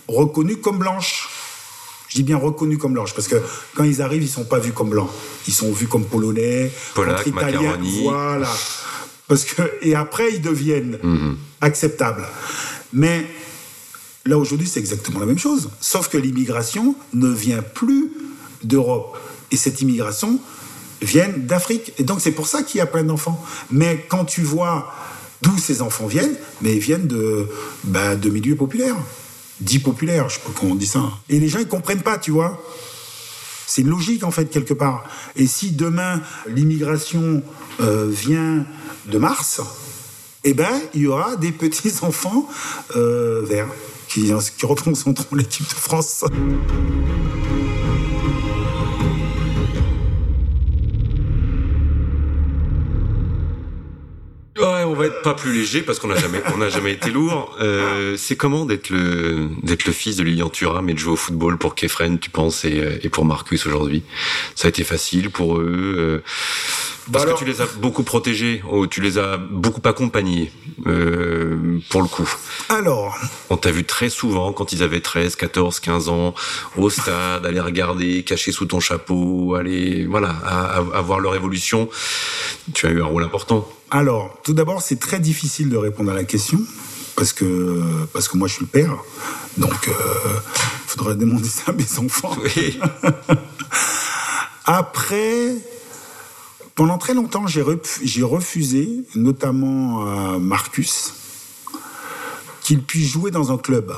reconnues 0.08 0.56
comme 0.58 0.78
blanches. 0.78 1.28
Je 2.08 2.16
dis 2.18 2.22
bien 2.24 2.36
reconnues 2.36 2.78
comme 2.78 2.92
blanches 2.92 3.14
parce 3.14 3.26
que 3.26 3.36
quand 3.74 3.84
ils 3.84 4.02
arrivent, 4.02 4.22
ils 4.22 4.28
sont 4.28 4.44
pas 4.44 4.58
vus 4.58 4.72
comme 4.72 4.90
blancs. 4.90 5.10
Ils 5.48 5.54
sont 5.54 5.72
vus 5.72 5.88
comme 5.88 6.04
polonais, 6.04 6.70
Polac, 6.94 7.26
italiens. 7.26 7.78
Voilà. 8.02 8.48
Parce 9.28 9.44
que 9.44 9.62
et 9.80 9.94
après 9.94 10.34
ils 10.34 10.42
deviennent 10.42 10.98
Mhm. 11.02 11.36
acceptables. 11.62 12.26
Mais 12.92 13.26
là 14.26 14.36
aujourd'hui, 14.36 14.68
c'est 14.68 14.78
exactement 14.80 15.20
la 15.20 15.26
même 15.26 15.38
chose. 15.38 15.70
Sauf 15.80 16.08
que 16.08 16.18
l'immigration 16.18 16.94
ne 17.14 17.28
vient 17.28 17.62
plus 17.62 18.10
d'Europe. 18.64 19.18
Et 19.51 19.57
cette 19.57 19.81
immigration 19.81 20.40
vient 21.01 21.29
d'Afrique. 21.29 21.92
Et 21.98 22.05
donc 22.05 22.20
c'est 22.20 22.33
pour 22.33 22.46
ça 22.46 22.62
qu'il 22.62 22.79
y 22.79 22.81
a 22.81 22.87
plein 22.87 23.05
d'enfants. 23.05 23.42
Mais 23.70 24.05
quand 24.09 24.25
tu 24.25 24.42
vois 24.42 24.92
d'où 25.42 25.59
ces 25.59 25.83
enfants 25.83 26.07
viennent, 26.07 26.37
mais 26.62 26.75
ils 26.75 26.81
viennent 26.81 27.07
de, 27.07 27.48
bah, 27.85 28.16
de 28.16 28.31
milieux 28.31 28.57
populaires. 28.57 28.96
Dits 29.61 29.81
populaires, 29.81 30.29
je 30.29 30.37
sais 30.37 30.40
pas 30.40 30.51
comment 30.59 30.72
on 30.72 30.77
dit 30.77 30.87
ça. 30.87 31.03
Et 31.29 31.38
les 31.38 31.48
gens, 31.48 31.59
ils 31.59 31.68
comprennent 31.68 32.03
pas, 32.03 32.18
tu 32.18 32.31
vois. 32.31 32.62
C'est 33.66 33.83
logique 33.83 34.25
en 34.25 34.31
fait 34.31 34.46
quelque 34.46 34.75
part. 34.75 35.05
Et 35.37 35.46
si 35.46 35.70
demain 35.70 36.20
l'immigration 36.46 37.42
euh, 37.81 38.09
vient 38.11 38.66
de 39.07 39.18
Mars, 39.18 39.61
eh 40.44 40.53
ben 40.53 40.81
il 40.94 41.03
y 41.03 41.07
aura 41.07 41.37
des 41.37 41.53
petits 41.53 41.92
enfants 42.03 42.48
euh, 42.96 43.42
verts 43.44 43.68
qui, 44.09 44.33
qui 44.59 44.66
représenteront 44.66 45.37
l'équipe 45.37 45.68
de 45.68 45.75
France. 45.75 46.25
On 54.92 54.94
va 54.94 55.07
être 55.07 55.22
pas 55.22 55.35
plus 55.35 55.55
léger 55.55 55.81
parce 55.81 55.98
qu'on 55.98 56.09
n'a 56.09 56.16
jamais, 56.16 56.42
on 56.55 56.59
n'a 56.59 56.68
jamais 56.68 56.92
été 56.92 57.11
lourd. 57.11 57.57
Euh, 57.61 58.14
c'est 58.18 58.37
comment 58.37 58.66
d'être 58.66 58.90
le, 58.90 59.48
d'être 59.62 59.87
le 59.87 59.92
fils 59.92 60.16
de 60.16 60.22
Lilian 60.22 60.50
Thuram 60.50 60.88
et 60.90 60.92
de 60.92 60.98
jouer 60.98 61.14
au 61.14 61.16
football 61.16 61.57
pour 61.57 61.74
Kefren, 61.74 62.18
tu 62.18 62.28
penses, 62.28 62.66
et, 62.66 63.09
pour 63.11 63.24
Marcus 63.24 63.66
aujourd'hui? 63.66 64.02
Ça 64.55 64.66
a 64.66 64.68
été 64.68 64.85
facile 64.85 65.31
pour 65.31 65.59
eux 65.59 65.94
euh, 65.98 66.22
parce 67.10 67.12
Bah 67.12 67.20
alors- 67.22 67.38
que 67.38 67.44
tu 67.44 67.50
les 67.50 67.60
as 67.60 67.66
beaucoup 67.80 68.02
protégés, 68.04 68.62
oh, 68.70 68.86
tu 68.86 69.00
les 69.00 69.18
as 69.18 69.36
beaucoup 69.36 69.80
accompagnés 69.88 70.52
euh, 70.86 71.78
pour 71.90 72.02
le 72.02 72.08
coup. 72.08 72.28
Alors, 72.68 73.16
On 73.50 73.56
t'a 73.56 73.70
vu 73.70 73.84
très 73.84 74.08
souvent 74.08 74.52
quand 74.52 74.72
ils 74.72 74.82
avaient 74.82 75.00
13, 75.00 75.36
14, 75.36 75.80
15 75.80 76.08
ans 76.08 76.34
au 76.76 76.90
stade, 76.90 77.44
aller 77.46 77.60
regarder, 77.60 78.22
caché 78.24 78.52
sous 78.52 78.66
ton 78.66 78.80
chapeau, 78.80 79.54
aller 79.54 80.06
voilà, 80.06 80.30
à, 80.44 80.76
à- 80.78 80.98
à 80.98 81.00
voir 81.00 81.18
leur 81.20 81.34
évolution. 81.34 81.88
Tu 82.74 82.86
as 82.86 82.90
eu 82.90 83.02
un 83.02 83.06
rôle 83.06 83.24
important. 83.24 83.68
alors, 83.90 84.38
tout 84.44 84.54
d'abord, 84.54 84.80
c'est 84.82 84.98
très 85.00 85.20
difficile 85.20 85.68
de 85.68 85.76
répondre 85.76 86.10
à 86.10 86.14
la 86.14 86.24
question 86.24 86.60
parce 87.16 87.32
que 87.34 87.82
parce 88.14 88.26
que 88.28 88.38
moi 88.38 88.48
je 88.48 88.54
suis 88.54 88.62
le 88.64 88.68
père, 88.68 88.96
donc 89.58 89.88
euh, 89.88 89.92
faudrait 90.86 91.14
demander 91.14 91.48
ça 91.48 91.64
à 91.68 91.72
mes 91.72 91.98
enfants. 91.98 92.34
Oui. 92.42 92.78
Après, 94.64 95.56
pendant 96.74 96.98
très 96.98 97.14
longtemps, 97.14 97.46
j'ai 97.46 97.62
ref- 97.62 98.00
j'ai 98.02 98.22
refusé, 98.22 98.88
notamment 99.14 100.06
à 100.06 100.38
Marcus, 100.38 101.12
qu'il 102.62 102.82
puisse 102.82 103.11
jouer 103.11 103.30
dans 103.30 103.52
un 103.52 103.58
club 103.58 103.92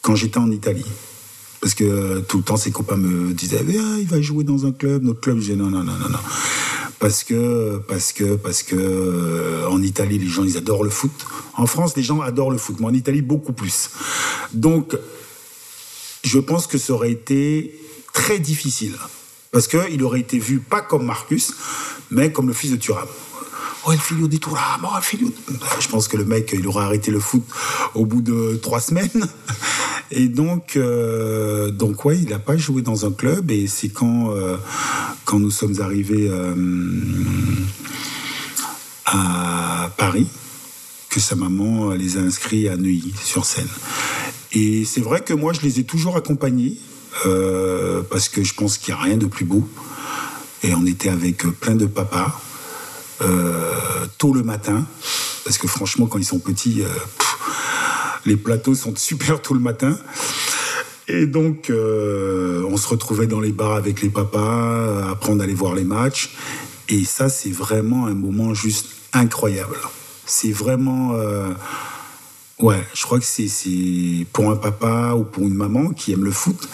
quand 0.00 0.14
j'étais 0.14 0.38
en 0.38 0.50
Italie. 0.50 0.86
Parce 1.60 1.74
que 1.74 1.84
euh, 1.84 2.20
tout 2.22 2.38
le 2.38 2.42
temps, 2.42 2.56
ses 2.56 2.72
copains 2.72 2.96
me 2.96 3.32
disaient 3.32 3.60
Ah, 3.60 3.96
il 4.00 4.06
va 4.08 4.20
jouer 4.20 4.42
dans 4.42 4.66
un 4.66 4.72
club, 4.72 5.04
notre 5.04 5.20
club. 5.20 5.38
J'ai 5.38 5.54
non, 5.54 5.70
non, 5.70 5.84
non, 5.84 5.92
non, 5.92 6.08
non. 6.08 6.18
Parce 6.98 7.22
que, 7.24 7.80
parce 7.88 8.12
que, 8.12 8.34
parce 8.36 8.62
que, 8.62 8.74
euh, 8.76 9.68
en 9.68 9.80
Italie, 9.82 10.18
les 10.18 10.26
gens, 10.26 10.44
ils 10.44 10.56
adorent 10.56 10.84
le 10.84 10.90
foot. 10.90 11.12
En 11.56 11.66
France, 11.66 11.96
les 11.96 12.02
gens 12.02 12.20
adorent 12.20 12.50
le 12.50 12.58
foot, 12.58 12.76
mais 12.80 12.86
en 12.86 12.94
Italie, 12.94 13.22
beaucoup 13.22 13.52
plus. 13.52 13.90
Donc, 14.52 14.96
je 16.24 16.38
pense 16.38 16.66
que 16.66 16.78
ça 16.78 16.92
aurait 16.92 17.12
été 17.12 17.78
très 18.12 18.38
difficile. 18.40 18.94
Parce 19.52 19.68
qu'il 19.68 20.02
aurait 20.02 20.20
été 20.20 20.38
vu 20.38 20.58
pas 20.60 20.80
comme 20.80 21.04
Marcus, 21.04 21.52
mais 22.10 22.32
comme 22.32 22.48
le 22.48 22.54
fils 22.54 22.70
de 22.72 22.76
Thuram. 22.76 23.06
Oh, 23.84 23.90
le 23.92 23.98
figlio 23.98 24.26
di 24.26 24.40
Thuram, 24.40 24.80
oh, 24.84 24.96
le 24.96 25.02
figlio 25.02 25.28
di- 25.28 25.56
Je 25.78 25.88
pense 25.88 26.08
que 26.08 26.16
le 26.16 26.24
mec, 26.24 26.52
il 26.54 26.66
aurait 26.66 26.84
arrêté 26.84 27.10
le 27.10 27.20
foot 27.20 27.42
au 27.94 28.06
bout 28.06 28.22
de 28.22 28.58
trois 28.62 28.80
semaines. 28.80 29.10
Et 30.10 30.28
donc, 30.28 30.76
euh, 30.76 31.70
donc 31.70 32.04
ouais, 32.06 32.16
il 32.18 32.30
n'a 32.30 32.38
pas 32.38 32.56
joué 32.56 32.80
dans 32.80 33.04
un 33.04 33.12
club. 33.12 33.50
Et 33.50 33.66
c'est 33.66 33.90
quand, 33.90 34.30
euh, 34.30 34.56
quand 35.26 35.38
nous 35.38 35.50
sommes 35.50 35.80
arrivés 35.82 36.28
euh, 36.30 36.54
à 39.04 39.90
Paris 39.98 40.28
que 41.10 41.20
sa 41.20 41.34
maman 41.34 41.90
les 41.90 42.16
a 42.16 42.20
inscrits 42.20 42.68
à 42.68 42.76
Neuilly 42.78 43.12
sur 43.22 43.44
scène. 43.44 43.68
Et 44.52 44.86
c'est 44.86 45.00
vrai 45.02 45.20
que 45.20 45.34
moi, 45.34 45.52
je 45.52 45.60
les 45.60 45.80
ai 45.80 45.84
toujours 45.84 46.16
accompagnés 46.16 46.78
euh, 47.26 48.02
parce 48.10 48.28
que 48.28 48.42
je 48.42 48.54
pense 48.54 48.78
qu'il 48.78 48.94
n'y 48.94 49.00
a 49.00 49.02
rien 49.02 49.16
de 49.16 49.26
plus 49.26 49.44
beau. 49.44 49.68
Et 50.62 50.74
on 50.74 50.86
était 50.86 51.08
avec 51.08 51.44
plein 51.60 51.74
de 51.74 51.86
papas 51.86 52.40
euh, 53.20 54.06
tôt 54.18 54.32
le 54.32 54.42
matin 54.42 54.86
parce 55.44 55.58
que 55.58 55.66
franchement, 55.66 56.06
quand 56.06 56.18
ils 56.18 56.24
sont 56.24 56.38
petits, 56.38 56.82
euh, 56.82 56.88
les 58.26 58.36
plateaux 58.36 58.74
sont 58.74 58.94
super 58.96 59.42
tôt 59.42 59.54
le 59.54 59.60
matin. 59.60 59.96
Et 61.08 61.26
donc, 61.26 61.70
on 61.70 62.76
se 62.76 62.88
retrouvait 62.88 63.26
dans 63.26 63.40
les 63.40 63.50
bars 63.50 63.74
avec 63.74 64.00
les 64.02 64.08
papas, 64.08 65.10
après 65.10 65.30
on 65.30 65.40
allait 65.40 65.52
voir 65.52 65.74
les 65.74 65.84
matchs. 65.84 66.34
Et 66.88 67.04
ça, 67.04 67.28
c'est 67.28 67.50
vraiment 67.50 68.06
un 68.06 68.14
moment 68.14 68.54
juste 68.54 68.86
incroyable. 69.12 69.76
C'est 70.24 70.52
vraiment... 70.52 71.12
ouais, 72.62 72.82
je 72.94 73.02
crois 73.02 73.18
que 73.18 73.24
c'est 73.24 74.26
pour 74.32 74.50
un 74.50 74.56
papa 74.56 75.14
ou 75.14 75.24
pour 75.24 75.42
une 75.42 75.54
maman 75.54 75.90
qui 75.90 76.12
aime 76.12 76.24
le 76.24 76.30
foot, 76.30 76.68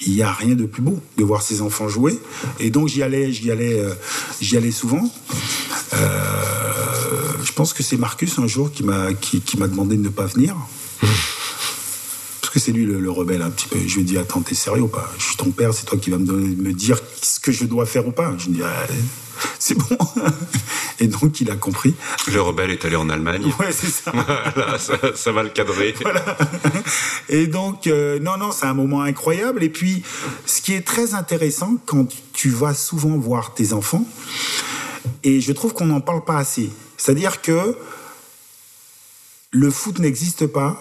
il 0.00 0.14
n'y 0.14 0.22
a 0.22 0.32
rien 0.32 0.54
de 0.54 0.64
plus 0.64 0.82
beau 0.82 0.98
de 1.18 1.24
voir 1.24 1.42
ses 1.42 1.60
enfants 1.60 1.88
jouer. 1.88 2.18
Et 2.58 2.70
donc, 2.70 2.88
j'y 2.88 3.02
allais, 3.02 3.32
j'y 3.32 3.50
allais, 3.50 3.78
euh, 3.78 3.94
j'y 4.40 4.56
allais 4.56 4.70
souvent. 4.70 5.12
Euh, 5.94 5.98
je 7.44 7.52
pense 7.52 7.72
que 7.72 7.82
c'est 7.82 7.96
Marcus 7.96 8.38
un 8.38 8.46
jour 8.46 8.72
qui 8.72 8.82
m'a 8.82 9.12
qui, 9.12 9.56
m'a 9.58 9.68
demandé 9.68 9.96
de 9.96 10.02
ne 10.02 10.08
pas 10.08 10.26
venir. 10.26 10.56
Parce 12.40 12.52
que 12.52 12.58
c'est 12.58 12.72
lui 12.72 12.84
le, 12.84 13.00
le 13.00 13.10
rebelle 13.10 13.42
un 13.42 13.50
petit 13.50 13.68
peu. 13.68 13.78
Je 13.86 13.94
lui 13.94 14.02
ai 14.02 14.04
dit 14.04 14.18
attends 14.18 14.40
t'es 14.40 14.54
sérieux 14.54 14.82
ou 14.82 14.88
pas? 14.88 15.12
Je 15.18 15.24
suis 15.24 15.36
ton 15.36 15.50
père, 15.50 15.74
c'est 15.74 15.86
toi 15.86 15.98
qui 15.98 16.10
vas 16.10 16.18
me, 16.18 16.32
me 16.32 16.72
dire 16.72 16.98
ce 17.20 17.40
que 17.40 17.52
je 17.52 17.64
dois 17.64 17.86
faire 17.86 18.06
ou 18.06 18.12
pas. 18.12 18.32
Je 18.38 18.46
lui 18.46 18.54
ai 18.54 18.56
dit 18.56 18.62
Ah, 18.64 18.86
c'est 19.58 19.76
bon. 19.76 19.96
Et 21.02 21.08
donc 21.08 21.40
il 21.40 21.50
a 21.50 21.56
compris. 21.56 21.96
Le 22.32 22.40
rebelle 22.40 22.70
est 22.70 22.84
allé 22.84 22.94
en 22.94 23.10
Allemagne. 23.10 23.52
Ouais 23.58 23.72
c'est 23.72 23.88
ça. 23.88 24.12
Voilà, 24.54 24.78
ça, 24.78 24.94
ça 25.16 25.32
va 25.32 25.42
le 25.42 25.48
cadrer. 25.48 25.94
Et 27.28 27.48
donc, 27.48 27.88
euh, 27.88 28.20
non, 28.20 28.36
non, 28.36 28.52
c'est 28.52 28.66
un 28.66 28.74
moment 28.74 29.02
incroyable. 29.02 29.64
Et 29.64 29.68
puis, 29.68 30.04
ce 30.46 30.62
qui 30.62 30.74
est 30.74 30.86
très 30.86 31.14
intéressant 31.14 31.76
quand 31.86 32.06
tu 32.32 32.50
vas 32.50 32.72
souvent 32.72 33.16
voir 33.16 33.52
tes 33.54 33.72
enfants, 33.72 34.06
et 35.24 35.40
je 35.40 35.52
trouve 35.52 35.72
qu'on 35.72 35.86
n'en 35.86 36.00
parle 36.00 36.24
pas 36.24 36.36
assez, 36.36 36.70
c'est-à-dire 36.96 37.42
que 37.42 37.76
le 39.50 39.70
foot 39.70 39.98
n'existe 39.98 40.46
pas 40.46 40.80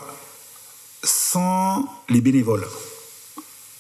sans 1.04 1.86
les 2.10 2.22
bénévoles. 2.22 2.68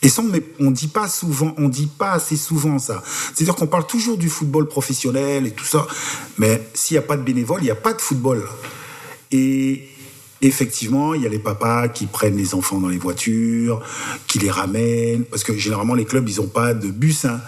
Et 0.03 0.09
ça, 0.09 0.23
on 0.59 0.71
dit 0.71 0.87
pas 0.87 1.07
souvent, 1.07 1.53
on 1.57 1.69
dit 1.69 1.87
pas 1.87 2.13
assez 2.13 2.35
souvent 2.35 2.79
ça. 2.79 3.03
C'est-à-dire 3.33 3.55
qu'on 3.55 3.67
parle 3.67 3.85
toujours 3.85 4.17
du 4.17 4.29
football 4.29 4.67
professionnel 4.67 5.45
et 5.45 5.51
tout 5.51 5.65
ça, 5.65 5.85
mais 6.39 6.61
s'il 6.73 6.95
n'y 6.95 6.99
a 6.99 7.07
pas 7.07 7.17
de 7.17 7.21
bénévoles, 7.21 7.61
il 7.61 7.65
n'y 7.65 7.71
a 7.71 7.75
pas 7.75 7.93
de 7.93 8.01
football. 8.01 8.43
Et 9.31 9.87
effectivement, 10.41 11.13
il 11.13 11.21
y 11.21 11.25
a 11.27 11.29
les 11.29 11.39
papas 11.39 11.87
qui 11.87 12.07
prennent 12.07 12.35
les 12.35 12.55
enfants 12.55 12.79
dans 12.79 12.87
les 12.87 12.97
voitures, 12.97 13.81
qui 14.25 14.39
les 14.39 14.49
ramènent, 14.49 15.23
parce 15.25 15.43
que 15.43 15.55
généralement 15.55 15.93
les 15.93 16.05
clubs, 16.05 16.27
ils 16.27 16.37
n'ont 16.37 16.47
pas 16.47 16.73
de 16.73 16.87
bus. 16.87 17.25
Hein. 17.25 17.39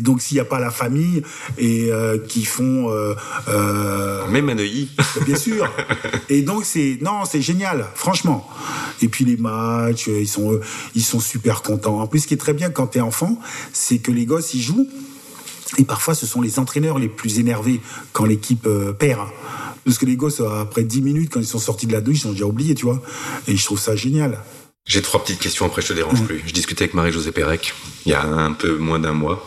Donc 0.00 0.20
s'il 0.20 0.36
n'y 0.36 0.40
a 0.40 0.44
pas 0.44 0.60
la 0.60 0.70
famille 0.70 1.22
et 1.58 1.90
euh, 1.90 2.18
qui 2.18 2.44
font 2.44 2.90
euh, 2.90 3.14
euh, 3.48 4.26
Même 4.28 4.48
à 4.48 4.54
Neuilly. 4.54 4.90
Bien 5.26 5.36
sûr. 5.36 5.70
Et 6.28 6.42
donc 6.42 6.64
c'est 6.64 6.98
non, 7.00 7.24
c'est 7.24 7.40
génial, 7.42 7.86
franchement. 7.94 8.48
Et 9.02 9.08
puis 9.08 9.24
les 9.24 9.36
matchs, 9.36 10.08
ils 10.08 10.28
sont 10.28 10.58
ils 10.94 11.04
sont 11.04 11.20
super 11.20 11.62
contents. 11.62 12.00
En 12.00 12.06
plus, 12.06 12.20
ce 12.20 12.26
qui 12.26 12.34
est 12.34 12.38
très 12.38 12.54
bien 12.54 12.70
quand 12.70 12.88
t'es 12.88 13.00
enfant, 13.00 13.38
c'est 13.72 13.98
que 13.98 14.10
les 14.10 14.26
gosses 14.26 14.54
ils 14.54 14.62
jouent. 14.62 14.88
Et 15.78 15.84
parfois, 15.84 16.14
ce 16.14 16.26
sont 16.26 16.40
les 16.40 16.58
entraîneurs 16.58 16.98
les 16.98 17.08
plus 17.08 17.38
énervés 17.38 17.80
quand 18.12 18.24
l'équipe 18.24 18.68
perd. 18.98 19.28
Parce 19.84 19.98
que 19.98 20.06
les 20.06 20.16
gosses, 20.16 20.40
après 20.40 20.84
10 20.84 21.02
minutes, 21.02 21.30
quand 21.32 21.40
ils 21.40 21.46
sont 21.46 21.58
sortis 21.58 21.86
de 21.86 21.92
la 21.92 22.00
douche, 22.00 22.22
ils 22.22 22.28
ont 22.28 22.32
déjà 22.32 22.46
oublié, 22.46 22.74
tu 22.74 22.86
vois. 22.86 23.02
Et 23.46 23.56
je 23.56 23.64
trouve 23.64 23.78
ça 23.78 23.94
génial. 23.94 24.38
J'ai 24.86 25.02
trois 25.02 25.22
petites 25.22 25.40
questions, 25.40 25.66
après 25.66 25.82
je 25.82 25.88
te 25.88 25.92
dérange 25.92 26.22
plus. 26.24 26.42
Je 26.46 26.52
discutais 26.52 26.84
avec 26.84 26.94
Marie-Josée 26.94 27.32
Pérec 27.32 27.74
il 28.06 28.12
y 28.12 28.14
a 28.14 28.24
un 28.24 28.52
peu 28.52 28.76
moins 28.76 29.00
d'un 29.00 29.12
mois 29.12 29.44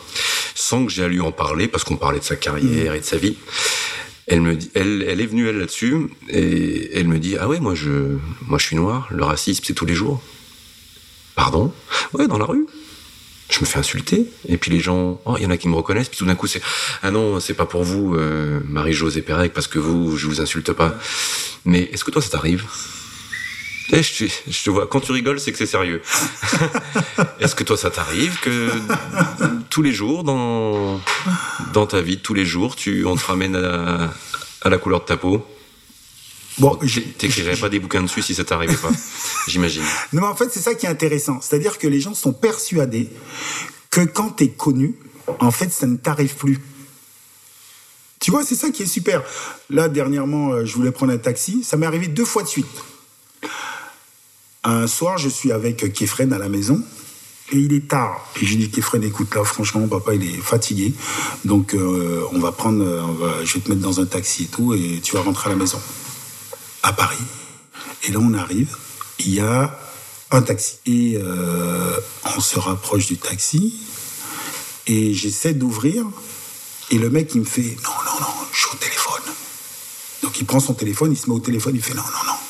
sans 0.53 0.85
que 0.85 0.91
j'ai 0.91 1.03
à 1.03 1.07
lui 1.07 1.21
en 1.21 1.31
parler, 1.31 1.69
parce 1.69 1.85
qu'on 1.85 1.95
parlait 1.95 2.19
de 2.19 2.25
sa 2.25 2.35
carrière 2.35 2.93
et 2.93 2.99
de 2.99 3.05
sa 3.05 3.15
vie. 3.15 3.37
Elle 4.27 4.41
me 4.41 4.53
dit, 4.55 4.69
elle, 4.73 5.05
elle 5.07 5.21
est 5.21 5.25
venue 5.25 5.47
elle 5.47 5.57
là-dessus 5.57 5.95
et 6.27 6.91
elle 6.99 7.07
me 7.07 7.17
dit 7.17 7.37
ah 7.39 7.47
ouais 7.47 7.59
moi 7.59 7.73
je, 7.73 8.17
moi 8.45 8.59
je 8.59 8.65
suis 8.65 8.75
noir, 8.75 9.07
le 9.11 9.23
racisme 9.23 9.63
c'est 9.65 9.73
tous 9.73 9.85
les 9.85 9.95
jours. 9.95 10.21
Pardon? 11.35 11.73
Ouais 12.13 12.27
dans 12.27 12.37
la 12.37 12.45
rue. 12.45 12.67
Je 13.49 13.61
me 13.61 13.65
fais 13.65 13.79
insulter 13.79 14.29
et 14.47 14.57
puis 14.57 14.69
les 14.69 14.81
gens, 14.81 15.21
oh 15.25 15.35
il 15.37 15.43
y 15.43 15.45
en 15.47 15.51
a 15.51 15.57
qui 15.57 15.69
me 15.69 15.75
reconnaissent 15.75 16.09
puis 16.09 16.17
tout 16.19 16.25
d'un 16.25 16.35
coup 16.35 16.45
c'est 16.45 16.61
ah 17.01 17.09
non 17.09 17.39
c'est 17.39 17.55
pas 17.55 17.65
pour 17.65 17.83
vous 17.83 18.13
euh, 18.13 18.59
Marie-Josée 18.65 19.21
Pérec 19.21 19.53
parce 19.53 19.67
que 19.67 19.79
vous 19.79 20.17
je 20.17 20.27
vous 20.27 20.41
insulte 20.41 20.73
pas. 20.73 20.99
Mais 21.65 21.89
est-ce 21.93 22.03
que 22.03 22.11
toi 22.11 22.21
ça 22.21 22.29
t'arrive? 22.29 22.65
Eh, 23.91 24.03
je, 24.03 24.25
je, 24.47 24.63
te 24.63 24.69
vois, 24.69 24.87
quand 24.87 24.99
tu 24.99 25.11
rigoles, 25.11 25.39
c'est 25.39 25.51
que 25.51 25.57
c'est 25.57 25.65
sérieux. 25.65 26.01
Est-ce 27.39 27.55
que 27.55 27.63
toi, 27.63 27.77
ça 27.77 27.89
t'arrive 27.89 28.39
que 28.39 28.69
tous 29.69 29.81
les 29.81 29.91
jours, 29.91 30.23
dans, 30.23 30.99
dans 31.73 31.87
ta 31.87 32.01
vie, 32.01 32.19
tous 32.19 32.33
les 32.33 32.45
jours, 32.45 32.75
tu, 32.75 33.05
on 33.05 33.15
te 33.15 33.25
ramène 33.25 33.55
à, 33.55 34.11
à 34.61 34.69
la 34.69 34.77
couleur 34.77 35.01
de 35.01 35.05
ta 35.05 35.17
peau? 35.17 35.45
Bon, 36.59 36.77
t'écrirais 37.17 37.55
pas 37.55 37.69
des 37.69 37.79
bouquins 37.79 38.03
dessus 38.03 38.21
si 38.21 38.35
ça 38.35 38.43
t'arrivait 38.43 38.75
pas, 38.75 38.91
j'imagine. 39.47 39.83
Non, 40.11 40.21
mais 40.21 40.27
en 40.27 40.35
fait, 40.35 40.49
c'est 40.51 40.59
ça 40.59 40.75
qui 40.75 40.85
est 40.85 40.89
intéressant. 40.89 41.39
C'est-à-dire 41.41 41.77
que 41.77 41.87
les 41.87 42.01
gens 42.01 42.13
sont 42.13 42.33
persuadés 42.33 43.09
que 43.89 44.01
quand 44.01 44.29
t'es 44.31 44.49
connu, 44.49 44.95
en 45.39 45.51
fait, 45.51 45.71
ça 45.71 45.87
ne 45.87 45.95
t'arrive 45.95 46.35
plus. 46.35 46.59
Tu 48.19 48.31
vois, 48.31 48.43
c'est 48.43 48.55
ça 48.55 48.69
qui 48.71 48.83
est 48.83 48.87
super. 48.87 49.23
Là, 49.69 49.87
dernièrement, 49.87 50.51
euh, 50.51 50.65
je 50.65 50.75
voulais 50.75 50.91
prendre 50.91 51.13
un 51.13 51.17
taxi. 51.17 51.63
Ça 51.63 51.77
m'est 51.77 51.85
arrivé 51.85 52.07
deux 52.07 52.25
fois 52.25 52.43
de 52.43 52.49
suite. 52.49 52.67
Un 54.63 54.87
soir, 54.87 55.17
je 55.17 55.29
suis 55.29 55.51
avec 55.51 55.93
Kefren 55.93 56.33
à 56.33 56.37
la 56.37 56.49
maison. 56.49 56.83
Et 57.51 57.57
il 57.57 57.73
est 57.73 57.87
tard. 57.87 58.29
Et 58.41 58.45
je 58.45 58.55
dis, 58.55 58.69
Kefren, 58.69 59.03
écoute, 59.03 59.33
là, 59.33 59.43
franchement, 59.43 59.87
papa, 59.87 60.13
il 60.13 60.23
est 60.23 60.41
fatigué. 60.41 60.93
Donc, 61.45 61.73
euh, 61.73 62.23
on 62.31 62.39
va 62.39 62.51
prendre, 62.51 62.83
je 63.43 63.53
vais 63.53 63.59
te 63.59 63.69
mettre 63.69 63.81
dans 63.81 63.99
un 63.99 64.05
taxi 64.05 64.43
et 64.43 64.47
tout, 64.47 64.73
et 64.73 64.99
tu 65.01 65.15
vas 65.15 65.21
rentrer 65.21 65.49
à 65.49 65.53
la 65.53 65.57
maison. 65.57 65.79
À 66.83 66.93
Paris. 66.93 67.17
Et 68.03 68.11
là, 68.11 68.19
on 68.21 68.33
arrive. 68.33 68.75
Il 69.19 69.33
y 69.33 69.39
a 69.39 69.79
un 70.31 70.41
taxi. 70.41 70.77
Et 70.85 71.17
euh, 71.17 71.97
on 72.37 72.39
se 72.39 72.59
rapproche 72.59 73.07
du 73.07 73.17
taxi. 73.17 73.73
Et 74.85 75.13
j'essaie 75.13 75.53
d'ouvrir. 75.53 76.05
Et 76.91 76.97
le 76.97 77.09
mec, 77.09 77.31
il 77.33 77.41
me 77.41 77.45
fait, 77.45 77.77
non, 77.83 77.91
non, 78.05 78.19
non, 78.21 78.33
je 78.51 78.59
suis 78.59 78.69
au 78.73 78.77
téléphone. 78.77 79.33
Donc, 80.23 80.39
il 80.39 80.45
prend 80.45 80.59
son 80.59 80.73
téléphone, 80.73 81.11
il 81.11 81.17
se 81.17 81.27
met 81.29 81.35
au 81.35 81.39
téléphone, 81.39 81.75
il 81.75 81.81
fait, 81.81 81.93
non, 81.93 82.03
non, 82.03 82.25
non. 82.27 82.48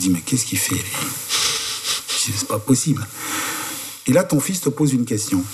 Je 0.00 0.06
dis, 0.06 0.10
mais 0.12 0.22
qu'est-ce 0.22 0.46
qu'il 0.46 0.58
fait 0.58 0.82
c'est 2.08 2.48
pas 2.48 2.58
possible. 2.58 3.06
Et 4.06 4.14
là, 4.14 4.24
ton 4.24 4.40
fils 4.40 4.62
te 4.62 4.70
pose 4.70 4.94
une 4.94 5.04
question. 5.04 5.44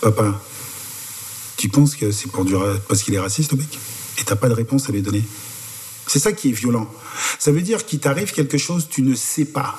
Papa, 0.00 0.40
tu 1.58 1.68
penses 1.68 1.94
que 1.94 2.10
c'est 2.10 2.30
pour 2.30 2.46
du 2.46 2.54
parce 2.88 3.02
qu'il 3.02 3.12
est 3.12 3.18
raciste, 3.18 3.52
le 3.52 3.58
mec? 3.58 3.78
Et 4.16 4.24
t'as 4.24 4.36
pas 4.36 4.48
de 4.48 4.54
réponse 4.54 4.88
à 4.88 4.92
lui 4.92 5.02
donner. 5.02 5.22
C'est 6.06 6.18
ça 6.18 6.32
qui 6.32 6.48
est 6.48 6.52
violent. 6.52 6.90
Ça 7.38 7.52
veut 7.52 7.60
dire 7.60 7.84
qu'il 7.84 7.98
t'arrive 8.00 8.32
quelque 8.32 8.56
chose, 8.56 8.88
tu 8.88 9.02
ne 9.02 9.14
sais 9.14 9.44
pas. 9.44 9.78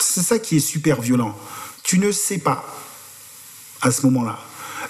C'est 0.00 0.22
ça 0.22 0.40
qui 0.40 0.56
est 0.56 0.60
super 0.60 1.00
violent. 1.00 1.38
Tu 1.84 2.00
ne 2.00 2.10
sais 2.10 2.38
pas 2.38 2.64
à 3.80 3.92
ce 3.92 4.02
moment-là. 4.06 4.40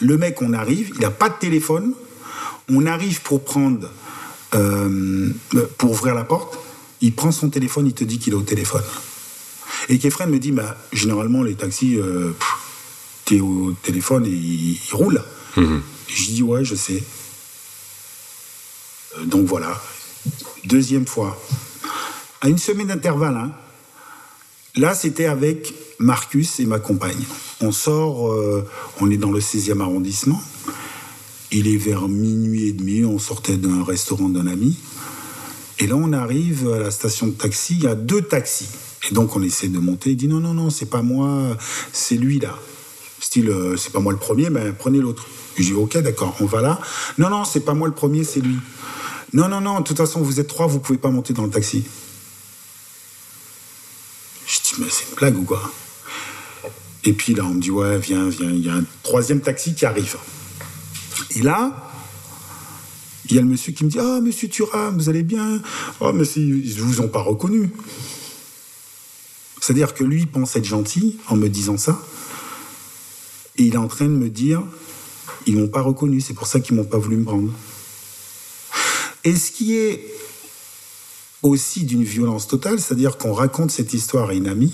Le 0.00 0.16
mec, 0.16 0.40
on 0.40 0.54
arrive, 0.54 0.92
il 0.94 1.00
n'a 1.02 1.10
pas 1.10 1.28
de 1.28 1.36
téléphone. 1.38 1.92
On 2.70 2.86
arrive 2.86 3.20
pour 3.20 3.44
prendre, 3.44 3.90
euh, 4.54 5.30
pour 5.76 5.90
ouvrir 5.90 6.14
la 6.14 6.24
porte 6.24 6.58
il 7.00 7.12
prend 7.12 7.32
son 7.32 7.50
téléphone, 7.50 7.86
il 7.86 7.94
te 7.94 8.04
dit 8.04 8.18
qu'il 8.18 8.32
est 8.32 8.36
au 8.36 8.42
téléphone. 8.42 8.84
Et 9.88 9.98
Kefren 9.98 10.28
me 10.28 10.38
dit, 10.38 10.52
bah, 10.52 10.76
généralement, 10.92 11.42
les 11.42 11.54
taxis, 11.54 11.96
euh, 11.96 12.32
t'es 13.24 13.40
au 13.40 13.72
téléphone 13.82 14.26
et 14.26 14.30
ils, 14.30 14.80
roulent. 14.92 15.22
Mhm. 15.56 15.82
Je 16.08 16.24
dis, 16.26 16.42
ouais, 16.42 16.64
je 16.64 16.74
sais. 16.74 17.02
Euh, 19.18 19.24
donc 19.24 19.46
voilà. 19.46 19.80
Deuxième 20.64 21.06
fois. 21.06 21.40
À 22.40 22.48
une 22.48 22.58
semaine 22.58 22.88
d'intervalle, 22.88 23.36
hein. 23.36 23.52
là, 24.76 24.94
c'était 24.94 25.26
avec 25.26 25.74
Marcus 25.98 26.60
et 26.60 26.66
ma 26.66 26.78
compagne. 26.78 27.24
On 27.60 27.72
sort, 27.72 28.30
euh, 28.30 28.68
on 29.00 29.10
est 29.10 29.16
dans 29.16 29.32
le 29.32 29.40
16e 29.40 29.80
arrondissement. 29.80 30.40
Il 31.50 31.66
est 31.66 31.76
vers 31.76 32.08
minuit 32.08 32.68
et 32.68 32.72
demi, 32.72 33.04
on 33.04 33.18
sortait 33.18 33.56
d'un 33.56 33.82
restaurant 33.82 34.28
d'un 34.28 34.46
ami. 34.46 34.76
Et 35.80 35.86
là, 35.86 35.94
on 35.94 36.12
arrive 36.12 36.68
à 36.68 36.78
la 36.78 36.90
station 36.90 37.28
de 37.28 37.32
taxi, 37.32 37.74
il 37.76 37.84
y 37.84 37.86
a 37.86 37.94
deux 37.94 38.22
taxis. 38.22 38.68
Et 39.08 39.14
donc, 39.14 39.36
on 39.36 39.42
essaie 39.42 39.68
de 39.68 39.78
monter. 39.78 40.10
Il 40.10 40.16
dit 40.16 40.28
non, 40.28 40.40
non, 40.40 40.54
non, 40.54 40.70
c'est 40.70 40.90
pas 40.90 41.02
moi, 41.02 41.56
c'est 41.92 42.16
lui 42.16 42.40
là. 42.40 42.58
Style, 43.20 43.50
euh, 43.50 43.76
c'est 43.76 43.92
pas 43.92 44.00
moi 44.00 44.12
le 44.12 44.18
premier, 44.18 44.50
mais 44.50 44.72
prenez 44.72 44.98
l'autre. 44.98 45.26
Je 45.56 45.64
dis 45.64 45.72
ok, 45.72 45.98
d'accord, 45.98 46.36
on 46.40 46.46
va 46.46 46.60
là. 46.62 46.80
Non, 47.18 47.30
non, 47.30 47.44
c'est 47.44 47.60
pas 47.60 47.74
moi 47.74 47.88
le 47.88 47.94
premier, 47.94 48.24
c'est 48.24 48.40
lui. 48.40 48.56
Non, 49.32 49.48
non, 49.48 49.60
non, 49.60 49.80
de 49.80 49.84
toute 49.84 49.96
façon, 49.96 50.20
vous 50.22 50.40
êtes 50.40 50.48
trois, 50.48 50.66
vous 50.66 50.80
pouvez 50.80 50.98
pas 50.98 51.10
monter 51.10 51.32
dans 51.32 51.44
le 51.44 51.50
taxi. 51.50 51.84
Je 54.46 54.60
dis, 54.60 54.80
mais 54.80 54.86
c'est 54.90 55.08
une 55.10 55.16
blague 55.16 55.38
ou 55.38 55.44
quoi? 55.44 55.70
Et 57.04 57.12
puis 57.12 57.34
là, 57.34 57.44
on 57.44 57.54
me 57.54 57.60
dit, 57.60 57.70
ouais, 57.70 57.98
viens, 57.98 58.28
viens, 58.28 58.50
il 58.50 58.64
y 58.64 58.70
a 58.70 58.74
un 58.74 58.84
troisième 59.02 59.40
taxi 59.40 59.74
qui 59.74 59.84
arrive. 59.84 60.16
Et 61.36 61.42
là, 61.42 61.87
il 63.30 63.36
y 63.36 63.38
a 63.38 63.42
le 63.42 63.48
monsieur 63.48 63.72
qui 63.72 63.84
me 63.84 63.90
dit 63.90 63.98
Ah, 63.98 64.20
monsieur 64.22 64.48
Thuram, 64.48 64.96
vous 64.96 65.08
allez 65.08 65.22
bien? 65.22 65.60
Ah, 66.00 66.12
mais 66.12 66.24
ils 66.36 66.76
ne 66.76 66.82
vous 66.82 67.00
ont 67.00 67.08
pas 67.08 67.20
reconnu. 67.20 67.70
C'est-à-dire 69.60 69.94
que 69.94 70.04
lui 70.04 70.26
pense 70.26 70.56
être 70.56 70.64
gentil 70.64 71.18
en 71.28 71.36
me 71.36 71.48
disant 71.48 71.76
ça. 71.76 72.00
Et 73.56 73.64
il 73.64 73.74
est 73.74 73.78
en 73.78 73.88
train 73.88 74.06
de 74.06 74.10
me 74.10 74.28
dire 74.28 74.62
Ils 75.46 75.56
m'ont 75.56 75.68
pas 75.68 75.82
reconnu, 75.82 76.20
c'est 76.20 76.34
pour 76.34 76.46
ça 76.46 76.60
qu'ils 76.60 76.76
m'ont 76.76 76.84
pas 76.84 76.98
voulu 76.98 77.16
me 77.16 77.24
prendre. 77.24 77.52
Et 79.24 79.34
ce 79.36 79.50
qui 79.50 79.76
est 79.76 80.04
aussi 81.42 81.84
d'une 81.84 82.04
violence 82.04 82.46
totale, 82.46 82.80
c'est-à-dire 82.80 83.18
qu'on 83.18 83.32
raconte 83.32 83.70
cette 83.70 83.92
histoire 83.92 84.30
à 84.30 84.34
une 84.34 84.48
amie, 84.48 84.72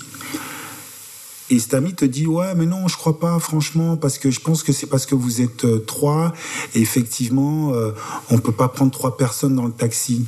et 1.49 1.59
cet 1.59 1.75
ami 1.75 1.93
te 1.93 2.05
dit 2.05 2.25
ouais 2.25 2.55
mais 2.55 2.65
non 2.65 2.87
je 2.87 2.97
crois 2.97 3.19
pas 3.19 3.37
franchement 3.39 3.97
parce 3.97 4.17
que 4.17 4.31
je 4.31 4.39
pense 4.39 4.63
que 4.63 4.73
c'est 4.73 4.87
parce 4.87 5.05
que 5.05 5.13
vous 5.13 5.41
êtes 5.41 5.65
euh, 5.65 5.79
trois 5.79 6.33
et 6.73 6.81
effectivement 6.81 7.73
euh, 7.73 7.91
on 8.29 8.39
peut 8.39 8.51
pas 8.51 8.67
prendre 8.67 8.91
trois 8.91 9.15
personnes 9.15 9.55
dans 9.55 9.65
le 9.65 9.71
taxi. 9.71 10.25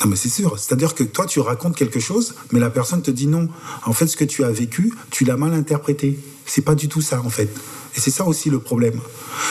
Non 0.00 0.06
mais 0.06 0.16
c'est 0.16 0.28
sûr, 0.28 0.58
c'est-à-dire 0.58 0.94
que 0.94 1.02
toi 1.02 1.26
tu 1.26 1.40
racontes 1.40 1.74
quelque 1.74 1.98
chose, 1.98 2.34
mais 2.52 2.60
la 2.60 2.70
personne 2.70 3.02
te 3.02 3.10
dit 3.10 3.26
non. 3.26 3.48
En 3.84 3.92
fait, 3.92 4.06
ce 4.06 4.16
que 4.16 4.24
tu 4.24 4.44
as 4.44 4.50
vécu, 4.50 4.94
tu 5.10 5.24
l'as 5.24 5.36
mal 5.36 5.52
interprété. 5.52 6.20
C'est 6.46 6.62
pas 6.62 6.76
du 6.76 6.88
tout 6.88 7.02
ça 7.02 7.20
en 7.20 7.30
fait. 7.30 7.50
Et 7.96 8.00
c'est 8.00 8.12
ça 8.12 8.24
aussi 8.24 8.48
le 8.48 8.60
problème. 8.60 9.00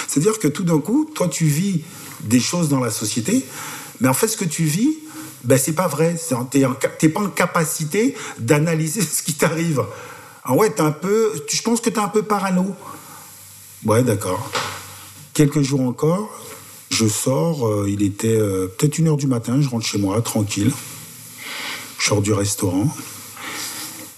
C'est-à-dire 0.08 0.40
que 0.40 0.48
tout 0.48 0.64
d'un 0.64 0.80
coup, 0.80 1.10
toi 1.14 1.28
tu 1.28 1.46
vis 1.46 1.82
des 2.24 2.40
choses 2.40 2.70
dans 2.70 2.80
la 2.80 2.92
société, 2.92 3.46
mais 4.00 4.08
en 4.08 4.14
fait 4.14 4.30
ce 4.30 4.38
que 4.38 4.46
tu 4.46 4.64
vis, 4.64 5.00
ben 5.44 5.58
c'est 5.58 5.74
pas 5.74 5.88
vrai. 5.88 6.16
Tu 6.52 6.60
n'es 6.60 7.10
pas 7.10 7.22
en 7.22 7.30
capacité 7.30 8.16
d'analyser 8.40 9.02
ce 9.02 9.24
qui 9.24 9.34
t'arrive. 9.34 9.84
Ah 10.44 10.54
ouais, 10.54 10.68
es 10.68 10.82
un 10.82 10.92
peu, 10.92 11.32
je 11.50 11.62
pense 11.62 11.82
que 11.82 11.90
tu 11.90 11.98
es 11.98 12.00
un 12.00 12.08
peu 12.08 12.24
parano. 12.24 12.74
Ouais, 13.86 14.04
d'accord. 14.04 14.50
Quelques 15.34 15.62
jours 15.62 15.82
encore, 15.82 16.30
je 16.90 17.06
sors, 17.06 17.68
euh, 17.68 17.90
il 17.90 18.02
était 18.02 18.38
euh, 18.38 18.68
peut-être 18.68 18.98
une 18.98 19.10
heure 19.10 19.18
du 19.18 19.28
matin, 19.28 19.62
je 19.62 19.70
rentre 19.70 19.86
chez 19.86 19.98
moi, 19.98 20.22
tranquille. 20.22 20.72
Je 22.00 22.06
sors 22.06 22.22
du 22.22 22.34
restaurant. 22.34 22.88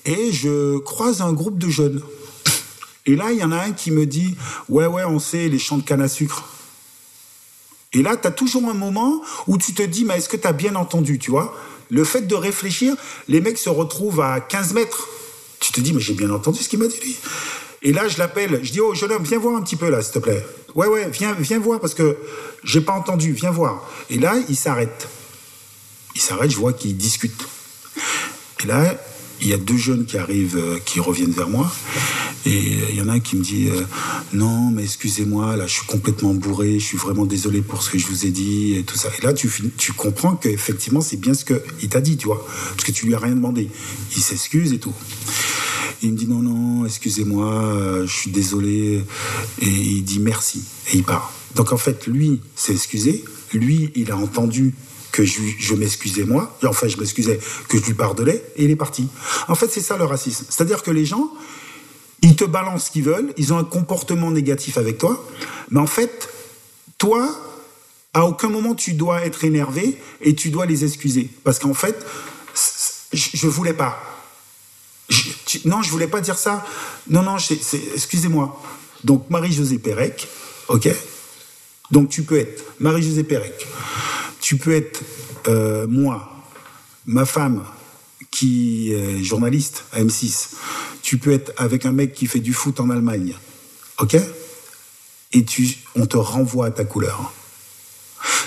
Et 0.05 0.31
je 0.31 0.77
croise 0.77 1.21
un 1.21 1.33
groupe 1.33 1.57
de 1.57 1.69
jeunes. 1.69 2.01
Et 3.05 3.15
là, 3.15 3.31
il 3.31 3.39
y 3.39 3.43
en 3.43 3.51
a 3.51 3.57
un 3.57 3.71
qui 3.71 3.91
me 3.91 4.05
dit 4.05 4.35
Ouais, 4.69 4.85
ouais, 4.85 5.03
on 5.03 5.19
sait, 5.19 5.49
les 5.49 5.59
champs 5.59 5.77
de 5.77 5.83
canne 5.83 6.01
à 6.01 6.07
sucre. 6.07 6.47
Et 7.93 8.01
là, 8.03 8.15
tu 8.17 8.27
as 8.27 8.31
toujours 8.31 8.69
un 8.69 8.73
moment 8.73 9.21
où 9.47 9.57
tu 9.57 9.73
te 9.73 9.81
dis, 9.81 10.05
mais 10.05 10.17
est-ce 10.17 10.29
que 10.29 10.37
tu 10.37 10.47
as 10.47 10.53
bien 10.53 10.75
entendu, 10.75 11.17
tu 11.17 11.31
vois? 11.31 11.55
Le 11.89 12.03
fait 12.03 12.21
de 12.21 12.35
réfléchir, 12.35 12.95
les 13.27 13.41
mecs 13.41 13.57
se 13.57 13.69
retrouvent 13.69 14.21
à 14.21 14.39
15 14.39 14.73
mètres. 14.73 15.07
Tu 15.59 15.71
te 15.71 15.81
dis, 15.81 15.93
mais 15.93 15.99
j'ai 15.99 16.13
bien 16.13 16.29
entendu 16.29 16.61
ce 16.61 16.69
qu'il 16.69 16.79
m'a 16.79 16.87
dit, 16.87 16.99
lui. 16.99 17.17
Et 17.81 17.91
là, 17.91 18.07
je 18.07 18.17
l'appelle, 18.19 18.59
je 18.63 18.71
dis, 18.71 18.79
oh, 18.79 18.93
jeune 18.93 19.11
homme, 19.11 19.23
viens 19.23 19.39
voir 19.39 19.55
un 19.55 19.61
petit 19.61 19.75
peu 19.75 19.89
là, 19.89 20.01
s'il 20.01 20.13
te 20.13 20.19
plaît. 20.19 20.45
Ouais, 20.75 20.87
ouais, 20.87 21.09
viens, 21.09 21.33
viens 21.33 21.59
voir 21.59 21.79
parce 21.79 21.95
que 21.95 22.17
j'ai 22.63 22.81
pas 22.81 22.93
entendu, 22.93 23.31
viens 23.31 23.51
voir. 23.51 23.89
Et 24.09 24.19
là, 24.19 24.35
il 24.49 24.55
s'arrête. 24.55 25.07
Il 26.15 26.21
s'arrête, 26.21 26.51
je 26.51 26.57
vois 26.57 26.73
qu'il 26.73 26.95
discute. 26.95 27.41
Et 28.63 28.67
là, 28.67 28.95
il 29.41 29.47
y 29.47 29.53
a 29.53 29.57
deux 29.57 29.77
jeunes 29.77 30.05
qui 30.05 30.17
arrivent, 30.17 30.57
euh, 30.57 30.79
qui 30.83 30.99
reviennent 30.99 31.31
vers 31.31 31.49
moi. 31.49 31.71
Et 32.45 32.79
il 32.89 32.95
y 32.95 33.01
en 33.01 33.09
a 33.09 33.13
un 33.13 33.19
qui 33.19 33.35
me 33.35 33.43
dit 33.43 33.67
euh, 33.69 33.83
Non, 34.33 34.71
mais 34.71 34.83
excusez-moi, 34.83 35.55
là, 35.55 35.67
je 35.67 35.73
suis 35.73 35.85
complètement 35.85 36.33
bourré, 36.33 36.79
je 36.79 36.85
suis 36.85 36.97
vraiment 36.97 37.25
désolé 37.25 37.61
pour 37.61 37.83
ce 37.83 37.89
que 37.89 37.97
je 37.97 38.07
vous 38.07 38.25
ai 38.25 38.29
dit, 38.29 38.75
et 38.75 38.83
tout 38.83 38.97
ça. 38.97 39.09
Et 39.17 39.25
là, 39.25 39.33
tu, 39.33 39.49
tu 39.77 39.93
comprends 39.93 40.35
qu'effectivement, 40.35 41.01
c'est 41.01 41.17
bien 41.17 41.33
ce 41.33 41.45
qu'il 41.45 41.89
t'a 41.89 42.01
dit, 42.01 42.17
tu 42.17 42.27
vois, 42.27 42.45
parce 42.71 42.83
que 42.83 42.91
tu 42.91 43.05
lui 43.05 43.15
as 43.15 43.19
rien 43.19 43.35
demandé. 43.35 43.69
Il 44.15 44.21
s'excuse 44.21 44.73
et 44.73 44.79
tout. 44.79 44.93
il 46.01 46.13
me 46.13 46.17
dit 46.17 46.27
Non, 46.27 46.41
non, 46.41 46.85
excusez-moi, 46.85 47.51
euh, 47.51 48.07
je 48.07 48.13
suis 48.13 48.31
désolé. 48.31 49.03
Et 49.61 49.67
il 49.67 50.03
dit 50.03 50.19
merci. 50.19 50.63
Et 50.91 50.97
il 50.97 51.03
part. 51.03 51.33
Donc 51.55 51.73
en 51.73 51.77
fait, 51.77 52.07
lui 52.07 52.41
s'est 52.55 52.73
excusé. 52.73 53.23
Lui, 53.53 53.91
il 53.95 54.11
a 54.11 54.17
entendu 54.17 54.73
que 55.11 55.23
je, 55.25 55.73
m'excusais 55.73 56.23
moi, 56.23 56.57
enfin 56.63 56.87
je 56.87 56.97
m'excusais, 56.97 57.39
que 57.67 57.77
je 57.77 57.85
lui 57.85 57.93
pardonnais, 57.93 58.43
et 58.55 58.65
il 58.65 58.71
est 58.71 58.75
parti. 58.75 59.07
En 59.47 59.55
fait, 59.55 59.69
c'est 59.71 59.81
ça 59.81 59.97
le 59.97 60.05
racisme. 60.05 60.45
C'est-à-dire 60.49 60.83
que 60.83 60.91
les 60.91 61.05
gens, 61.05 61.31
Ils 62.21 62.35
te 62.35 62.43
balancent 62.43 62.87
ce 62.87 62.91
qu'ils 62.91 63.03
veulent, 63.03 63.33
ils 63.37 63.53
ont 63.53 63.57
un 63.57 63.63
comportement 63.63 64.29
négatif 64.29 64.77
avec 64.77 64.97
toi, 64.97 65.25
mais 65.71 65.79
en 65.79 65.87
fait, 65.87 66.27
toi, 66.97 67.33
à 68.13 68.25
aucun 68.25 68.49
moment 68.49 68.75
tu 68.75 68.93
dois 68.93 69.25
être 69.25 69.45
énervé 69.45 69.97
et 70.21 70.35
tu 70.35 70.49
dois 70.49 70.65
les 70.65 70.83
excuser. 70.83 71.29
Parce 71.45 71.59
qu'en 71.59 71.73
fait, 71.73 71.95
je 73.13 73.45
ne 73.45 73.51
voulais 73.51 73.73
pas. 73.73 74.01
non, 75.65 75.81
je 75.81 75.89
voulais 75.89 76.07
pas 76.07 76.21
dire 76.21 76.37
ça. 76.37 76.65
Non, 77.07 77.23
non, 77.23 77.37
excusez-moi. 77.37 78.61
Donc, 79.03 79.29
Marie-Josée 79.29 79.79
Pérec, 79.79 80.27
ok? 80.67 80.89
Donc, 81.91 82.09
tu 82.09 82.23
peux 82.23 82.37
être 82.37 82.63
Marie-Josée 82.79 83.23
Pérec. 83.23 83.65
Tu 84.49 84.57
peux 84.57 84.73
être 84.73 85.03
euh, 85.47 85.85
moi, 85.85 86.27
ma 87.05 87.27
femme, 87.27 87.63
qui 88.31 88.91
est 88.91 89.23
journaliste 89.23 89.83
à 89.91 90.01
M6. 90.01 90.55
Tu 91.03 91.19
peux 91.19 91.31
être 91.31 91.53
avec 91.55 91.85
un 91.85 91.91
mec 91.91 92.15
qui 92.15 92.25
fait 92.25 92.39
du 92.39 92.51
foot 92.51 92.79
en 92.79 92.89
Allemagne. 92.89 93.35
Ok? 93.99 94.17
Et 95.33 95.45
tu, 95.45 95.69
on 95.93 96.07
te 96.07 96.17
renvoie 96.17 96.65
à 96.65 96.71
ta 96.71 96.83
couleur. 96.83 97.31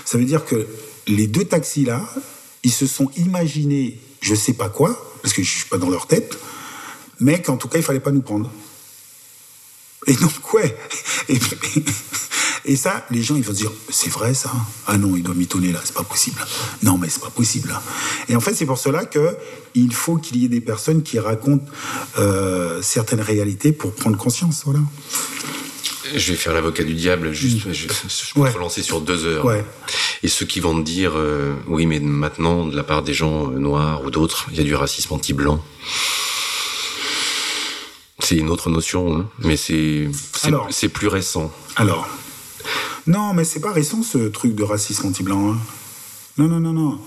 Ça 0.05 0.19
veut 0.19 0.25
dire 0.25 0.45
que 0.45 0.67
les 1.07 1.29
deux 1.29 1.45
taxis-là, 1.45 2.05
ils 2.65 2.73
se 2.73 2.89
sont 2.89 3.09
imaginés 3.17 4.01
je 4.21 4.35
sais 4.35 4.55
pas 4.55 4.71
quoi, 4.71 5.01
parce 5.23 5.33
que 5.33 5.45
je 5.45 5.51
suis 5.53 5.69
pas 5.69 5.79
dans 5.79 5.89
leur 5.89 6.09
tête, 6.09 6.37
mais 7.21 7.41
qu'en 7.41 7.57
tout 7.57 7.69
cas, 7.69 7.79
il 7.79 7.85
fallait 7.85 8.01
pas 8.01 8.11
nous 8.11 8.23
prendre. 8.23 8.51
Et 10.09 10.15
donc, 10.15 10.53
ouais. 10.53 10.77
ça, 12.77 13.05
les 13.11 13.23
gens, 13.23 13.37
ils 13.37 13.43
vont 13.43 13.53
se 13.53 13.59
dire, 13.59 13.73
c'est 13.89 14.11
vrai 14.11 14.35
ça 14.35 14.51
Ah 14.87 14.97
non, 14.97 15.17
il 15.17 15.23
doit 15.23 15.35
mitonner 15.35 15.73
là, 15.73 15.81
c'est 15.85 15.95
pas 15.95 16.05
possible. 16.05 16.45
Non, 16.83 16.97
mais 16.99 17.09
c'est 17.09 17.23
pas 17.23 17.31
possible. 17.31 17.75
Et 18.29 18.37
en 18.37 18.41
fait, 18.41 18.55
c'est 18.55 18.67
pour 18.67 18.79
cela 18.79 19.05
que 19.05 19.37
il 19.75 19.93
faut 19.93 20.17
qu'il 20.17 20.37
y 20.37 20.45
ait 20.45 20.49
des 20.49 20.61
personnes 20.61 21.03
qui 21.03 21.19
racontent 21.19 21.65
euh, 22.19 22.81
certaines 22.83 23.21
réalités 23.21 23.73
pour 23.73 23.95
prendre 23.95 24.17
conscience. 24.17 24.63
Voilà. 24.65 24.81
Je 26.15 26.33
vais 26.33 26.39
faire 26.39 26.53
l'avocat 26.53 26.85
du 26.85 26.95
diable, 26.95 27.33
juste, 27.33 27.67
mm. 27.67 27.73
je, 27.73 27.89
je, 27.89 28.35
peux 28.35 28.49
te 28.49 28.55
relancer 28.55 28.83
sur 28.83 29.01
deux 29.01 29.25
heures. 29.27 29.47
Et 30.23 30.29
ceux 30.29 30.47
qui 30.47 30.61
vont 30.61 30.79
te 30.79 30.85
dire, 30.85 31.13
euh, 31.17 31.55
oui, 31.67 31.87
mais 31.87 32.01
maintenant, 32.01 32.67
de 32.67 32.77
la 32.77 32.85
part 32.85 33.03
des 33.03 33.15
gens 33.15 33.51
euh, 33.51 33.59
noirs 33.59 34.05
ou 34.05 34.11
d'autres, 34.11 34.47
il 34.53 34.59
y 34.59 34.61
a 34.61 34.65
du 34.65 34.75
racisme 34.75 35.15
anti-blanc. 35.15 35.63
C'est 38.19 38.37
une 38.37 38.51
autre 38.51 38.71
notion, 38.71 39.19
hein, 39.19 39.29
mais 39.41 39.57
c'est 39.57 40.09
plus 40.93 41.09
récent. 41.09 41.51
Alors, 41.77 42.09
non, 43.07 43.35
mais 43.35 43.45
c'est 43.45 43.61
pas 43.61 43.73
récent 43.73 44.03
ce 44.03 44.19
truc 44.29 44.55
de 44.55 44.63
racisme 44.63 45.07
anti-blanc. 45.07 45.53
Hein. 45.53 45.59
Non, 46.39 46.49
non, 46.49 46.61
non, 46.61 46.73
non. 46.73 46.99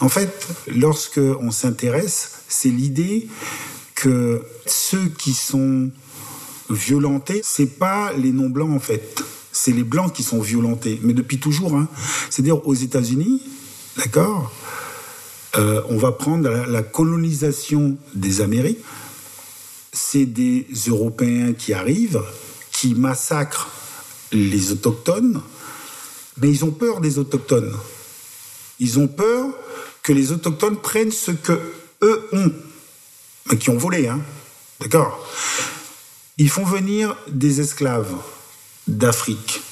En 0.00 0.08
fait, 0.08 0.46
lorsque 0.68 1.20
on 1.40 1.50
s'intéresse, 1.50 2.42
c'est 2.48 2.68
l'idée 2.68 3.28
que 3.94 4.42
ceux 4.66 5.08
qui 5.08 5.32
sont 5.32 5.90
violentés, 6.70 7.40
c'est 7.44 7.78
pas 7.78 8.12
les 8.12 8.32
non 8.32 8.48
blancs 8.48 8.72
en 8.72 8.80
fait, 8.80 9.22
c'est 9.52 9.72
les 9.72 9.84
blancs 9.84 10.12
qui 10.12 10.22
sont 10.22 10.40
violentés, 10.40 11.00
mais 11.02 11.12
depuis 11.12 11.38
toujours. 11.38 11.76
Hein. 11.76 11.88
C'est-à-dire 12.30 12.66
aux 12.66 12.74
États-Unis, 12.74 13.42
d'accord, 13.96 14.52
euh, 15.56 15.82
on 15.88 15.96
va 15.96 16.12
prendre 16.12 16.48
la, 16.48 16.82
colonisation 16.82 17.96
des 18.14 18.40
Amériques. 18.40 18.84
C'est 19.92 20.26
des 20.26 20.66
Européens 20.86 21.54
qui 21.54 21.72
arrivent, 21.72 22.22
qui 22.72 22.94
massacrent 22.94 23.70
les 24.36 24.72
autochtones, 24.72 25.40
mais 26.38 26.50
ils 26.50 26.64
ont 26.64 26.70
peur 26.70 27.00
des 27.00 27.18
autochtones. 27.18 27.74
Ils 28.78 28.98
ont 28.98 29.08
peur 29.08 29.46
que 30.02 30.12
les 30.12 30.32
autochtones 30.32 30.76
prennent 30.76 31.12
ce 31.12 31.30
que 31.30 31.58
eux 32.02 32.28
ont, 32.32 32.52
mais 33.50 33.56
qui 33.56 33.70
ont 33.70 33.78
volé, 33.78 34.08
hein. 34.08 34.20
D'accord 34.80 35.26
ils 36.38 36.50
font 36.50 36.64
venir 36.64 37.16
des 37.28 37.60
esclaves 37.60 38.14
d'Afrique. 38.86 39.62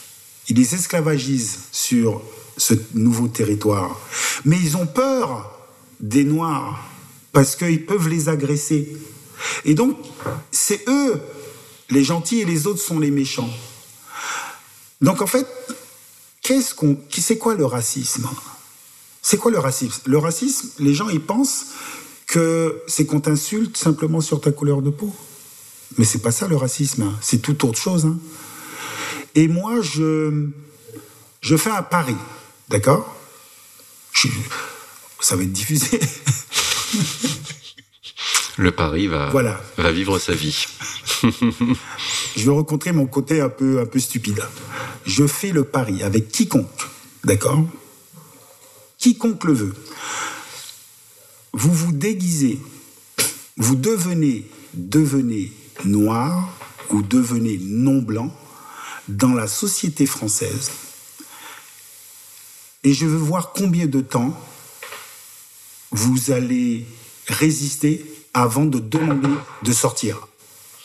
Ils 0.48 0.56
les 0.56 0.74
esclavagisent 0.74 1.58
sur 1.72 2.22
ce 2.56 2.74
nouveau 2.94 3.28
territoire. 3.28 4.00
Mais 4.44 4.58
ils 4.58 4.76
ont 4.76 4.86
peur 4.86 5.50
des 6.00 6.24
Noirs 6.24 6.82
parce 7.32 7.56
qu'ils 7.56 7.84
peuvent 7.84 8.08
les 8.08 8.28
agresser. 8.28 8.96
Et 9.64 9.74
donc, 9.74 9.98
c'est 10.50 10.88
eux, 10.88 11.20
les 11.90 12.04
gentils, 12.04 12.40
et 12.40 12.44
les 12.44 12.66
autres 12.66 12.80
sont 12.80 12.98
les 12.98 13.10
méchants. 13.10 13.50
Donc, 15.04 15.20
en 15.20 15.26
fait, 15.26 15.46
qu'est-ce 16.40 16.74
qu'on, 16.74 16.98
c'est 17.10 17.36
quoi 17.36 17.54
le 17.54 17.66
racisme? 17.66 18.26
C'est 19.20 19.36
quoi 19.36 19.50
le 19.50 19.58
racisme? 19.58 20.00
Le 20.06 20.16
racisme, 20.16 20.70
les 20.78 20.94
gens, 20.94 21.10
ils 21.10 21.20
pensent 21.20 21.66
que 22.26 22.82
c'est 22.86 23.04
qu'on 23.04 23.20
t'insulte 23.20 23.76
simplement 23.76 24.22
sur 24.22 24.40
ta 24.40 24.50
couleur 24.50 24.80
de 24.80 24.88
peau. 24.88 25.14
Mais 25.98 26.06
c'est 26.06 26.20
pas 26.20 26.32
ça 26.32 26.48
le 26.48 26.56
racisme, 26.56 27.12
c'est 27.20 27.42
tout 27.42 27.66
autre 27.66 27.78
chose. 27.78 28.06
Hein. 28.06 28.18
Et 29.34 29.46
moi, 29.46 29.82
je, 29.82 30.48
je 31.42 31.56
fais 31.56 31.70
un 31.70 31.82
pari, 31.82 32.16
d'accord? 32.70 33.14
Ça 35.20 35.36
va 35.36 35.42
être 35.42 35.52
diffusé. 35.52 36.00
le 38.56 38.70
pari 38.70 39.06
va, 39.06 39.28
voilà. 39.28 39.60
va 39.76 39.92
vivre 39.92 40.18
sa 40.18 40.32
vie. 40.32 40.64
je 42.36 42.44
vais 42.44 42.50
rencontrer 42.50 42.92
mon 42.92 43.06
côté 43.06 43.40
un 43.40 43.48
peu, 43.48 43.80
un 43.80 43.86
peu 43.86 43.98
stupide. 43.98 44.42
Je 45.06 45.26
fais 45.26 45.52
le 45.52 45.64
pari 45.64 46.02
avec 46.02 46.28
quiconque, 46.28 46.88
d'accord? 47.24 47.64
Quiconque 48.98 49.44
le 49.44 49.52
veut. 49.52 49.74
Vous 51.52 51.72
vous 51.72 51.92
déguisez, 51.92 52.58
vous 53.56 53.76
devenez, 53.76 54.48
devenez 54.74 55.52
noir 55.84 56.52
ou 56.90 57.02
devenez 57.02 57.58
non 57.62 58.02
blanc 58.02 58.34
dans 59.08 59.34
la 59.34 59.46
société 59.46 60.06
française. 60.06 60.70
Et 62.82 62.92
je 62.92 63.06
veux 63.06 63.16
voir 63.16 63.52
combien 63.52 63.86
de 63.86 64.00
temps 64.00 64.38
vous 65.90 66.32
allez 66.32 66.86
résister 67.28 68.04
avant 68.34 68.64
de 68.64 68.78
demander 68.78 69.28
de 69.62 69.72
sortir 69.72 70.26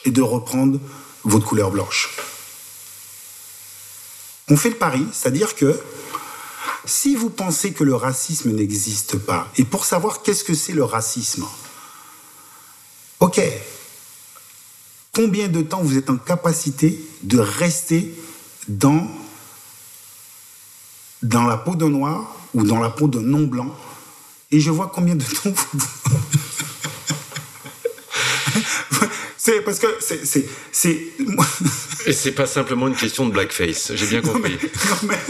et 0.06 0.12
de 0.12 0.22
reprendre 0.22 0.80
votre 1.24 1.46
couleur 1.46 1.72
blanche. 1.72 2.10
On 4.50 4.58
fait 4.58 4.70
le 4.70 4.76
pari, 4.76 5.06
c'est-à-dire 5.14 5.56
que 5.56 5.80
si 6.86 7.16
vous 7.16 7.30
pensez 7.30 7.72
que 7.74 7.84
le 7.84 7.94
racisme 7.94 8.52
n'existe 8.52 9.18
pas, 9.18 9.48
et 9.58 9.64
pour 9.64 9.86
savoir 9.86 10.24
qu'est-ce 10.24 10.44
que 10.44 10.56
c'est 10.56 10.74
le 10.74 10.84
racisme, 10.84 11.46
ok, 13.20 13.42
combien 15.14 15.48
de 15.48 15.62
temps 15.62 15.82
vous 15.82 15.98
êtes 15.98 16.10
en 16.10 16.18
capacité 16.18 17.00
de 17.24 17.38
rester 17.38 18.16
dans, 18.68 19.08
la 21.22 21.58
peau 21.58 21.76
de 21.76 21.86
noir 21.86 22.36
ou 22.54 22.64
dans 22.64 22.80
la 22.80 22.90
peau 22.90 23.08
de 23.08 23.20
non 23.20 23.46
blanc? 23.46 23.76
Et 24.52 24.60
je 24.60 24.72
vois 24.72 24.92
combien 24.94 25.16
de 25.16 25.24
temps 25.24 25.54
vous... 25.74 25.90
c'est 29.40 29.62
parce 29.62 29.80
que 29.80 29.88
c'est 30.00 30.46
c'est 30.72 31.00
et 32.06 32.14
c'est 32.14 32.34
pas 32.34 32.46
simplement 32.46 32.88
une 32.88 32.96
question 32.96 33.26
de 33.26 33.32
blackface 33.32 33.94
j'ai 33.96 34.06
bien 34.06 34.22
compris. 34.22 34.58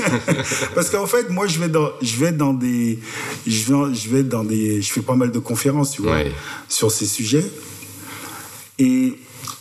parce 0.76 0.90
qu'en 0.90 1.08
fait 1.08 1.30
moi 1.30 1.48
je 1.48 1.60
vais 1.60 1.70
dans 1.70 1.92
je 2.02 2.18
vais 2.18 2.34
dans 2.34 2.54
des 2.54 3.00
je 3.48 3.72
vais, 3.72 3.96
je 3.96 4.10
vais 4.10 4.24
dans 4.24 4.44
des 4.44 4.82
je 4.82 4.92
fais 4.92 5.02
pas 5.02 5.16
mal 5.16 5.32
de 5.32 5.40
conférences 5.40 5.92
tu 5.92 6.02
vois 6.02 6.24
sur 6.68 6.92
ces 6.92 7.06
sujets. 7.06 7.46
Et 8.82 9.14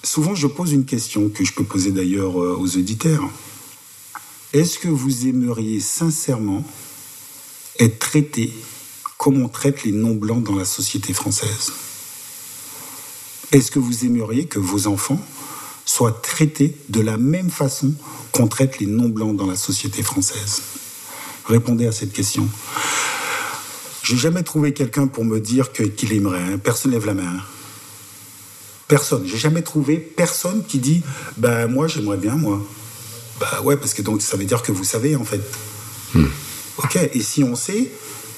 Souvent, 0.03 0.35
je 0.35 0.47
pose 0.47 0.73
une 0.73 0.85
question 0.85 1.29
que 1.29 1.45
je 1.45 1.53
peux 1.53 1.65
poser 1.65 1.91
d'ailleurs 1.91 2.41
euh, 2.43 2.57
aux 2.59 2.77
auditeurs. 2.77 3.29
Est-ce 4.53 4.79
que 4.79 4.89
vous 4.89 5.27
aimeriez 5.27 5.81
sincèrement 5.81 6.65
être 7.79 7.99
traité 7.99 8.53
comme 9.19 9.43
on 9.43 9.49
traite 9.49 9.85
les 9.85 9.93
non-blancs 9.93 10.43
dans 10.45 10.55
la 10.55 10.65
société 10.65 11.13
française? 11.13 11.73
Est-ce 13.53 13.71
que 13.71 13.79
vous 13.79 14.05
aimeriez 14.05 14.47
que 14.47 14.59
vos 14.59 14.87
enfants 14.87 15.21
soient 15.87 16.13
traités 16.13 16.77
de 16.91 17.01
la 17.01 17.17
même 17.17 17.51
façon 17.51 17.95
qu'on 18.33 18.47
traite 18.47 18.79
les 18.79 18.87
non-blancs 18.87 19.37
dans 19.37 19.47
la 19.47 19.57
société 19.57 20.03
française? 20.03 20.63
Répondez 21.47 21.87
à 21.87 21.93
cette 21.93 22.13
question. 22.13 22.47
J'ai 24.03 24.17
jamais 24.17 24.43
trouvé 24.43 24.73
quelqu'un 24.73 25.07
pour 25.07 25.25
me 25.25 25.41
dire 25.41 25.73
qu'il 25.73 26.13
aimerait. 26.13 26.43
Hein. 26.43 26.59
Personne 26.59 26.93
lève 26.93 27.07
la 27.07 27.15
main. 27.15 27.41
Personne. 28.87 29.27
J'ai 29.27 29.39
jamais 29.39 29.63
trouvé 29.63 29.97
personne 29.97 30.65
qui 30.65 30.79
dit 30.79 31.03
ben 31.37 31.69
moi 31.69 31.89
j'aimerais 31.89 32.17
bien 32.17 32.35
moi. 32.35 32.61
Bah 33.41 33.61
ouais 33.63 33.77
parce 33.77 33.95
que 33.95 34.03
donc 34.03 34.21
ça 34.23 34.37
veut 34.37 34.45
dire 34.45 34.63
que 34.63 34.73
vous 34.73 34.85
savez 34.85 35.17
en 35.17 35.25
fait. 35.25 35.41
Hmm. 36.15 36.27
Ok 36.79 36.97
et 36.97 37.21
si 37.21 37.45
on 37.45 37.55
sait 37.55 37.91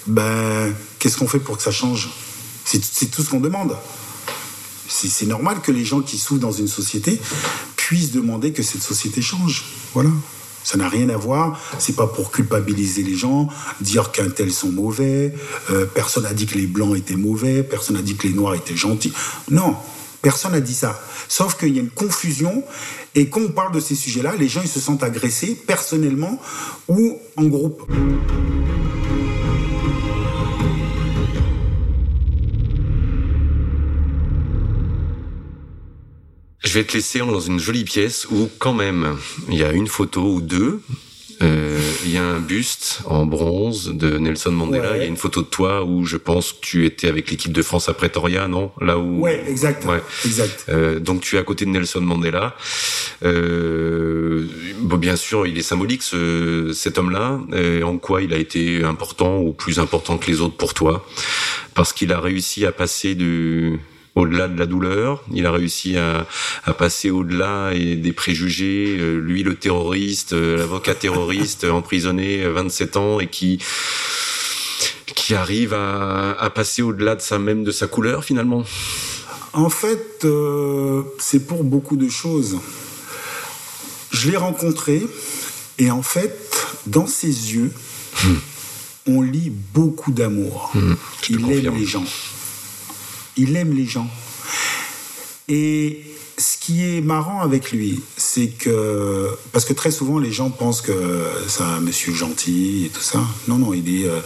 ben 0.06 0.72
qu'est-ce 0.98 1.16
qu'on 1.16 1.28
fait 1.28 1.38
pour 1.38 1.56
que 1.56 1.62
ça 1.62 1.70
change? 1.70 2.10
C'est 2.64 3.10
tout 3.10 3.22
ce 3.22 3.30
qu'on 3.30 3.40
demande. 3.40 3.76
C'est 4.92 5.26
normal 5.26 5.60
que 5.62 5.70
les 5.70 5.84
gens 5.84 6.00
qui 6.00 6.18
souffrent 6.18 6.40
dans 6.40 6.52
une 6.52 6.68
société 6.68 7.20
puissent 7.76 8.10
demander 8.10 8.52
que 8.52 8.62
cette 8.62 8.82
société 8.82 9.22
change. 9.22 9.64
Voilà. 9.94 10.10
Ça 10.64 10.76
n'a 10.76 10.88
rien 10.88 11.08
à 11.08 11.16
voir. 11.16 11.58
C'est 11.78 11.96
pas 11.96 12.06
pour 12.06 12.30
culpabiliser 12.30 13.02
les 13.02 13.14
gens, 13.14 13.48
dire 13.80 14.10
qu'un 14.10 14.28
tel 14.28 14.52
sont 14.52 14.70
mauvais. 14.70 15.34
Euh, 15.70 15.86
personne 15.86 16.24
n'a 16.24 16.34
dit 16.34 16.46
que 16.46 16.58
les 16.58 16.66
blancs 16.66 16.96
étaient 16.96 17.16
mauvais. 17.16 17.62
Personne 17.62 17.96
n'a 17.96 18.02
dit 18.02 18.16
que 18.16 18.26
les 18.26 18.34
noirs 18.34 18.54
étaient 18.54 18.76
gentils. 18.76 19.12
Non, 19.50 19.76
Personne 20.22 20.52
n'a 20.52 20.60
dit 20.60 20.74
ça. 20.74 21.00
Sauf 21.28 21.56
qu'il 21.56 21.74
y 21.74 21.78
a 21.78 21.82
une 21.82 21.90
confusion. 21.90 22.62
Et 23.14 23.28
quand 23.28 23.40
on 23.40 23.48
parle 23.48 23.72
de 23.72 23.80
ces 23.80 23.94
sujets-là, 23.94 24.34
les 24.36 24.48
gens 24.48 24.60
ils 24.62 24.68
se 24.68 24.80
sentent 24.80 25.02
agressés 25.02 25.54
personnellement 25.66 26.38
ou 26.88 27.18
en 27.36 27.44
groupe. 27.44 27.90
Je 36.70 36.78
vais 36.78 36.84
te 36.84 36.92
laisser 36.92 37.18
dans 37.18 37.40
une 37.40 37.58
jolie 37.58 37.82
pièce 37.82 38.28
où 38.30 38.48
quand 38.60 38.72
même 38.72 39.16
il 39.48 39.56
y 39.56 39.64
a 39.64 39.72
une 39.72 39.88
photo 39.88 40.34
ou 40.34 40.40
deux 40.40 40.80
euh, 41.42 41.80
il 42.04 42.12
y 42.12 42.16
a 42.16 42.22
un 42.22 42.38
buste 42.38 43.00
en 43.06 43.26
bronze 43.26 43.88
de 43.92 44.18
Nelson 44.18 44.52
Mandela. 44.52 44.96
Il 44.96 45.00
y 45.00 45.04
a 45.04 45.08
une 45.08 45.16
photo 45.16 45.42
de 45.42 45.48
toi 45.48 45.82
où 45.82 46.04
je 46.04 46.16
pense 46.16 46.52
que 46.52 46.58
tu 46.60 46.86
étais 46.86 47.08
avec 47.08 47.28
l'équipe 47.28 47.50
de 47.50 47.62
France 47.62 47.88
à 47.88 47.92
Pretoria, 47.92 48.46
non? 48.46 48.70
Là 48.80 48.98
où. 48.98 49.18
Ouais, 49.18 49.42
exact. 49.48 49.84
Ouais. 49.84 50.00
Exact. 50.24 50.66
Euh, 50.68 51.00
donc 51.00 51.22
tu 51.22 51.34
es 51.34 51.38
à 51.40 51.42
côté 51.42 51.64
de 51.64 51.70
Nelson 51.70 52.02
Mandela. 52.02 52.54
Euh, 53.24 54.46
bon, 54.78 54.96
bien 54.96 55.16
sûr, 55.16 55.48
il 55.48 55.58
est 55.58 55.62
symbolique 55.62 56.04
ce, 56.04 56.70
cet 56.72 56.98
homme-là. 56.98 57.40
en 57.82 57.98
quoi 57.98 58.22
il 58.22 58.32
a 58.32 58.38
été 58.38 58.84
important 58.84 59.40
ou 59.40 59.52
plus 59.52 59.80
important 59.80 60.18
que 60.18 60.30
les 60.30 60.40
autres 60.40 60.56
pour 60.56 60.72
toi? 60.72 61.04
Parce 61.74 61.92
qu'il 61.92 62.12
a 62.12 62.20
réussi 62.20 62.64
à 62.64 62.70
passer 62.70 63.16
du 63.16 63.80
au-delà 64.14 64.48
de 64.48 64.58
la 64.58 64.66
douleur. 64.66 65.22
Il 65.32 65.46
a 65.46 65.52
réussi 65.52 65.96
à, 65.96 66.26
passer 66.78 67.10
au-delà 67.10 67.72
des 67.72 68.12
préjugés. 68.12 68.96
Euh, 68.98 69.18
lui, 69.18 69.42
le 69.42 69.54
terroriste, 69.54 70.32
euh, 70.32 70.56
l'avocat 70.56 70.94
terroriste, 70.94 71.64
emprisonné 71.70 72.42
27 72.48 72.96
euh, 72.96 73.00
ans 73.00 73.20
et 73.20 73.26
qui 73.26 73.58
qui 75.06 75.34
arrive 75.34 75.74
à, 75.74 76.50
passer 76.54 76.82
au-delà 76.82 77.14
de 77.14 77.20
sa 77.20 77.38
même 77.38 77.62
de 77.62 77.70
sa 77.70 77.86
couleur 77.86 78.24
finalement. 78.24 78.64
En 79.52 79.68
fait, 79.68 80.26
c'est 81.18 81.46
pour 81.46 81.64
beaucoup 81.64 81.96
de 81.96 82.08
choses. 82.08 82.58
Je 84.12 84.30
l'ai 84.30 84.36
rencontré 84.36 85.02
et 85.78 85.90
en 85.90 86.02
fait, 86.02 86.66
dans 86.86 87.06
ses 87.06 87.26
yeux, 87.26 87.72
hmm. 88.24 88.34
on 89.08 89.22
lit 89.22 89.52
beaucoup 89.74 90.12
d'amour. 90.12 90.70
Hmm. 90.74 90.94
Il 91.28 91.50
aime 91.52 91.76
les 91.76 91.86
gens 91.86 92.04
il 93.36 93.56
aime 93.56 93.72
les 93.74 93.86
gens. 93.86 94.08
Et 95.48 96.04
ce 96.40 96.56
qui 96.56 96.82
est 96.84 97.00
marrant 97.02 97.40
avec 97.40 97.70
lui, 97.70 98.00
c'est 98.16 98.48
que 98.48 99.28
parce 99.52 99.64
que 99.64 99.74
très 99.74 99.90
souvent 99.90 100.18
les 100.18 100.32
gens 100.32 100.48
pensent 100.48 100.80
que 100.80 101.22
c'est 101.48 101.62
un 101.62 101.80
monsieur 101.80 102.14
gentil 102.14 102.86
et 102.86 102.88
tout 102.88 103.02
ça. 103.02 103.20
Non, 103.46 103.58
non, 103.58 103.74
il 103.74 104.02
est 104.02 104.08
euh, 104.08 104.20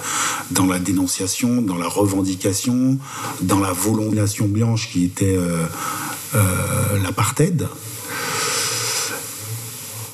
dans 0.53 0.67
la 0.67 0.79
dénonciation, 0.79 1.61
dans 1.61 1.77
la 1.77 1.89
revendication, 1.89 2.99
dans 3.41 3.59
la 3.59 3.73
volontation 3.73 4.47
blanche 4.47 4.91
qui 4.91 5.05
était 5.05 5.37
euh, 5.37 5.65
euh, 6.35 6.99
l'apartheid. 7.03 7.67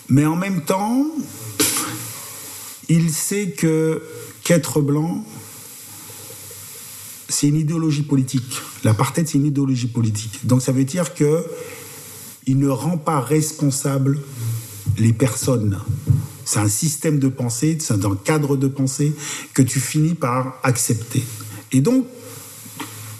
Mais 0.08 0.24
en 0.24 0.36
même 0.36 0.64
temps, 0.64 1.06
il 2.88 3.10
sait 3.10 3.50
que 3.50 4.02
qu'être 4.42 4.80
blanc, 4.80 5.24
c'est 7.30 7.48
une 7.48 7.56
idéologie 7.56 8.02
politique. 8.02 8.60
L'apartheid, 8.84 9.26
c'est 9.26 9.38
une 9.38 9.46
idéologie 9.46 9.86
politique. 9.86 10.46
Donc 10.46 10.60
ça 10.60 10.72
veut 10.72 10.84
dire 10.84 11.14
que 11.14 11.44
il 12.46 12.58
ne 12.58 12.68
rend 12.68 12.98
pas 12.98 13.20
responsable 13.20 14.18
les 14.98 15.12
personnes. 15.12 15.78
C'est 16.44 16.58
un 16.58 16.68
système 16.68 17.18
de 17.18 17.28
pensée, 17.28 17.78
c'est 17.80 18.04
un 18.04 18.16
cadre 18.16 18.56
de 18.56 18.66
pensée 18.66 19.14
que 19.54 19.62
tu 19.62 19.78
finis 19.78 20.14
par 20.14 20.58
accepter. 20.64 21.22
Et 21.70 21.80
donc, 21.80 22.06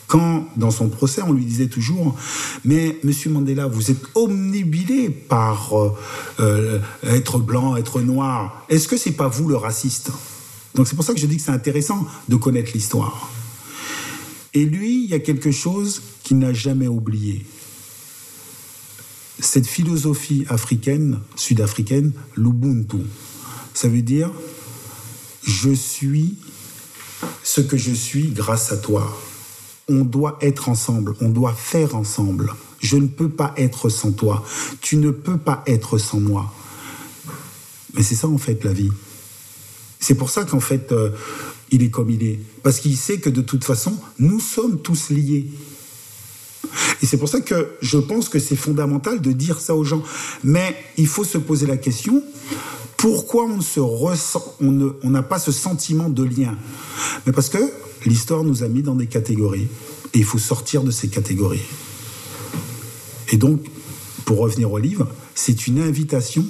quand 0.08 0.48
dans 0.56 0.72
son 0.72 0.88
procès 0.88 1.22
on 1.22 1.32
lui 1.32 1.44
disait 1.44 1.68
toujours 1.68 2.16
mais 2.64 2.98
monsieur 3.04 3.30
Mandela 3.30 3.68
vous 3.68 3.92
êtes 3.92 4.02
omnibilé 4.16 5.08
par 5.08 5.72
euh, 5.78 5.94
euh, 6.40 6.80
être 7.04 7.38
blanc 7.38 7.76
être 7.76 8.00
noir 8.00 8.66
est-ce 8.68 8.88
que 8.88 8.96
c'est 8.96 9.12
pas 9.12 9.28
vous 9.28 9.48
le 9.48 9.54
raciste? 9.54 10.10
Donc 10.74 10.88
c'est 10.88 10.96
pour 10.96 11.04
ça 11.04 11.14
que 11.14 11.20
je 11.20 11.26
dis 11.26 11.36
que 11.36 11.42
c'est 11.42 11.52
intéressant 11.52 12.08
de 12.28 12.34
connaître 12.34 12.72
l'histoire 12.74 13.30
et 14.54 14.64
lui, 14.64 15.04
il 15.04 15.10
y 15.10 15.14
a 15.14 15.20
quelque 15.20 15.52
chose 15.52 16.02
qu'il 16.22 16.38
n'a 16.38 16.52
jamais 16.52 16.88
oublié. 16.88 17.44
Cette 19.38 19.66
philosophie 19.66 20.44
africaine, 20.48 21.20
sud-africaine, 21.36 22.12
l'Ubuntu. 22.36 22.98
Ça 23.74 23.88
veut 23.88 24.02
dire, 24.02 24.30
je 25.42 25.70
suis 25.70 26.36
ce 27.42 27.60
que 27.60 27.76
je 27.76 27.92
suis 27.92 28.28
grâce 28.28 28.72
à 28.72 28.76
toi. 28.76 29.16
On 29.88 30.04
doit 30.04 30.38
être 30.40 30.68
ensemble, 30.68 31.14
on 31.20 31.28
doit 31.30 31.54
faire 31.54 31.96
ensemble. 31.96 32.54
Je 32.80 32.96
ne 32.96 33.06
peux 33.06 33.28
pas 33.28 33.54
être 33.56 33.88
sans 33.88 34.12
toi. 34.12 34.44
Tu 34.80 34.96
ne 34.96 35.10
peux 35.10 35.38
pas 35.38 35.62
être 35.66 35.98
sans 35.98 36.20
moi. 36.20 36.52
Mais 37.94 38.02
c'est 38.02 38.14
ça 38.14 38.28
en 38.28 38.38
fait 38.38 38.64
la 38.64 38.72
vie. 38.72 38.90
C'est 39.98 40.14
pour 40.14 40.30
ça 40.30 40.44
qu'en 40.44 40.60
fait, 40.60 40.92
euh, 40.92 41.10
il 41.70 41.82
est 41.82 41.90
comme 41.90 42.10
il 42.10 42.22
est. 42.22 42.38
Parce 42.62 42.80
qu'il 42.80 42.96
sait 42.96 43.18
que 43.18 43.30
de 43.30 43.40
toute 43.40 43.64
façon, 43.64 43.96
nous 44.18 44.40
sommes 44.40 44.80
tous 44.80 45.10
liés. 45.10 45.46
Et 47.02 47.06
c'est 47.06 47.16
pour 47.16 47.28
ça 47.28 47.40
que 47.40 47.72
je 47.80 47.98
pense 47.98 48.28
que 48.28 48.38
c'est 48.38 48.56
fondamental 48.56 49.20
de 49.20 49.32
dire 49.32 49.60
ça 49.60 49.74
aux 49.74 49.84
gens. 49.84 50.02
Mais 50.44 50.76
il 50.96 51.06
faut 51.06 51.24
se 51.24 51.38
poser 51.38 51.66
la 51.66 51.76
question, 51.76 52.22
pourquoi 52.96 53.46
on 53.46 53.60
se 53.60 53.80
on 53.80 55.10
n'a 55.10 55.22
pas 55.22 55.38
ce 55.38 55.52
sentiment 55.52 56.10
de 56.10 56.22
lien? 56.22 56.56
Mais 57.26 57.32
parce 57.32 57.48
que 57.48 57.58
l'histoire 58.04 58.44
nous 58.44 58.62
a 58.62 58.68
mis 58.68 58.82
dans 58.82 58.94
des 58.94 59.06
catégories. 59.06 59.68
Et 60.12 60.18
il 60.18 60.24
faut 60.24 60.38
sortir 60.38 60.82
de 60.82 60.90
ces 60.90 61.08
catégories. 61.08 61.62
Et 63.32 63.36
donc, 63.36 63.64
pour 64.24 64.38
revenir 64.38 64.72
au 64.72 64.78
livre, 64.78 65.08
c'est 65.34 65.66
une 65.66 65.80
invitation 65.80 66.44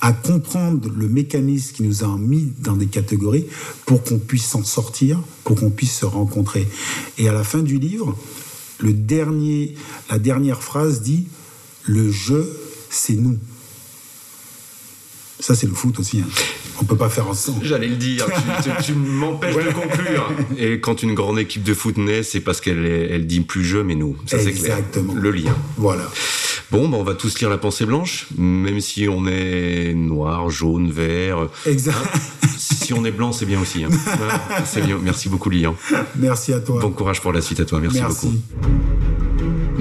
à 0.00 0.12
comprendre 0.12 0.88
le 0.88 1.08
mécanisme 1.08 1.74
qui 1.74 1.82
nous 1.82 2.04
a 2.04 2.16
mis 2.16 2.52
dans 2.58 2.76
des 2.76 2.86
catégories 2.86 3.46
pour 3.86 4.02
qu'on 4.02 4.18
puisse 4.18 4.46
s'en 4.46 4.64
sortir, 4.64 5.20
pour 5.44 5.56
qu'on 5.56 5.70
puisse 5.70 5.98
se 5.98 6.06
rencontrer. 6.06 6.66
Et 7.18 7.28
à 7.28 7.32
la 7.32 7.44
fin 7.44 7.60
du 7.60 7.78
livre, 7.78 8.16
le 8.78 8.92
dernier, 8.92 9.74
la 10.10 10.18
dernière 10.18 10.62
phrase 10.62 11.02
dit 11.02 11.26
Le 11.84 12.10
jeu, 12.10 12.50
c'est 12.88 13.14
nous. 13.14 13.38
Ça, 15.40 15.54
c'est 15.54 15.66
le 15.66 15.72
foot 15.72 15.98
aussi. 15.98 16.20
Hein. 16.20 16.28
On 16.80 16.84
peut 16.84 16.96
pas 16.96 17.08
faire 17.08 17.26
ensemble. 17.28 17.64
J'allais 17.64 17.88
le 17.88 17.96
dire. 17.96 18.26
tu, 18.84 18.92
m'empêches 18.92 19.54
de 19.54 19.72
conclure. 19.72 20.30
Et 20.58 20.80
quand 20.80 21.02
une 21.02 21.14
grande 21.14 21.38
équipe 21.38 21.62
de 21.62 21.74
foot 21.74 21.96
naît, 21.96 22.22
c'est 22.22 22.40
parce 22.40 22.60
qu'elle 22.60 22.84
elle 22.84 23.26
dit 23.26 23.40
plus 23.40 23.64
jeu, 23.64 23.82
mais 23.82 23.94
nous. 23.94 24.16
Ça, 24.26 24.38
c'est 24.38 24.52
clair. 24.52 24.78
Le 25.14 25.30
lien. 25.30 25.56
Voilà. 25.76 26.08
Bon, 26.70 26.88
ben 26.88 26.98
on 26.98 27.02
va 27.02 27.14
tous 27.14 27.40
lire 27.40 27.50
La 27.50 27.58
Pensée 27.58 27.84
Blanche, 27.84 28.26
même 28.38 28.80
si 28.80 29.08
on 29.08 29.26
est 29.26 29.92
noir, 29.92 30.50
jaune, 30.50 30.90
vert. 30.90 31.48
Exact. 31.66 31.96
Hein. 31.96 32.46
si 32.58 32.92
on 32.92 33.04
est 33.04 33.10
blanc, 33.10 33.32
c'est 33.32 33.46
bien 33.46 33.60
aussi. 33.60 33.82
Hein. 33.82 33.88
c'est 34.64 34.82
bien. 34.82 34.98
Merci 35.02 35.28
beaucoup, 35.28 35.50
Lian. 35.50 35.74
Merci 36.16 36.52
à 36.52 36.60
toi. 36.60 36.80
Bon 36.80 36.90
courage 36.90 37.20
pour 37.20 37.32
la 37.32 37.40
suite 37.40 37.60
à 37.60 37.64
toi. 37.64 37.80
Merci, 37.80 38.00
Merci. 38.00 38.26
beaucoup. 38.26 38.99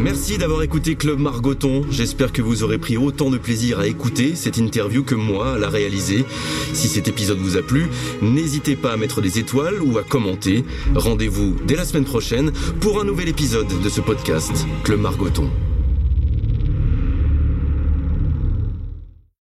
Merci 0.02 0.38
d'avoir 0.38 0.62
écouté 0.64 0.96
Club 0.96 1.20
Margoton. 1.20 1.84
J'espère 1.92 2.32
que 2.32 2.42
vous 2.42 2.64
aurez 2.64 2.78
pris 2.78 2.96
autant 2.96 3.30
de 3.30 3.38
plaisir 3.38 3.80
à 3.80 3.88
écouter 3.88 4.34
cette 4.34 4.56
interview 4.56 5.04
que 5.04 5.14
moi 5.14 5.56
à 5.56 5.58
la 5.58 5.68
réaliser. 5.68 6.24
Si 6.74 6.88
cet 6.88 7.10
épisode 7.10 7.38
vous 7.40 7.58
a 7.58 7.62
plu, 7.62 7.90
n'hésitez 8.22 8.78
pas 8.78 8.94
à 8.94 8.98
mettre 8.98 9.20
des 9.20 9.40
étoiles 9.40 9.82
ou 9.82 9.98
à 9.98 10.04
commenter. 10.04 10.64
Rendez-vous 10.96 11.58
dès 11.66 11.76
la 11.76 11.84
semaine 11.84 12.06
prochaine 12.06 12.54
pour 12.80 13.02
un 13.02 13.04
nouvel 13.04 13.28
épisode 13.28 13.68
de 13.68 13.90
ce 13.90 14.00
podcast 14.00 14.66
Club 14.86 15.02
Margoton. 15.02 15.50